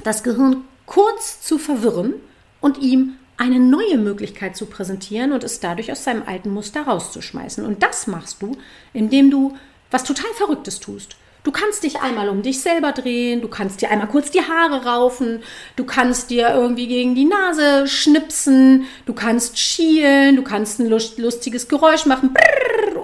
das 0.03 0.23
Gehirn 0.23 0.65
kurz 0.87 1.43
zu 1.43 1.59
verwirren 1.59 2.15
und 2.61 2.79
ihm 2.79 3.17
eine 3.41 3.59
neue 3.59 3.97
Möglichkeit 3.97 4.55
zu 4.55 4.67
präsentieren 4.67 5.33
und 5.33 5.43
es 5.43 5.61
dadurch 5.61 5.91
aus 5.91 6.05
seinem 6.05 6.25
alten 6.27 6.51
Muster 6.51 6.83
rauszuschmeißen. 6.83 7.65
Und 7.65 7.83
das 7.83 8.07
machst 8.07 8.43
du, 8.43 8.59
indem 8.93 9.31
du 9.31 9.57
was 9.91 10.05
total 10.05 10.31
Verrücktes 10.35 10.79
tust. 10.79 11.17
Du 11.43 11.51
kannst 11.51 11.83
dich 11.83 12.03
einmal 12.03 12.29
um 12.29 12.43
dich 12.43 12.61
selber 12.61 12.93
drehen, 12.93 13.41
du 13.41 13.49
kannst 13.49 13.81
dir 13.81 13.91
einmal 13.91 14.09
kurz 14.09 14.31
die 14.31 14.43
Haare 14.43 14.85
raufen, 14.85 15.43
du 15.77 15.85
kannst 15.85 16.29
dir 16.29 16.51
irgendwie 16.51 16.87
gegen 16.87 17.15
die 17.15 17.25
Nase 17.25 17.89
schnipsen, 17.89 18.85
du 19.07 19.15
kannst 19.15 19.59
schielen, 19.59 20.37
du 20.37 20.43
kannst 20.43 20.79
ein 20.79 20.89
lustiges 20.89 21.67
Geräusch 21.67 22.05
machen 22.05 22.35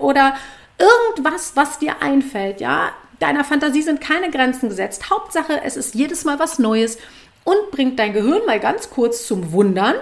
oder 0.03 0.37
irgendwas, 0.79 1.53
was 1.55 1.79
dir 1.79 2.03
einfällt, 2.03 2.61
ja. 2.61 2.91
Deiner 3.21 3.45
Fantasie 3.45 3.81
sind 3.81 4.03
keine 4.03 4.31
Grenzen 4.31 4.69
gesetzt. 4.69 5.09
Hauptsache, 5.09 5.63
es 5.65 5.79
ist 5.79 5.95
jedes 5.95 6.27
Mal 6.27 6.39
was 6.39 6.59
Neues 6.59 6.99
und 7.45 7.71
bringt 7.71 7.99
dein 7.99 8.13
Gehirn 8.13 8.45
mal 8.45 8.61
ganz 8.61 8.91
kurz 8.91 9.27
zum 9.27 9.53
Wundern, 9.53 9.95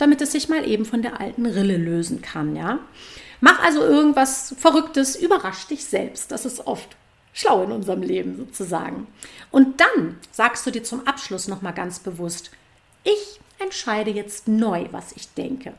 damit 0.00 0.20
es 0.20 0.32
sich 0.32 0.48
mal 0.48 0.66
eben 0.66 0.84
von 0.84 1.02
der 1.02 1.20
alten 1.20 1.46
Rille 1.46 1.76
lösen 1.76 2.22
kann, 2.22 2.56
ja. 2.56 2.78
Mach 3.40 3.62
also 3.62 3.82
irgendwas 3.82 4.54
Verrücktes, 4.58 5.16
überrasch 5.16 5.66
dich 5.66 5.84
selbst. 5.84 6.30
Das 6.30 6.44
ist 6.44 6.66
oft 6.66 6.96
schlau 7.32 7.62
in 7.62 7.72
unserem 7.72 8.02
Leben 8.02 8.36
sozusagen. 8.36 9.06
Und 9.50 9.80
dann 9.80 10.18
sagst 10.30 10.66
du 10.66 10.70
dir 10.70 10.84
zum 10.84 11.06
Abschluss 11.06 11.48
noch 11.48 11.62
mal 11.62 11.72
ganz 11.72 11.98
bewusst: 11.98 12.50
Ich 13.04 13.40
entscheide 13.58 14.10
jetzt 14.10 14.48
neu, 14.48 14.86
was 14.90 15.12
ich 15.12 15.32
denke. 15.34 15.72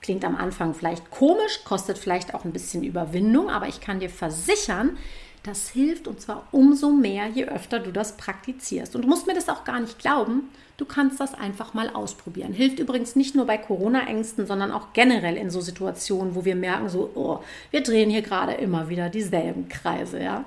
Klingt 0.00 0.24
am 0.24 0.36
Anfang 0.36 0.74
vielleicht 0.74 1.10
komisch, 1.10 1.64
kostet 1.64 1.96
vielleicht 1.96 2.34
auch 2.34 2.44
ein 2.44 2.52
bisschen 2.52 2.84
Überwindung, 2.84 3.48
aber 3.48 3.68
ich 3.68 3.80
kann 3.80 4.00
dir 4.00 4.10
versichern, 4.10 4.98
das 5.42 5.70
hilft 5.70 6.08
und 6.08 6.20
zwar 6.20 6.46
umso 6.52 6.90
mehr, 6.90 7.28
je 7.28 7.46
öfter 7.46 7.78
du 7.78 7.90
das 7.90 8.16
praktizierst. 8.16 8.94
Und 8.94 9.02
du 9.02 9.08
musst 9.08 9.26
mir 9.26 9.34
das 9.34 9.48
auch 9.48 9.64
gar 9.64 9.80
nicht 9.80 9.98
glauben, 9.98 10.50
du 10.76 10.84
kannst 10.84 11.20
das 11.20 11.34
einfach 11.34 11.74
mal 11.74 11.90
ausprobieren. 11.90 12.52
Hilft 12.52 12.78
übrigens 12.78 13.16
nicht 13.16 13.34
nur 13.34 13.46
bei 13.46 13.58
Corona-Ängsten, 13.58 14.46
sondern 14.46 14.72
auch 14.72 14.92
generell 14.92 15.36
in 15.36 15.50
so 15.50 15.60
Situationen, 15.60 16.34
wo 16.34 16.44
wir 16.44 16.56
merken, 16.56 16.88
so, 16.88 17.10
oh, 17.14 17.40
wir 17.70 17.82
drehen 17.82 18.10
hier 18.10 18.22
gerade 18.22 18.52
immer 18.52 18.88
wieder 18.88 19.08
dieselben 19.08 19.68
Kreise, 19.68 20.22
ja. 20.22 20.44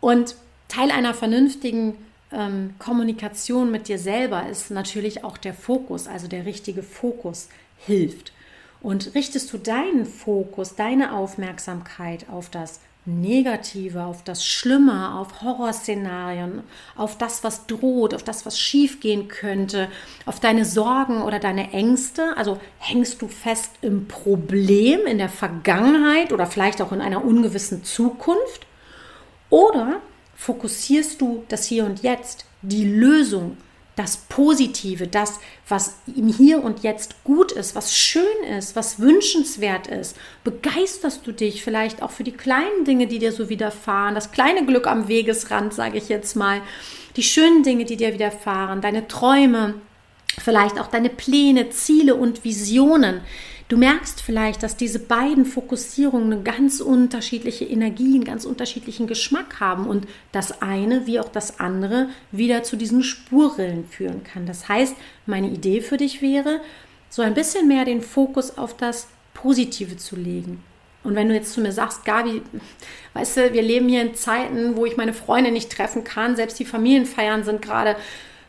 Und 0.00 0.36
Teil 0.68 0.90
einer 0.90 1.14
vernünftigen 1.14 1.96
ähm, 2.32 2.74
Kommunikation 2.78 3.70
mit 3.70 3.88
dir 3.88 3.98
selber 3.98 4.48
ist 4.48 4.70
natürlich 4.70 5.24
auch 5.24 5.38
der 5.38 5.54
Fokus, 5.54 6.06
also 6.06 6.28
der 6.28 6.44
richtige 6.44 6.82
Fokus 6.82 7.48
hilft. 7.78 8.32
Und 8.80 9.14
richtest 9.14 9.52
du 9.52 9.58
deinen 9.58 10.06
Fokus, 10.06 10.74
deine 10.74 11.14
Aufmerksamkeit 11.14 12.28
auf 12.28 12.50
das 12.50 12.80
Negative, 13.06 14.04
auf 14.04 14.24
das 14.24 14.44
Schlimme, 14.44 15.14
auf 15.14 15.40
Horrorszenarien, 15.42 16.64
auf 16.96 17.16
das, 17.16 17.44
was 17.44 17.66
droht, 17.66 18.14
auf 18.14 18.24
das, 18.24 18.44
was 18.44 18.58
schiefgehen 18.58 19.28
könnte, 19.28 19.88
auf 20.26 20.40
deine 20.40 20.64
Sorgen 20.64 21.22
oder 21.22 21.38
deine 21.38 21.72
Ängste. 21.72 22.36
Also 22.36 22.58
hängst 22.78 23.22
du 23.22 23.28
fest 23.28 23.70
im 23.80 24.08
Problem, 24.08 25.06
in 25.06 25.18
der 25.18 25.28
Vergangenheit 25.28 26.32
oder 26.32 26.46
vielleicht 26.46 26.82
auch 26.82 26.90
in 26.90 27.00
einer 27.00 27.24
ungewissen 27.24 27.84
Zukunft? 27.84 28.66
Oder 29.50 30.00
fokussierst 30.34 31.20
du 31.20 31.44
das 31.48 31.64
Hier 31.64 31.84
und 31.84 32.02
Jetzt, 32.02 32.44
die 32.62 32.84
Lösung, 32.84 33.56
das 33.96 34.18
Positive, 34.18 35.06
das, 35.06 35.40
was 35.68 35.96
im 36.14 36.28
Hier 36.28 36.62
und 36.62 36.82
Jetzt 36.82 37.24
gut 37.24 37.50
ist, 37.50 37.74
was 37.74 37.96
schön 37.96 38.44
ist, 38.56 38.76
was 38.76 39.00
wünschenswert 39.00 39.86
ist. 39.86 40.16
Begeisterst 40.44 41.26
du 41.26 41.32
dich 41.32 41.64
vielleicht 41.64 42.02
auch 42.02 42.10
für 42.10 42.22
die 42.22 42.32
kleinen 42.32 42.84
Dinge, 42.84 43.06
die 43.06 43.18
dir 43.18 43.32
so 43.32 43.48
widerfahren, 43.48 44.14
das 44.14 44.32
kleine 44.32 44.66
Glück 44.66 44.86
am 44.86 45.08
Wegesrand, 45.08 45.72
sage 45.72 45.96
ich 45.96 46.10
jetzt 46.10 46.36
mal, 46.36 46.60
die 47.16 47.22
schönen 47.22 47.62
Dinge, 47.62 47.86
die 47.86 47.96
dir 47.96 48.12
widerfahren, 48.12 48.82
deine 48.82 49.08
Träume, 49.08 49.74
vielleicht 50.38 50.78
auch 50.78 50.88
deine 50.88 51.08
Pläne, 51.08 51.70
Ziele 51.70 52.14
und 52.16 52.44
Visionen. 52.44 53.22
Du 53.68 53.76
merkst 53.76 54.20
vielleicht, 54.20 54.62
dass 54.62 54.76
diese 54.76 55.00
beiden 55.00 55.44
Fokussierungen 55.44 56.32
eine 56.32 56.42
ganz 56.42 56.80
unterschiedliche 56.80 57.64
Energie, 57.64 58.14
einen 58.14 58.24
ganz 58.24 58.44
unterschiedlichen 58.44 59.08
Geschmack 59.08 59.58
haben 59.58 59.88
und 59.88 60.06
das 60.30 60.62
eine 60.62 61.06
wie 61.06 61.18
auch 61.18 61.28
das 61.28 61.58
andere 61.58 62.08
wieder 62.30 62.62
zu 62.62 62.76
diesen 62.76 63.02
Spurrillen 63.02 63.84
führen 63.84 64.22
kann. 64.22 64.46
Das 64.46 64.68
heißt, 64.68 64.94
meine 65.26 65.48
Idee 65.48 65.80
für 65.80 65.96
dich 65.96 66.22
wäre, 66.22 66.60
so 67.10 67.22
ein 67.22 67.34
bisschen 67.34 67.66
mehr 67.66 67.84
den 67.84 68.02
Fokus 68.02 68.56
auf 68.56 68.76
das 68.76 69.08
Positive 69.34 69.96
zu 69.96 70.14
legen. 70.14 70.62
Und 71.02 71.16
wenn 71.16 71.28
du 71.28 71.34
jetzt 71.34 71.52
zu 71.52 71.60
mir 71.60 71.72
sagst, 71.72 72.04
Gabi, 72.04 72.42
weißt 73.14 73.36
du, 73.36 73.52
wir 73.52 73.62
leben 73.62 73.88
hier 73.88 74.02
in 74.02 74.14
Zeiten, 74.14 74.76
wo 74.76 74.86
ich 74.86 74.96
meine 74.96 75.12
Freunde 75.12 75.50
nicht 75.50 75.72
treffen 75.72 76.04
kann, 76.04 76.36
selbst 76.36 76.58
die 76.60 76.64
Familienfeiern 76.64 77.42
sind 77.42 77.62
gerade 77.62 77.96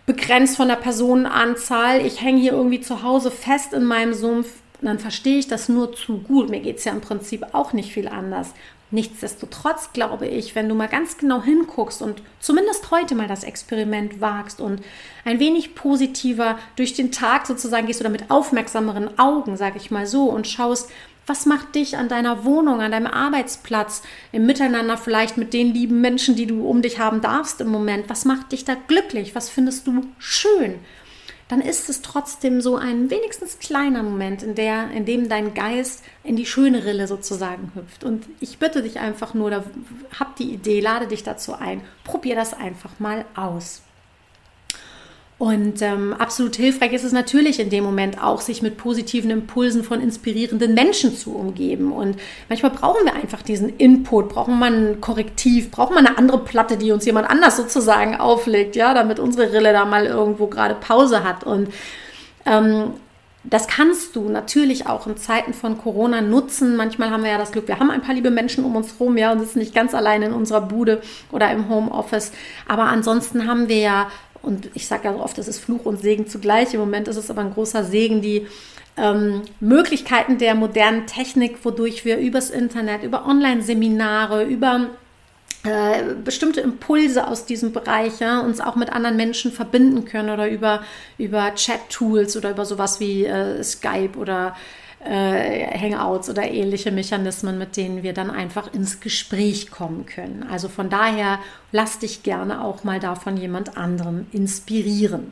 begrenzt 0.05 0.57
von 0.57 0.67
der 0.67 0.75
Personenanzahl. 0.75 2.05
Ich 2.05 2.21
hänge 2.21 2.39
hier 2.39 2.53
irgendwie 2.53 2.81
zu 2.81 3.01
Hause 3.03 3.31
fest 3.31 3.73
in 3.73 3.83
meinem 3.83 4.13
Sumpf 4.13 4.47
dann 4.81 4.99
verstehe 4.99 5.39
ich 5.39 5.47
das 5.47 5.69
nur 5.69 5.93
zu 5.93 6.19
gut. 6.19 6.49
Mir 6.49 6.59
geht 6.59 6.77
es 6.77 6.85
ja 6.85 6.91
im 6.91 7.01
Prinzip 7.01 7.45
auch 7.53 7.73
nicht 7.73 7.91
viel 7.91 8.07
anders. 8.07 8.53
Nichtsdestotrotz 8.89 9.91
glaube 9.91 10.27
ich, 10.27 10.55
wenn 10.55 10.69
du 10.69 10.75
mal 10.75 10.87
ganz 10.87 11.17
genau 11.17 11.43
hinguckst 11.43 12.01
und 12.01 12.21
zumindest 12.39 12.89
heute 12.89 13.15
mal 13.15 13.27
das 13.27 13.43
Experiment 13.43 14.21
wagst 14.21 14.61
und 14.61 14.81
ein 15.25 15.39
wenig 15.39 15.75
positiver 15.75 16.57
durch 16.77 16.93
den 16.93 17.11
Tag 17.11 17.47
sozusagen 17.47 17.87
gehst 17.87 17.99
oder 17.99 18.09
mit 18.09 18.31
aufmerksameren 18.31 19.19
Augen, 19.19 19.57
sage 19.57 19.77
ich 19.77 19.91
mal 19.91 20.07
so, 20.07 20.29
und 20.29 20.47
schaust, 20.47 20.89
was 21.25 21.45
macht 21.45 21.75
dich 21.75 21.97
an 21.97 22.07
deiner 22.07 22.45
Wohnung, 22.45 22.79
an 22.79 22.91
deinem 22.91 23.07
Arbeitsplatz, 23.07 24.01
im 24.31 24.45
Miteinander 24.45 24.97
vielleicht 24.97 25.35
mit 25.35 25.53
den 25.53 25.73
lieben 25.73 25.99
Menschen, 25.99 26.37
die 26.37 26.47
du 26.47 26.65
um 26.65 26.81
dich 26.81 26.99
haben 26.99 27.19
darfst 27.19 27.59
im 27.59 27.67
Moment? 27.67 28.09
Was 28.09 28.23
macht 28.23 28.53
dich 28.53 28.63
da 28.63 28.75
glücklich? 28.87 29.35
Was 29.35 29.49
findest 29.49 29.85
du 29.87 30.05
schön? 30.17 30.75
Dann 31.47 31.61
ist 31.61 31.89
es 31.89 32.01
trotzdem 32.01 32.61
so 32.61 32.75
ein 32.75 33.09
wenigstens 33.09 33.59
kleiner 33.59 34.03
Moment, 34.03 34.43
in, 34.43 34.55
der, 34.55 34.91
in 34.91 35.05
dem 35.05 35.29
dein 35.29 35.53
Geist 35.53 36.03
in 36.23 36.35
die 36.35 36.45
schöne 36.45 36.83
Rille 36.83 37.07
sozusagen 37.07 37.71
hüpft. 37.73 38.03
Und 38.03 38.25
ich 38.39 38.57
bitte 38.57 38.81
dich 38.81 38.99
einfach 38.99 39.33
nur, 39.33 39.49
da, 39.49 39.63
hab 40.19 40.35
die 40.35 40.51
Idee, 40.51 40.81
lade 40.81 41.07
dich 41.07 41.23
dazu 41.23 41.53
ein, 41.53 41.81
probier 42.03 42.35
das 42.35 42.53
einfach 42.53 42.99
mal 42.99 43.25
aus. 43.35 43.81
Und 45.39 45.83
ähm, 45.83 46.15
absolut 46.17 46.55
hilfreich 46.55 46.93
ist 46.93 47.03
es 47.03 47.11
natürlich 47.11 47.59
in 47.59 47.69
dem 47.69 47.83
Moment 47.83 48.23
auch, 48.23 48.41
sich 48.41 48.63
mit 48.63 48.75
positiven 48.77 49.29
Impulsen 49.29 49.83
von 49.83 50.01
inspirierenden 50.01 50.73
Menschen 50.73 51.15
zu 51.15 51.35
umgeben. 51.35 51.91
Und 51.91 52.17
manchmal 52.49 52.71
brauchen 52.71 53.05
wir 53.05 53.13
einfach 53.13 53.43
diesen 53.43 53.77
Input, 53.77 54.29
brauchen 54.29 54.57
wir 54.57 54.65
ein 54.65 54.99
Korrektiv, 54.99 55.69
brauchen 55.69 55.93
wir 55.93 55.99
eine 55.99 56.17
andere 56.17 56.39
Platte, 56.39 56.75
die 56.77 56.91
uns 56.91 57.05
jemand 57.05 57.29
anders 57.29 57.55
sozusagen 57.55 58.15
auflegt, 58.15 58.75
ja, 58.75 58.95
damit 58.95 59.19
unsere 59.19 59.53
Rille 59.53 59.73
da 59.73 59.85
mal 59.85 60.07
irgendwo 60.07 60.47
gerade 60.47 60.73
Pause 60.73 61.23
hat. 61.23 61.43
Und 61.43 61.71
ähm, 62.47 62.93
das 63.49 63.67
kannst 63.67 64.15
du 64.15 64.27
natürlich 64.27 64.87
auch 64.87 65.07
in 65.07 65.15
Zeiten 65.15 65.53
von 65.53 65.77
Corona 65.77 66.21
nutzen. 66.21 66.75
Manchmal 66.75 67.11
haben 67.11 67.23
wir 67.23 67.31
ja 67.31 67.37
das 67.37 67.51
Glück, 67.53 67.67
wir 67.67 67.79
haben 67.79 67.91
ein 67.91 68.01
paar 68.01 68.15
liebe 68.15 68.29
Menschen 68.29 68.65
um 68.65 68.75
uns 68.75 68.99
herum, 68.99 69.17
ja, 69.17 69.31
und 69.31 69.39
sitzen 69.39 69.59
nicht 69.59 69.73
ganz 69.73 69.93
alleine 69.93 70.25
in 70.25 70.33
unserer 70.33 70.61
Bude 70.61 71.01
oder 71.31 71.49
im 71.51 71.69
Homeoffice. 71.69 72.33
Aber 72.67 72.83
ansonsten 72.83 73.47
haben 73.47 73.69
wir 73.69 73.79
ja 73.79 74.07
und 74.47 74.69
ich 74.73 74.87
sage 74.87 75.05
ja 75.05 75.13
so 75.13 75.19
oft, 75.19 75.37
es 75.37 75.47
ist 75.47 75.59
Fluch 75.59 75.85
und 75.85 76.01
Segen 76.01 76.27
zugleich. 76.27 76.73
Im 76.73 76.79
Moment 76.79 77.07
ist 77.07 77.17
es 77.17 77.29
aber 77.29 77.41
ein 77.41 77.53
großer 77.53 77.83
Segen, 77.83 78.21
die 78.21 78.47
ähm, 78.95 79.43
Möglichkeiten 79.59 80.37
der 80.37 80.55
modernen 80.55 81.05
Technik, 81.05 81.63
wodurch 81.63 82.05
wir 82.05 82.17
übers 82.17 82.49
Internet, 82.49 83.03
über 83.03 83.27
Online-Seminare, 83.27 84.45
über 84.45 84.89
äh, 85.63 86.15
bestimmte 86.23 86.61
Impulse 86.61 87.27
aus 87.27 87.45
diesem 87.45 87.73
Bereich 87.73 88.19
ja, 88.19 88.39
uns 88.39 88.61
auch 88.61 88.75
mit 88.75 88.91
anderen 88.91 89.17
Menschen 89.17 89.51
verbinden 89.51 90.05
können 90.05 90.29
oder 90.29 90.49
über, 90.49 90.81
über 91.17 91.53
Chat-Tools 91.53 92.37
oder 92.37 92.51
über 92.51 92.65
sowas 92.65 92.99
wie 92.99 93.25
äh, 93.25 93.61
Skype 93.63 94.17
oder 94.17 94.55
Hangouts 95.07 96.29
oder 96.29 96.43
ähnliche 96.43 96.91
Mechanismen, 96.91 97.57
mit 97.57 97.77
denen 97.77 98.03
wir 98.03 98.13
dann 98.13 98.29
einfach 98.29 98.73
ins 98.73 98.99
Gespräch 98.99 99.71
kommen 99.71 100.05
können. 100.05 100.45
Also 100.49 100.67
von 100.69 100.89
daher 100.89 101.39
lass 101.71 101.99
dich 101.99 102.23
gerne 102.23 102.63
auch 102.63 102.83
mal 102.83 102.99
davon 102.99 103.37
jemand 103.37 103.77
anderen 103.77 104.27
inspirieren. 104.31 105.31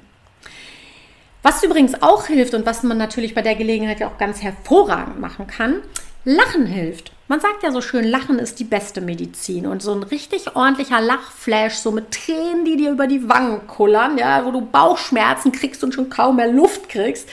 Was 1.43 1.61
übrigens 1.63 2.01
auch 2.01 2.25
hilft 2.25 2.53
und 2.53 2.65
was 2.65 2.83
man 2.83 2.97
natürlich 2.97 3.35
bei 3.35 3.41
der 3.41 3.55
Gelegenheit 3.55 4.01
auch 4.01 4.17
ganz 4.17 4.41
hervorragend 4.41 5.19
machen 5.19 5.45
kann, 5.45 5.81
Lachen 6.23 6.65
hilft. 6.65 7.14
Man 7.27 7.39
sagt 7.39 7.63
ja 7.63 7.71
so 7.71 7.81
schön, 7.81 8.03
Lachen 8.03 8.37
ist 8.37 8.59
die 8.59 8.65
beste 8.65 9.01
Medizin. 9.01 9.65
Und 9.65 9.81
so 9.81 9.93
ein 9.93 10.03
richtig 10.03 10.55
ordentlicher 10.55 11.01
Lachflash, 11.01 11.73
so 11.73 11.89
mit 11.91 12.11
Tränen, 12.11 12.65
die 12.65 12.77
dir 12.77 12.91
über 12.91 13.07
die 13.07 13.27
Wangen 13.27 13.65
kullern, 13.65 14.19
ja, 14.19 14.45
wo 14.45 14.51
du 14.51 14.61
Bauchschmerzen 14.61 15.51
kriegst 15.51 15.83
und 15.83 15.95
schon 15.95 16.11
kaum 16.11 16.35
mehr 16.35 16.51
Luft 16.51 16.87
kriegst, 16.87 17.27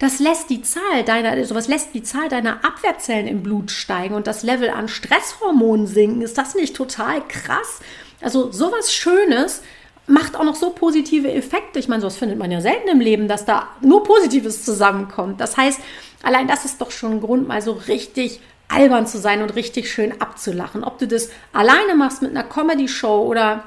das 0.00 0.18
lässt 0.18 0.50
die 0.50 0.62
Zahl 0.62 1.04
deiner, 1.04 1.44
sowas 1.44 1.68
lässt 1.68 1.94
die 1.94 2.02
Zahl 2.02 2.28
deiner 2.28 2.64
Abwehrzellen 2.64 3.28
im 3.28 3.44
Blut 3.44 3.70
steigen 3.70 4.16
und 4.16 4.26
das 4.26 4.42
Level 4.42 4.68
an 4.68 4.88
Stresshormonen 4.88 5.86
sinken. 5.86 6.22
Ist 6.22 6.38
das 6.38 6.56
nicht 6.56 6.74
total 6.74 7.22
krass? 7.28 7.78
Also 8.20 8.50
sowas 8.50 8.92
Schönes 8.92 9.62
macht 10.08 10.34
auch 10.34 10.44
noch 10.44 10.56
so 10.56 10.70
positive 10.70 11.32
Effekte. 11.32 11.78
Ich 11.78 11.86
meine, 11.86 12.00
sowas 12.00 12.16
findet 12.16 12.38
man 12.38 12.50
ja 12.50 12.60
selten 12.60 12.88
im 12.88 13.00
Leben, 13.00 13.28
dass 13.28 13.44
da 13.44 13.68
nur 13.80 14.02
Positives 14.02 14.64
zusammenkommt. 14.64 15.40
Das 15.40 15.56
heißt, 15.56 15.80
allein 16.24 16.48
das 16.48 16.64
ist 16.64 16.80
doch 16.80 16.90
schon 16.90 17.12
ein 17.12 17.20
Grund, 17.20 17.46
mal 17.46 17.62
so 17.62 17.72
richtig 17.72 18.40
albern 18.68 19.06
zu 19.06 19.18
sein 19.18 19.42
und 19.42 19.54
richtig 19.54 19.90
schön 19.90 20.20
abzulachen. 20.20 20.84
Ob 20.84 20.98
du 20.98 21.06
das 21.06 21.30
alleine 21.52 21.94
machst 21.94 22.22
mit 22.22 22.30
einer 22.30 22.44
Comedy-Show 22.44 23.24
oder 23.26 23.64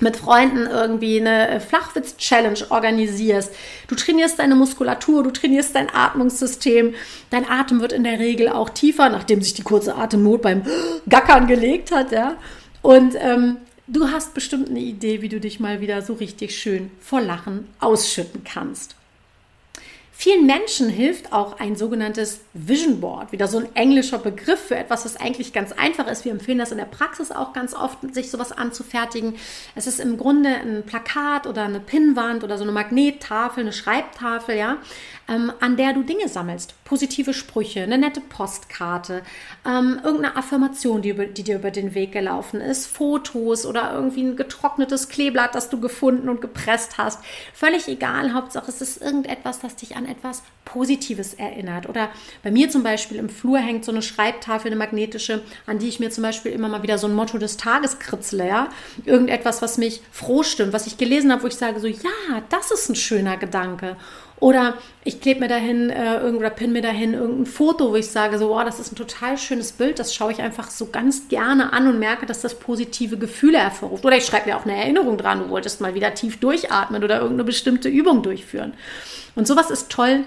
mit 0.00 0.16
Freunden 0.16 0.66
irgendwie 0.66 1.20
eine 1.20 1.60
Flachwitz-Challenge 1.60 2.70
organisierst. 2.70 3.52
Du 3.88 3.94
trainierst 3.94 4.38
deine 4.38 4.54
Muskulatur, 4.54 5.24
du 5.24 5.30
trainierst 5.30 5.74
dein 5.74 5.92
Atmungssystem. 5.92 6.94
Dein 7.30 7.48
Atem 7.48 7.80
wird 7.80 7.92
in 7.92 8.04
der 8.04 8.18
Regel 8.18 8.48
auch 8.48 8.70
tiefer, 8.70 9.08
nachdem 9.08 9.42
sich 9.42 9.54
die 9.54 9.62
kurze 9.62 9.96
Atemnot 9.96 10.42
beim 10.42 10.62
Gackern 11.08 11.46
gelegt 11.46 11.90
hat, 11.90 12.12
ja. 12.12 12.36
Und 12.82 13.16
ähm, 13.18 13.56
du 13.88 14.08
hast 14.08 14.34
bestimmt 14.34 14.68
eine 14.68 14.80
Idee, 14.80 15.20
wie 15.20 15.28
du 15.28 15.40
dich 15.40 15.58
mal 15.58 15.80
wieder 15.80 16.00
so 16.02 16.14
richtig 16.14 16.56
schön 16.56 16.90
vor 17.00 17.20
Lachen 17.20 17.66
ausschütten 17.80 18.44
kannst. 18.44 18.94
Vielen 20.20 20.46
Menschen 20.46 20.88
hilft 20.88 21.32
auch 21.32 21.60
ein 21.60 21.76
sogenanntes 21.76 22.40
Vision 22.52 23.00
Board, 23.00 23.30
wieder 23.30 23.46
so 23.46 23.58
ein 23.58 23.76
englischer 23.76 24.18
Begriff 24.18 24.58
für 24.58 24.74
etwas, 24.74 25.04
was 25.04 25.14
eigentlich 25.14 25.52
ganz 25.52 25.70
einfach 25.70 26.08
ist. 26.08 26.24
Wir 26.24 26.32
empfehlen 26.32 26.58
das 26.58 26.72
in 26.72 26.78
der 26.78 26.86
Praxis 26.86 27.30
auch 27.30 27.52
ganz 27.52 27.72
oft, 27.72 27.98
sich 28.12 28.28
sowas 28.28 28.50
anzufertigen. 28.50 29.36
Es 29.76 29.86
ist 29.86 30.00
im 30.00 30.16
Grunde 30.16 30.48
ein 30.48 30.82
Plakat 30.84 31.46
oder 31.46 31.62
eine 31.62 31.78
Pinnwand 31.78 32.42
oder 32.42 32.58
so 32.58 32.64
eine 32.64 32.72
Magnettafel, 32.72 33.60
eine 33.60 33.72
Schreibtafel, 33.72 34.56
ja, 34.56 34.78
ähm, 35.28 35.52
an 35.60 35.76
der 35.76 35.92
du 35.92 36.02
Dinge 36.02 36.28
sammelst. 36.28 36.74
Positive 36.88 37.34
Sprüche, 37.34 37.82
eine 37.82 37.98
nette 37.98 38.22
Postkarte, 38.22 39.22
ähm, 39.66 40.00
irgendeine 40.02 40.36
Affirmation, 40.36 41.02
die, 41.02 41.10
über, 41.10 41.26
die 41.26 41.42
dir 41.42 41.56
über 41.56 41.70
den 41.70 41.94
Weg 41.94 42.12
gelaufen 42.12 42.62
ist, 42.62 42.86
Fotos 42.86 43.66
oder 43.66 43.92
irgendwie 43.92 44.22
ein 44.22 44.36
getrocknetes 44.36 45.10
Kleeblatt, 45.10 45.54
das 45.54 45.68
du 45.68 45.80
gefunden 45.80 46.30
und 46.30 46.40
gepresst 46.40 46.96
hast. 46.96 47.20
Völlig 47.52 47.88
egal, 47.88 48.32
Hauptsache 48.32 48.70
es 48.70 48.80
ist 48.80 49.02
irgendetwas, 49.02 49.60
das 49.60 49.76
dich 49.76 49.96
an 49.96 50.06
etwas 50.06 50.42
Positives 50.64 51.34
erinnert. 51.34 51.88
Oder 51.88 52.08
bei 52.42 52.50
mir 52.50 52.70
zum 52.70 52.82
Beispiel 52.82 53.18
im 53.18 53.28
Flur 53.28 53.58
hängt 53.58 53.84
so 53.84 53.92
eine 53.92 54.02
Schreibtafel, 54.02 54.68
eine 54.68 54.76
magnetische, 54.76 55.42
an 55.66 55.78
die 55.78 55.88
ich 55.88 56.00
mir 56.00 56.10
zum 56.10 56.22
Beispiel 56.22 56.52
immer 56.52 56.68
mal 56.68 56.82
wieder 56.82 56.96
so 56.96 57.06
ein 57.06 57.14
Motto 57.14 57.36
des 57.36 57.58
Tages 57.58 57.98
kritzle, 57.98 58.48
ja. 58.48 58.68
Irgendetwas, 59.04 59.60
was 59.60 59.76
mich 59.76 60.00
froh 60.10 60.42
stimmt, 60.42 60.72
was 60.72 60.86
ich 60.86 60.96
gelesen 60.96 61.30
habe, 61.32 61.42
wo 61.42 61.46
ich 61.48 61.56
sage 61.56 61.80
so, 61.80 61.86
ja, 61.86 62.42
das 62.48 62.70
ist 62.70 62.88
ein 62.88 62.96
schöner 62.96 63.36
Gedanke. 63.36 63.96
Oder 64.40 64.74
ich 65.04 65.20
klebe 65.20 65.40
mir 65.40 65.48
dahin 65.48 65.90
äh, 65.90 66.20
oder 66.36 66.50
pin 66.50 66.72
mir 66.72 66.82
dahin 66.82 67.14
irgendein 67.14 67.46
Foto, 67.46 67.90
wo 67.90 67.96
ich 67.96 68.08
sage, 68.08 68.38
so, 68.38 68.50
wow, 68.50 68.64
das 68.64 68.78
ist 68.78 68.92
ein 68.92 68.96
total 68.96 69.36
schönes 69.36 69.72
Bild, 69.72 69.98
das 69.98 70.14
schaue 70.14 70.32
ich 70.32 70.40
einfach 70.40 70.70
so 70.70 70.86
ganz 70.86 71.28
gerne 71.28 71.72
an 71.72 71.88
und 71.88 71.98
merke, 71.98 72.26
dass 72.26 72.40
das 72.40 72.54
positive 72.54 73.16
Gefühle 73.16 73.58
hervorruft. 73.58 74.04
Oder 74.04 74.16
ich 74.16 74.26
schreibe 74.26 74.48
mir 74.48 74.56
auch 74.56 74.64
eine 74.64 74.76
Erinnerung 74.76 75.18
dran, 75.18 75.40
du 75.40 75.48
wolltest 75.48 75.80
mal 75.80 75.94
wieder 75.94 76.14
tief 76.14 76.38
durchatmen 76.38 77.02
oder 77.02 77.16
irgendeine 77.16 77.44
bestimmte 77.44 77.88
Übung 77.88 78.22
durchführen. 78.22 78.74
Und 79.34 79.46
sowas 79.46 79.70
ist 79.70 79.90
toll, 79.90 80.24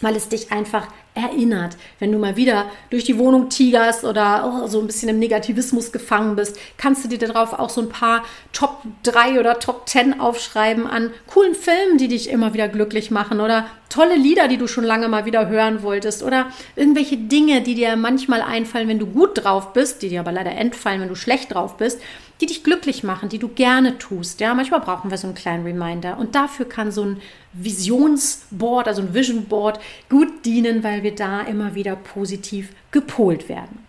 weil 0.00 0.16
es 0.16 0.28
dich 0.28 0.52
einfach 0.52 0.88
erinnert, 1.14 1.76
wenn 1.98 2.12
du 2.12 2.18
mal 2.18 2.36
wieder 2.36 2.66
durch 2.90 3.04
die 3.04 3.18
Wohnung 3.18 3.48
tigerst 3.48 4.04
oder 4.04 4.62
oh, 4.64 4.66
so 4.68 4.80
ein 4.80 4.86
bisschen 4.86 5.08
im 5.08 5.18
Negativismus 5.18 5.90
gefangen 5.92 6.36
bist, 6.36 6.58
kannst 6.76 7.04
du 7.04 7.08
dir 7.08 7.18
darauf 7.18 7.52
auch 7.52 7.70
so 7.70 7.80
ein 7.80 7.88
paar 7.88 8.24
Top 8.52 8.82
3 9.02 9.40
oder 9.40 9.58
Top 9.58 9.88
10 9.88 10.20
aufschreiben 10.20 10.86
an 10.86 11.10
coolen 11.26 11.54
Filmen, 11.54 11.98
die 11.98 12.08
dich 12.08 12.30
immer 12.30 12.54
wieder 12.54 12.68
glücklich 12.68 13.10
machen 13.10 13.40
oder 13.40 13.66
tolle 13.88 14.16
Lieder, 14.16 14.48
die 14.48 14.58
du 14.58 14.68
schon 14.68 14.84
lange 14.84 15.08
mal 15.08 15.24
wieder 15.24 15.48
hören 15.48 15.82
wolltest 15.82 16.22
oder 16.22 16.46
irgendwelche 16.76 17.16
Dinge, 17.16 17.62
die 17.62 17.74
dir 17.74 17.96
manchmal 17.96 18.42
einfallen, 18.42 18.88
wenn 18.88 18.98
du 18.98 19.06
gut 19.06 19.42
drauf 19.42 19.72
bist, 19.72 20.02
die 20.02 20.08
dir 20.08 20.20
aber 20.20 20.32
leider 20.32 20.52
entfallen, 20.52 21.00
wenn 21.00 21.08
du 21.08 21.16
schlecht 21.16 21.54
drauf 21.54 21.76
bist 21.76 22.00
die 22.40 22.46
dich 22.46 22.62
glücklich 22.62 23.02
machen, 23.02 23.28
die 23.28 23.38
du 23.38 23.48
gerne 23.48 23.98
tust. 23.98 24.40
Ja, 24.40 24.54
manchmal 24.54 24.80
brauchen 24.80 25.10
wir 25.10 25.18
so 25.18 25.26
einen 25.26 25.34
kleinen 25.34 25.64
Reminder. 25.64 26.18
Und 26.18 26.34
dafür 26.34 26.68
kann 26.68 26.92
so 26.92 27.04
ein 27.04 27.20
Visionsboard, 27.52 28.86
also 28.86 29.02
ein 29.02 29.14
Vision 29.14 29.46
Board, 29.46 29.80
gut 30.08 30.44
dienen, 30.44 30.84
weil 30.84 31.02
wir 31.02 31.14
da 31.14 31.40
immer 31.40 31.74
wieder 31.74 31.96
positiv 31.96 32.70
gepolt 32.90 33.48
werden. 33.48 33.86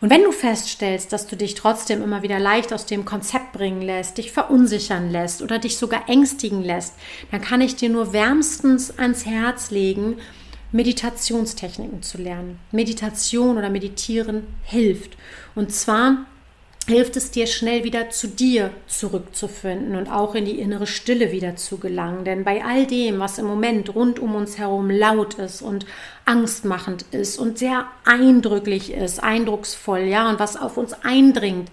Und 0.00 0.08
wenn 0.08 0.22
du 0.22 0.32
feststellst, 0.32 1.12
dass 1.12 1.26
du 1.26 1.36
dich 1.36 1.54
trotzdem 1.54 2.02
immer 2.02 2.22
wieder 2.22 2.38
leicht 2.38 2.72
aus 2.72 2.86
dem 2.86 3.04
Konzept 3.04 3.52
bringen 3.52 3.82
lässt, 3.82 4.16
dich 4.16 4.32
verunsichern 4.32 5.10
lässt 5.10 5.42
oder 5.42 5.58
dich 5.58 5.76
sogar 5.76 6.08
ängstigen 6.08 6.62
lässt, 6.62 6.94
dann 7.30 7.42
kann 7.42 7.60
ich 7.60 7.76
dir 7.76 7.90
nur 7.90 8.14
wärmstens 8.14 8.98
ans 8.98 9.26
Herz 9.26 9.70
legen, 9.70 10.16
Meditationstechniken 10.72 12.02
zu 12.02 12.16
lernen. 12.16 12.58
Meditation 12.72 13.58
oder 13.58 13.68
Meditieren 13.68 14.46
hilft. 14.62 15.18
Und 15.54 15.72
zwar 15.72 16.24
hilft 16.90 17.16
es 17.16 17.30
dir 17.30 17.46
schnell 17.46 17.84
wieder 17.84 18.10
zu 18.10 18.28
dir 18.28 18.70
zurückzufinden 18.86 19.96
und 19.96 20.08
auch 20.08 20.34
in 20.34 20.44
die 20.44 20.60
innere 20.60 20.86
Stille 20.86 21.32
wieder 21.32 21.56
zu 21.56 21.78
gelangen. 21.78 22.24
Denn 22.24 22.44
bei 22.44 22.64
all 22.64 22.86
dem, 22.86 23.18
was 23.18 23.38
im 23.38 23.46
Moment 23.46 23.94
rund 23.94 24.18
um 24.18 24.34
uns 24.34 24.58
herum 24.58 24.90
laut 24.90 25.34
ist 25.34 25.62
und 25.62 25.86
angstmachend 26.26 27.06
ist 27.12 27.38
und 27.38 27.58
sehr 27.58 27.86
eindrücklich 28.04 28.92
ist, 28.92 29.22
eindrucksvoll, 29.22 30.00
ja, 30.00 30.28
und 30.28 30.38
was 30.38 30.56
auf 30.56 30.76
uns 30.76 30.92
eindringt, 31.02 31.70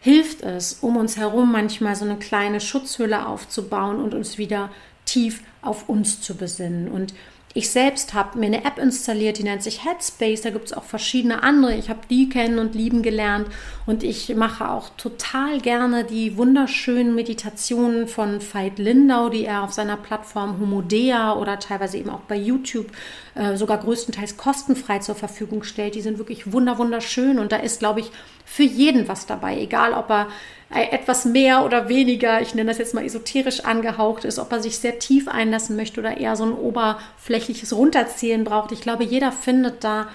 hilft 0.00 0.42
es, 0.42 0.78
um 0.80 0.96
uns 0.96 1.16
herum 1.16 1.52
manchmal 1.52 1.94
so 1.94 2.04
eine 2.04 2.16
kleine 2.16 2.60
Schutzhülle 2.60 3.26
aufzubauen 3.26 4.02
und 4.02 4.14
uns 4.14 4.38
wieder 4.38 4.70
tief 5.04 5.42
auf 5.62 5.88
uns 5.88 6.20
zu 6.20 6.34
besinnen. 6.34 6.88
Und 6.88 7.14
ich 7.56 7.70
selbst 7.70 8.14
habe 8.14 8.36
mir 8.36 8.46
eine 8.46 8.64
App 8.64 8.78
installiert, 8.78 9.38
die 9.38 9.44
nennt 9.44 9.62
sich 9.62 9.84
Headspace. 9.84 10.42
Da 10.42 10.50
gibt 10.50 10.66
es 10.66 10.72
auch 10.72 10.82
verschiedene 10.82 11.44
andere. 11.44 11.76
Ich 11.76 11.88
habe 11.88 12.00
die 12.10 12.28
kennen 12.28 12.58
und 12.58 12.74
lieben 12.74 13.02
gelernt. 13.02 13.46
Und 13.86 14.02
ich 14.02 14.34
mache 14.34 14.68
auch 14.68 14.88
total 14.96 15.60
gerne 15.60 16.02
die 16.02 16.36
wunderschönen 16.36 17.14
Meditationen 17.14 18.08
von 18.08 18.40
Veit 18.40 18.80
Lindau, 18.80 19.28
die 19.28 19.44
er 19.44 19.62
auf 19.62 19.72
seiner 19.72 19.96
Plattform 19.96 20.58
Homodea 20.58 21.34
oder 21.34 21.60
teilweise 21.60 21.96
eben 21.96 22.10
auch 22.10 22.22
bei 22.22 22.36
YouTube 22.36 22.88
äh, 23.36 23.56
sogar 23.56 23.78
größtenteils 23.78 24.36
kostenfrei 24.36 24.98
zur 24.98 25.14
Verfügung 25.14 25.62
stellt. 25.62 25.94
Die 25.94 26.02
sind 26.02 26.18
wirklich 26.18 26.52
wunder 26.52 26.76
wunderschön. 26.78 27.38
Und 27.38 27.52
da 27.52 27.58
ist, 27.58 27.78
glaube 27.78 28.00
ich, 28.00 28.10
für 28.44 28.64
jeden 28.64 29.06
was 29.06 29.26
dabei. 29.26 29.60
Egal, 29.60 29.92
ob 29.92 30.10
er 30.10 30.26
etwas 30.70 31.24
mehr 31.24 31.64
oder 31.64 31.88
weniger, 31.88 32.40
ich 32.40 32.54
nenne 32.54 32.70
das 32.70 32.78
jetzt 32.78 32.94
mal 32.94 33.04
esoterisch 33.04 33.60
angehaucht 33.60 34.24
ist, 34.24 34.38
ob 34.38 34.50
er 34.50 34.62
sich 34.62 34.78
sehr 34.78 34.98
tief 34.98 35.28
einlassen 35.28 35.76
möchte 35.76 36.00
oder 36.00 36.16
eher 36.16 36.36
so 36.36 36.44
ein 36.44 36.52
oberflächliches 36.52 37.72
Runterzählen 37.74 38.44
braucht. 38.44 38.72
Ich 38.72 38.80
glaube, 38.80 39.04
jeder 39.04 39.30
findet 39.30 39.84
da 39.84 40.08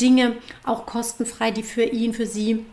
Dinge 0.00 0.36
auch 0.64 0.86
kostenfrei, 0.86 1.50
die 1.50 1.62
für 1.62 1.84
ihn, 1.84 2.14
für 2.14 2.26
sie 2.26 2.64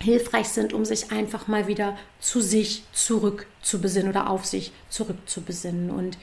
hilfreich 0.00 0.48
sind, 0.48 0.72
um 0.72 0.84
sich 0.84 1.12
einfach 1.12 1.46
mal 1.46 1.66
wieder 1.66 1.96
zu 2.20 2.40
sich 2.40 2.84
zurück 2.92 3.46
zu 3.60 3.80
besinnen 3.80 4.10
oder 4.10 4.30
auf 4.30 4.46
sich 4.46 4.72
zurück 4.88 5.18
zu 5.26 5.42
besinnen. 5.42 5.90
Und 5.90 6.16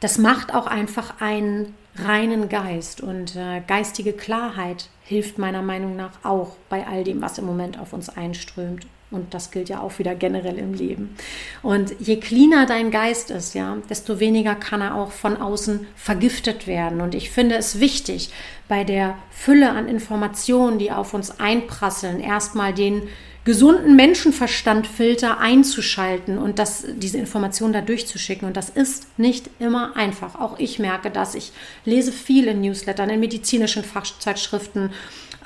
das 0.00 0.18
macht 0.18 0.54
auch 0.54 0.66
einfach 0.66 1.20
einen 1.20 1.74
reinen 1.96 2.48
Geist 2.48 3.00
und 3.00 3.34
äh, 3.36 3.62
geistige 3.66 4.12
Klarheit 4.12 4.90
hilft 5.02 5.38
meiner 5.38 5.62
Meinung 5.62 5.96
nach 5.96 6.12
auch 6.22 6.56
bei 6.68 6.86
all 6.86 7.04
dem, 7.04 7.22
was 7.22 7.38
im 7.38 7.46
Moment 7.46 7.78
auf 7.78 7.92
uns 7.92 8.08
einströmt. 8.08 8.86
Und 9.10 9.34
das 9.34 9.52
gilt 9.52 9.68
ja 9.68 9.80
auch 9.80 10.00
wieder 10.00 10.16
generell 10.16 10.58
im 10.58 10.74
Leben. 10.74 11.16
Und 11.62 11.94
je 12.00 12.16
cleaner 12.16 12.66
dein 12.66 12.90
Geist 12.90 13.30
ist, 13.30 13.54
ja, 13.54 13.76
desto 13.88 14.18
weniger 14.18 14.56
kann 14.56 14.80
er 14.80 14.96
auch 14.96 15.12
von 15.12 15.36
außen 15.36 15.86
vergiftet 15.94 16.66
werden. 16.66 17.00
Und 17.00 17.14
ich 17.14 17.30
finde 17.30 17.56
es 17.56 17.78
wichtig, 17.78 18.30
bei 18.68 18.82
der 18.82 19.16
Fülle 19.30 19.70
an 19.70 19.88
Informationen, 19.88 20.78
die 20.78 20.90
auf 20.90 21.14
uns 21.14 21.38
einprasseln, 21.38 22.18
erstmal 22.18 22.74
den 22.74 23.02
gesunden 23.46 23.94
Menschenverstandfilter 23.94 25.38
einzuschalten 25.38 26.36
und 26.36 26.58
das, 26.58 26.84
diese 26.96 27.18
Informationen 27.18 27.72
da 27.72 27.80
durchzuschicken. 27.80 28.48
Und 28.48 28.56
das 28.56 28.70
ist 28.70 29.06
nicht 29.20 29.48
immer 29.60 29.94
einfach. 29.96 30.34
Auch 30.34 30.58
ich 30.58 30.80
merke 30.80 31.12
das. 31.12 31.36
Ich 31.36 31.52
lese 31.84 32.10
viel 32.10 32.48
in 32.48 32.60
Newslettern, 32.60 33.08
in 33.08 33.20
medizinischen 33.20 33.84
Fachzeitschriften 33.84 34.90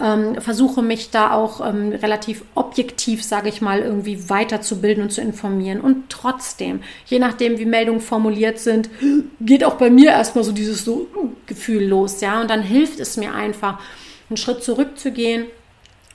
ähm, 0.01 0.40
versuche 0.40 0.82
mich 0.82 1.11
da 1.11 1.32
auch 1.32 1.66
ähm, 1.66 1.92
relativ 1.92 2.44
objektiv, 2.55 3.22
sage 3.22 3.48
ich 3.48 3.61
mal, 3.61 3.80
irgendwie 3.80 4.28
weiterzubilden 4.28 5.05
und 5.05 5.11
zu 5.11 5.20
informieren. 5.20 5.80
Und 5.80 6.09
trotzdem, 6.09 6.80
je 7.07 7.18
nachdem, 7.18 7.59
wie 7.59 7.66
Meldungen 7.66 8.01
formuliert 8.01 8.59
sind, 8.59 8.90
geht 9.40 9.64
auch 9.64 9.74
bei 9.74 9.90
mir 9.90 10.11
erstmal 10.11 10.44
so 10.44 10.53
dieses 10.53 10.84
so 10.84 11.07
Gefühl 11.46 11.84
los, 11.84 12.20
ja. 12.20 12.40
Und 12.40 12.51
dann 12.51 12.62
hilft 12.62 13.01
es 13.01 13.16
mir 13.16 13.34
einfach, 13.34 13.78
einen 14.28 14.36
Schritt 14.36 14.62
zurückzugehen 14.62 15.46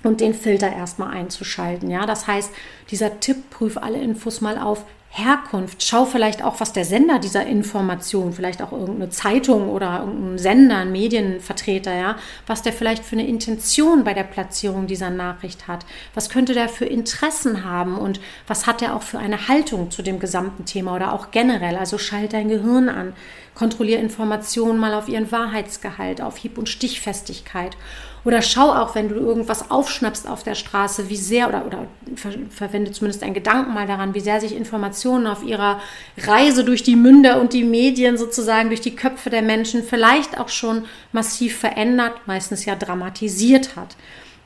und 0.03 0.21
den 0.21 0.33
Filter 0.33 0.71
erstmal 0.71 1.13
einzuschalten. 1.13 1.89
Ja, 1.89 2.05
das 2.05 2.27
heißt, 2.27 2.51
dieser 2.91 3.19
Tipp, 3.19 3.49
prüf 3.49 3.77
alle 3.77 3.99
Infos 3.99 4.41
mal 4.41 4.57
auf 4.57 4.85
Herkunft. 5.17 5.81
Schau 5.81 6.03
vielleicht 6.03 6.43
auch, 6.43 6.59
was 6.59 6.73
der 6.73 6.83
Sender 6.83 7.19
dieser 7.19 7.45
Information, 7.45 8.33
vielleicht 8.33 8.61
auch 8.61 8.73
irgendeine 8.73 9.09
Zeitung 9.09 9.69
oder 9.69 9.99
irgendein 10.01 10.37
Sender, 10.37 10.77
ein 10.79 10.91
Medienvertreter, 10.91 11.93
ja, 11.93 12.17
was 12.47 12.63
der 12.63 12.73
vielleicht 12.73 13.05
für 13.05 13.15
eine 13.15 13.25
Intention 13.25 14.03
bei 14.03 14.13
der 14.13 14.23
Platzierung 14.23 14.87
dieser 14.87 15.11
Nachricht 15.11 15.69
hat. 15.69 15.85
Was 16.13 16.29
könnte 16.29 16.53
der 16.53 16.67
für 16.67 16.85
Interessen 16.85 17.63
haben 17.63 17.97
und 17.97 18.19
was 18.45 18.67
hat 18.67 18.81
er 18.81 18.93
auch 18.93 19.03
für 19.03 19.17
eine 19.17 19.47
Haltung 19.47 19.89
zu 19.89 20.01
dem 20.01 20.19
gesamten 20.19 20.65
Thema 20.65 20.93
oder 20.93 21.13
auch 21.13 21.31
generell. 21.31 21.77
Also 21.77 21.97
schalt 21.97 22.33
dein 22.33 22.49
Gehirn 22.49 22.89
an. 22.89 23.13
Kontrolliere 23.53 24.01
Informationen 24.01 24.79
mal 24.79 24.93
auf 24.93 25.07
ihren 25.07 25.31
Wahrheitsgehalt, 25.31 26.19
auf 26.19 26.35
Hieb- 26.35 26.57
und 26.57 26.67
Stichfestigkeit. 26.67 27.77
Oder 28.25 28.41
schau 28.41 28.71
auch, 28.71 28.95
wenn 28.95 29.07
du 29.07 29.15
irgendwas 29.15 29.69
aufschnappst 29.69 30.27
auf 30.27 30.41
der 30.41 30.55
Straße, 30.55 31.09
wie 31.09 31.15
sehr, 31.15 31.47
oder, 31.47 31.65
oder 31.65 31.87
ver 32.15 32.31
verwende 32.49 32.91
zumindest 32.91 33.21
einen 33.23 33.35
Gedanken 33.35 33.73
mal 33.75 33.85
daran, 33.85 34.15
wie 34.15 34.19
sehr 34.19 34.41
sich 34.41 34.55
Informationen 34.55 35.27
auf 35.27 35.43
ihrer 35.43 35.79
Reise 36.17 36.63
durch 36.63 36.81
die 36.81 36.95
Münder 36.95 37.39
und 37.39 37.53
die 37.53 37.63
Medien 37.63 38.17
sozusagen, 38.17 38.69
durch 38.69 38.81
die 38.81 38.95
Köpfe 38.95 39.29
der 39.29 39.43
Menschen 39.43 39.83
vielleicht 39.83 40.39
auch 40.39 40.49
schon 40.49 40.85
massiv 41.11 41.59
verändert, 41.59 42.13
meistens 42.25 42.65
ja 42.65 42.75
dramatisiert 42.75 43.75
hat. 43.75 43.95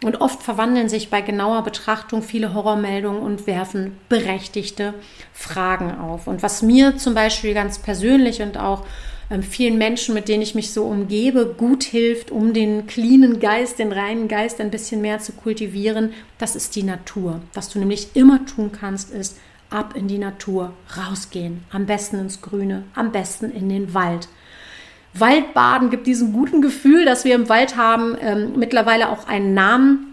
Und 0.03 0.21
oft 0.21 0.43
verwandeln 0.43 0.89
sich 0.89 1.09
bei 1.09 1.21
genauer 1.21 1.63
Betrachtung 1.63 2.21
viele 2.21 2.53
Horrormeldungen 2.53 3.21
und 3.21 3.47
werfen 3.47 3.97
berechtigte 4.09 4.93
Fragen 5.33 5.97
auf. 5.99 6.27
Und 6.27 6.43
was 6.43 6.61
mir 6.61 6.97
zum 6.97 7.13
Beispiel 7.13 7.53
ganz 7.53 7.79
persönlich 7.79 8.41
und 8.41 8.57
auch 8.57 8.85
vielen 9.43 9.77
Menschen, 9.77 10.15
mit 10.15 10.27
denen 10.27 10.41
ich 10.41 10.55
mich 10.55 10.71
so 10.71 10.85
umgebe, 10.85 11.53
gut 11.57 11.83
hilft, 11.83 12.31
um 12.31 12.53
den 12.53 12.87
cleanen 12.87 13.39
Geist, 13.39 13.77
den 13.77 13.91
reinen 13.91 14.27
Geist 14.27 14.59
ein 14.59 14.71
bisschen 14.71 15.01
mehr 15.01 15.19
zu 15.19 15.33
kultivieren, 15.33 16.13
das 16.39 16.55
ist 16.55 16.75
die 16.75 16.83
Natur. 16.83 17.41
Was 17.53 17.69
du 17.69 17.77
nämlich 17.77 18.15
immer 18.15 18.45
tun 18.45 18.71
kannst, 18.71 19.11
ist 19.11 19.37
ab 19.69 19.93
in 19.95 20.07
die 20.07 20.17
Natur, 20.17 20.73
rausgehen, 20.97 21.63
am 21.71 21.85
besten 21.85 22.17
ins 22.19 22.41
Grüne, 22.41 22.85
am 22.95 23.11
besten 23.11 23.51
in 23.51 23.69
den 23.69 23.93
Wald. 23.93 24.27
Waldbaden 25.13 25.89
gibt 25.89 26.07
diesem 26.07 26.33
guten 26.33 26.61
Gefühl, 26.61 27.05
das 27.05 27.25
wir 27.25 27.35
im 27.35 27.49
Wald 27.49 27.75
haben, 27.75 28.15
ähm, 28.21 28.53
mittlerweile 28.55 29.09
auch 29.09 29.27
einen 29.27 29.53
Namen. 29.53 30.08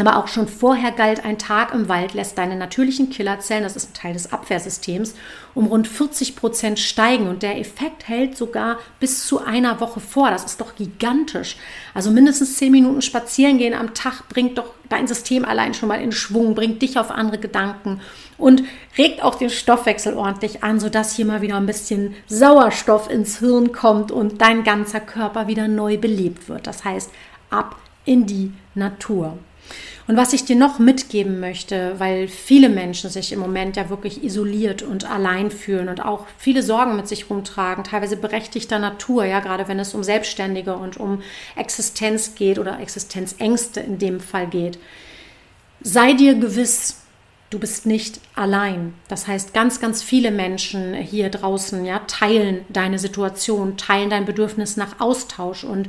Aber 0.00 0.16
auch 0.16 0.28
schon 0.28 0.46
vorher 0.46 0.92
galt, 0.92 1.24
ein 1.24 1.38
Tag 1.38 1.74
im 1.74 1.88
Wald 1.88 2.14
lässt 2.14 2.38
deine 2.38 2.54
natürlichen 2.54 3.10
Killerzellen, 3.10 3.64
das 3.64 3.74
ist 3.74 3.90
ein 3.90 3.94
Teil 3.94 4.12
des 4.12 4.32
Abwehrsystems, 4.32 5.14
um 5.56 5.66
rund 5.66 5.88
40 5.88 6.36
Prozent 6.36 6.78
steigen. 6.78 7.26
Und 7.26 7.42
der 7.42 7.58
Effekt 7.58 8.06
hält 8.06 8.36
sogar 8.36 8.78
bis 9.00 9.26
zu 9.26 9.44
einer 9.44 9.80
Woche 9.80 9.98
vor. 9.98 10.30
Das 10.30 10.44
ist 10.44 10.60
doch 10.60 10.76
gigantisch. 10.76 11.56
Also 11.94 12.12
mindestens 12.12 12.58
10 12.58 12.70
Minuten 12.70 13.02
spazieren 13.02 13.58
gehen 13.58 13.74
am 13.74 13.92
Tag 13.92 14.28
bringt 14.28 14.56
doch 14.58 14.72
dein 14.88 15.08
System 15.08 15.44
allein 15.44 15.74
schon 15.74 15.88
mal 15.88 16.00
in 16.00 16.12
Schwung, 16.12 16.54
bringt 16.54 16.80
dich 16.80 16.96
auf 16.96 17.10
andere 17.10 17.38
Gedanken 17.38 18.00
und 18.38 18.62
regt 18.96 19.24
auch 19.24 19.34
den 19.34 19.50
Stoffwechsel 19.50 20.14
ordentlich 20.14 20.62
an, 20.62 20.78
sodass 20.78 21.16
hier 21.16 21.26
mal 21.26 21.42
wieder 21.42 21.56
ein 21.56 21.66
bisschen 21.66 22.14
Sauerstoff 22.28 23.10
ins 23.10 23.40
Hirn 23.40 23.72
kommt 23.72 24.12
und 24.12 24.40
dein 24.40 24.62
ganzer 24.62 25.00
Körper 25.00 25.48
wieder 25.48 25.66
neu 25.66 25.98
belebt 25.98 26.48
wird. 26.48 26.68
Das 26.68 26.84
heißt, 26.84 27.10
ab 27.50 27.74
in 28.04 28.26
die 28.26 28.52
Natur. 28.76 29.36
Und 30.06 30.16
was 30.16 30.32
ich 30.32 30.44
dir 30.44 30.56
noch 30.56 30.78
mitgeben 30.78 31.38
möchte, 31.38 31.94
weil 31.98 32.28
viele 32.28 32.70
Menschen 32.70 33.10
sich 33.10 33.30
im 33.32 33.40
Moment 33.40 33.76
ja 33.76 33.90
wirklich 33.90 34.24
isoliert 34.24 34.82
und 34.82 35.08
allein 35.08 35.50
fühlen 35.50 35.88
und 35.88 36.02
auch 36.02 36.26
viele 36.38 36.62
Sorgen 36.62 36.96
mit 36.96 37.06
sich 37.06 37.28
rumtragen, 37.28 37.84
teilweise 37.84 38.16
berechtigter 38.16 38.78
Natur, 38.78 39.24
ja, 39.26 39.40
gerade 39.40 39.68
wenn 39.68 39.78
es 39.78 39.94
um 39.94 40.02
Selbstständige 40.02 40.76
und 40.76 40.96
um 40.96 41.22
Existenz 41.56 42.34
geht 42.34 42.58
oder 42.58 42.80
Existenzängste 42.80 43.80
in 43.80 43.98
dem 43.98 44.20
Fall 44.20 44.46
geht. 44.46 44.78
Sei 45.82 46.14
dir 46.14 46.34
gewiss, 46.34 47.02
du 47.50 47.58
bist 47.58 47.86
nicht 47.86 48.20
allein. 48.34 48.94
Das 49.08 49.26
heißt, 49.26 49.54
ganz, 49.54 49.80
ganz 49.80 50.02
viele 50.02 50.30
Menschen 50.30 50.94
hier 50.94 51.30
draußen 51.30 51.84
ja, 51.84 52.00
teilen 52.00 52.64
deine 52.68 52.98
Situation, 52.98 53.76
teilen 53.76 54.10
dein 54.10 54.24
Bedürfnis 54.24 54.76
nach 54.76 55.00
Austausch 55.00 55.64
und 55.64 55.88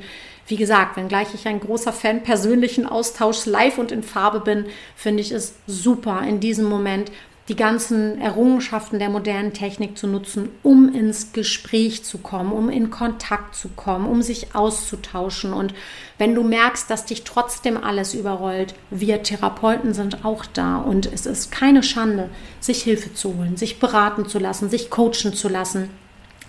wie 0.50 0.58
gesagt, 0.58 0.98
wenngleich 0.98 1.30
ich 1.36 1.48
ein 1.48 1.60
großer 1.60 1.94
Fan 1.94 2.24
persönlichen 2.24 2.88
Austauschs 2.88 3.46
live 3.46 3.78
und 3.78 3.92
in 3.92 4.04
Farbe 4.04 4.40
bin, 4.40 4.66
finde 4.96 5.22
ich 5.22 5.32
es 5.32 5.54
super 5.68 6.24
in 6.28 6.40
diesem 6.40 6.66
Moment 6.66 7.12
die 7.50 7.56
ganzen 7.56 8.22
Errungenschaften 8.22 9.00
der 9.00 9.10
modernen 9.10 9.54
Technik 9.54 9.98
zu 9.98 10.06
nutzen, 10.06 10.50
um 10.62 10.94
ins 10.94 11.34
Gespräch 11.34 12.04
zu 12.04 12.20
kommen, 12.20 12.52
um 12.52 12.70
in 12.70 12.92
Kontakt 12.92 13.56
zu 13.56 13.70
kommen, 13.70 14.06
um 14.06 14.22
sich 14.22 14.56
auszutauschen. 14.56 15.54
Und 15.54 15.74
wenn 16.20 16.36
du 16.36 16.44
merkst, 16.44 16.90
dass 16.90 17.06
dich 17.06 17.24
trotzdem 17.24 17.84
alles 17.84 18.14
überrollt, 18.14 18.76
wir 18.92 19.24
Therapeuten 19.24 19.96
sind 19.96 20.26
auch 20.26 20.46
da 20.46 20.78
und 20.78 21.12
es 21.12 21.26
ist 21.26 21.52
keine 21.52 21.82
Schande, 21.82 22.30
sich 22.60 22.84
Hilfe 22.84 23.14
zu 23.14 23.36
holen, 23.36 23.58
sich 23.58 23.80
beraten 23.80 24.28
zu 24.28 24.38
lassen, 24.38 24.70
sich 24.70 24.92
coachen 24.92 25.34
zu 25.34 25.50
lassen 25.50 25.90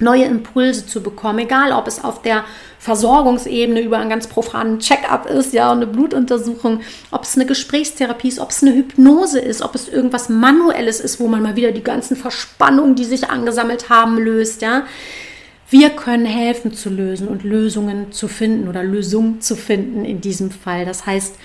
neue 0.01 0.25
Impulse 0.25 0.87
zu 0.87 1.03
bekommen, 1.03 1.41
egal 1.41 1.73
ob 1.73 1.87
es 1.87 2.03
auf 2.03 2.23
der 2.23 2.45
Versorgungsebene 2.79 3.81
über 3.81 3.99
einen 3.99 4.11
ganz 4.11 4.27
profanen 4.27 4.79
Check-up 4.79 5.27
ist, 5.27 5.53
ja, 5.53 5.71
eine 5.71 5.87
Blutuntersuchung, 5.87 6.81
ob 7.11 7.25
es 7.25 7.37
eine 7.37 7.47
Gesprächstherapie 7.47 8.29
ist, 8.29 8.39
ob 8.39 8.51
es 8.51 8.63
eine 8.63 8.75
Hypnose 8.75 9.39
ist, 9.39 9.63
ob 9.63 9.75
es 9.75 9.89
irgendwas 9.89 10.29
Manuelles 10.29 11.01
ist, 11.01 11.21
wo 11.21 11.29
man 11.29 11.43
mal 11.43 11.57
wieder 11.57 11.73
die 11.73 11.85
ganzen 11.85 12.17
Verspannungen, 12.17 12.95
die 12.95 13.05
sich 13.05 13.29
angesammelt 13.29 13.91
haben, 13.91 14.19
löst, 14.19 14.63
ja. 14.63 14.85
Wir 15.69 15.91
können 15.91 16.27
helfen 16.27 16.73
zu 16.73 16.91
lösen 16.91 17.29
und 17.29 17.45
Lösungen 17.45 18.11
zu 18.11 18.27
finden 18.27 18.67
oder 18.67 18.83
Lösungen 18.83 19.41
zu 19.41 19.55
finden 19.55 20.05
in 20.05 20.21
diesem 20.21 20.51
Fall. 20.51 20.85
Das 20.85 21.07
heißt, 21.07 21.37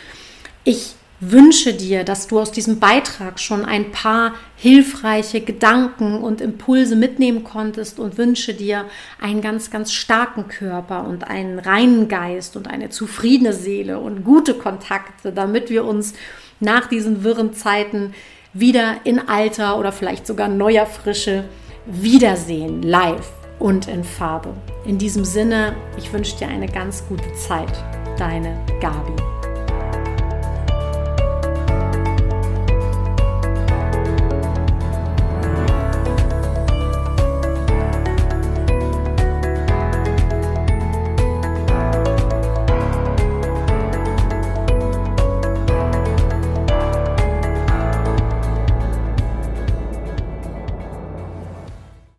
ich 0.64 0.96
wünsche 1.20 1.74
dir, 1.74 2.04
dass 2.04 2.28
du 2.28 2.40
aus 2.40 2.52
diesem 2.52 2.80
Beitrag 2.80 3.40
schon 3.40 3.64
ein 3.66 3.92
paar 3.92 4.34
hilfreiche 4.58 5.42
Gedanken 5.42 6.22
und 6.22 6.42
Impulse 6.42 6.96
mitnehmen 6.96 7.44
konntest 7.44 8.00
und 8.00 8.18
wünsche 8.18 8.54
dir 8.54 8.86
einen 9.22 9.42
ganz, 9.42 9.72
ganz 9.72 9.94
starken 9.94 10.48
Körper 10.48 11.06
und 11.08 11.26
einen 11.26 11.60
reinen 11.60 12.08
Geist 12.08 12.58
und 12.58 12.70
eine 12.70 12.90
zufriedene 12.90 13.54
Seele 13.54 14.00
und 14.00 14.24
gute 14.24 14.54
Kontakte, 14.54 15.32
damit 15.32 15.70
wir 15.70 15.86
uns 15.86 16.14
nach 16.60 16.88
diesen 16.88 17.24
wirren 17.24 17.54
Zeiten 17.54 18.14
wieder 18.54 18.96
in 19.04 19.28
alter 19.28 19.78
oder 19.78 19.92
vielleicht 19.92 20.26
sogar 20.26 20.48
neuer 20.48 20.86
Frische 20.86 21.46
wiedersehen, 21.86 22.82
live 22.82 23.32
und 23.60 23.88
in 23.88 24.04
Farbe. 24.04 24.54
In 24.86 24.98
diesem 24.98 25.26
Sinne, 25.26 25.76
ich 25.98 26.12
wünsche 26.12 26.38
dir 26.38 26.48
eine 26.48 26.68
ganz 26.68 27.04
gute 27.08 27.32
Zeit. 27.34 27.74
Deine 28.18 28.58
Gabi. 28.80 29.35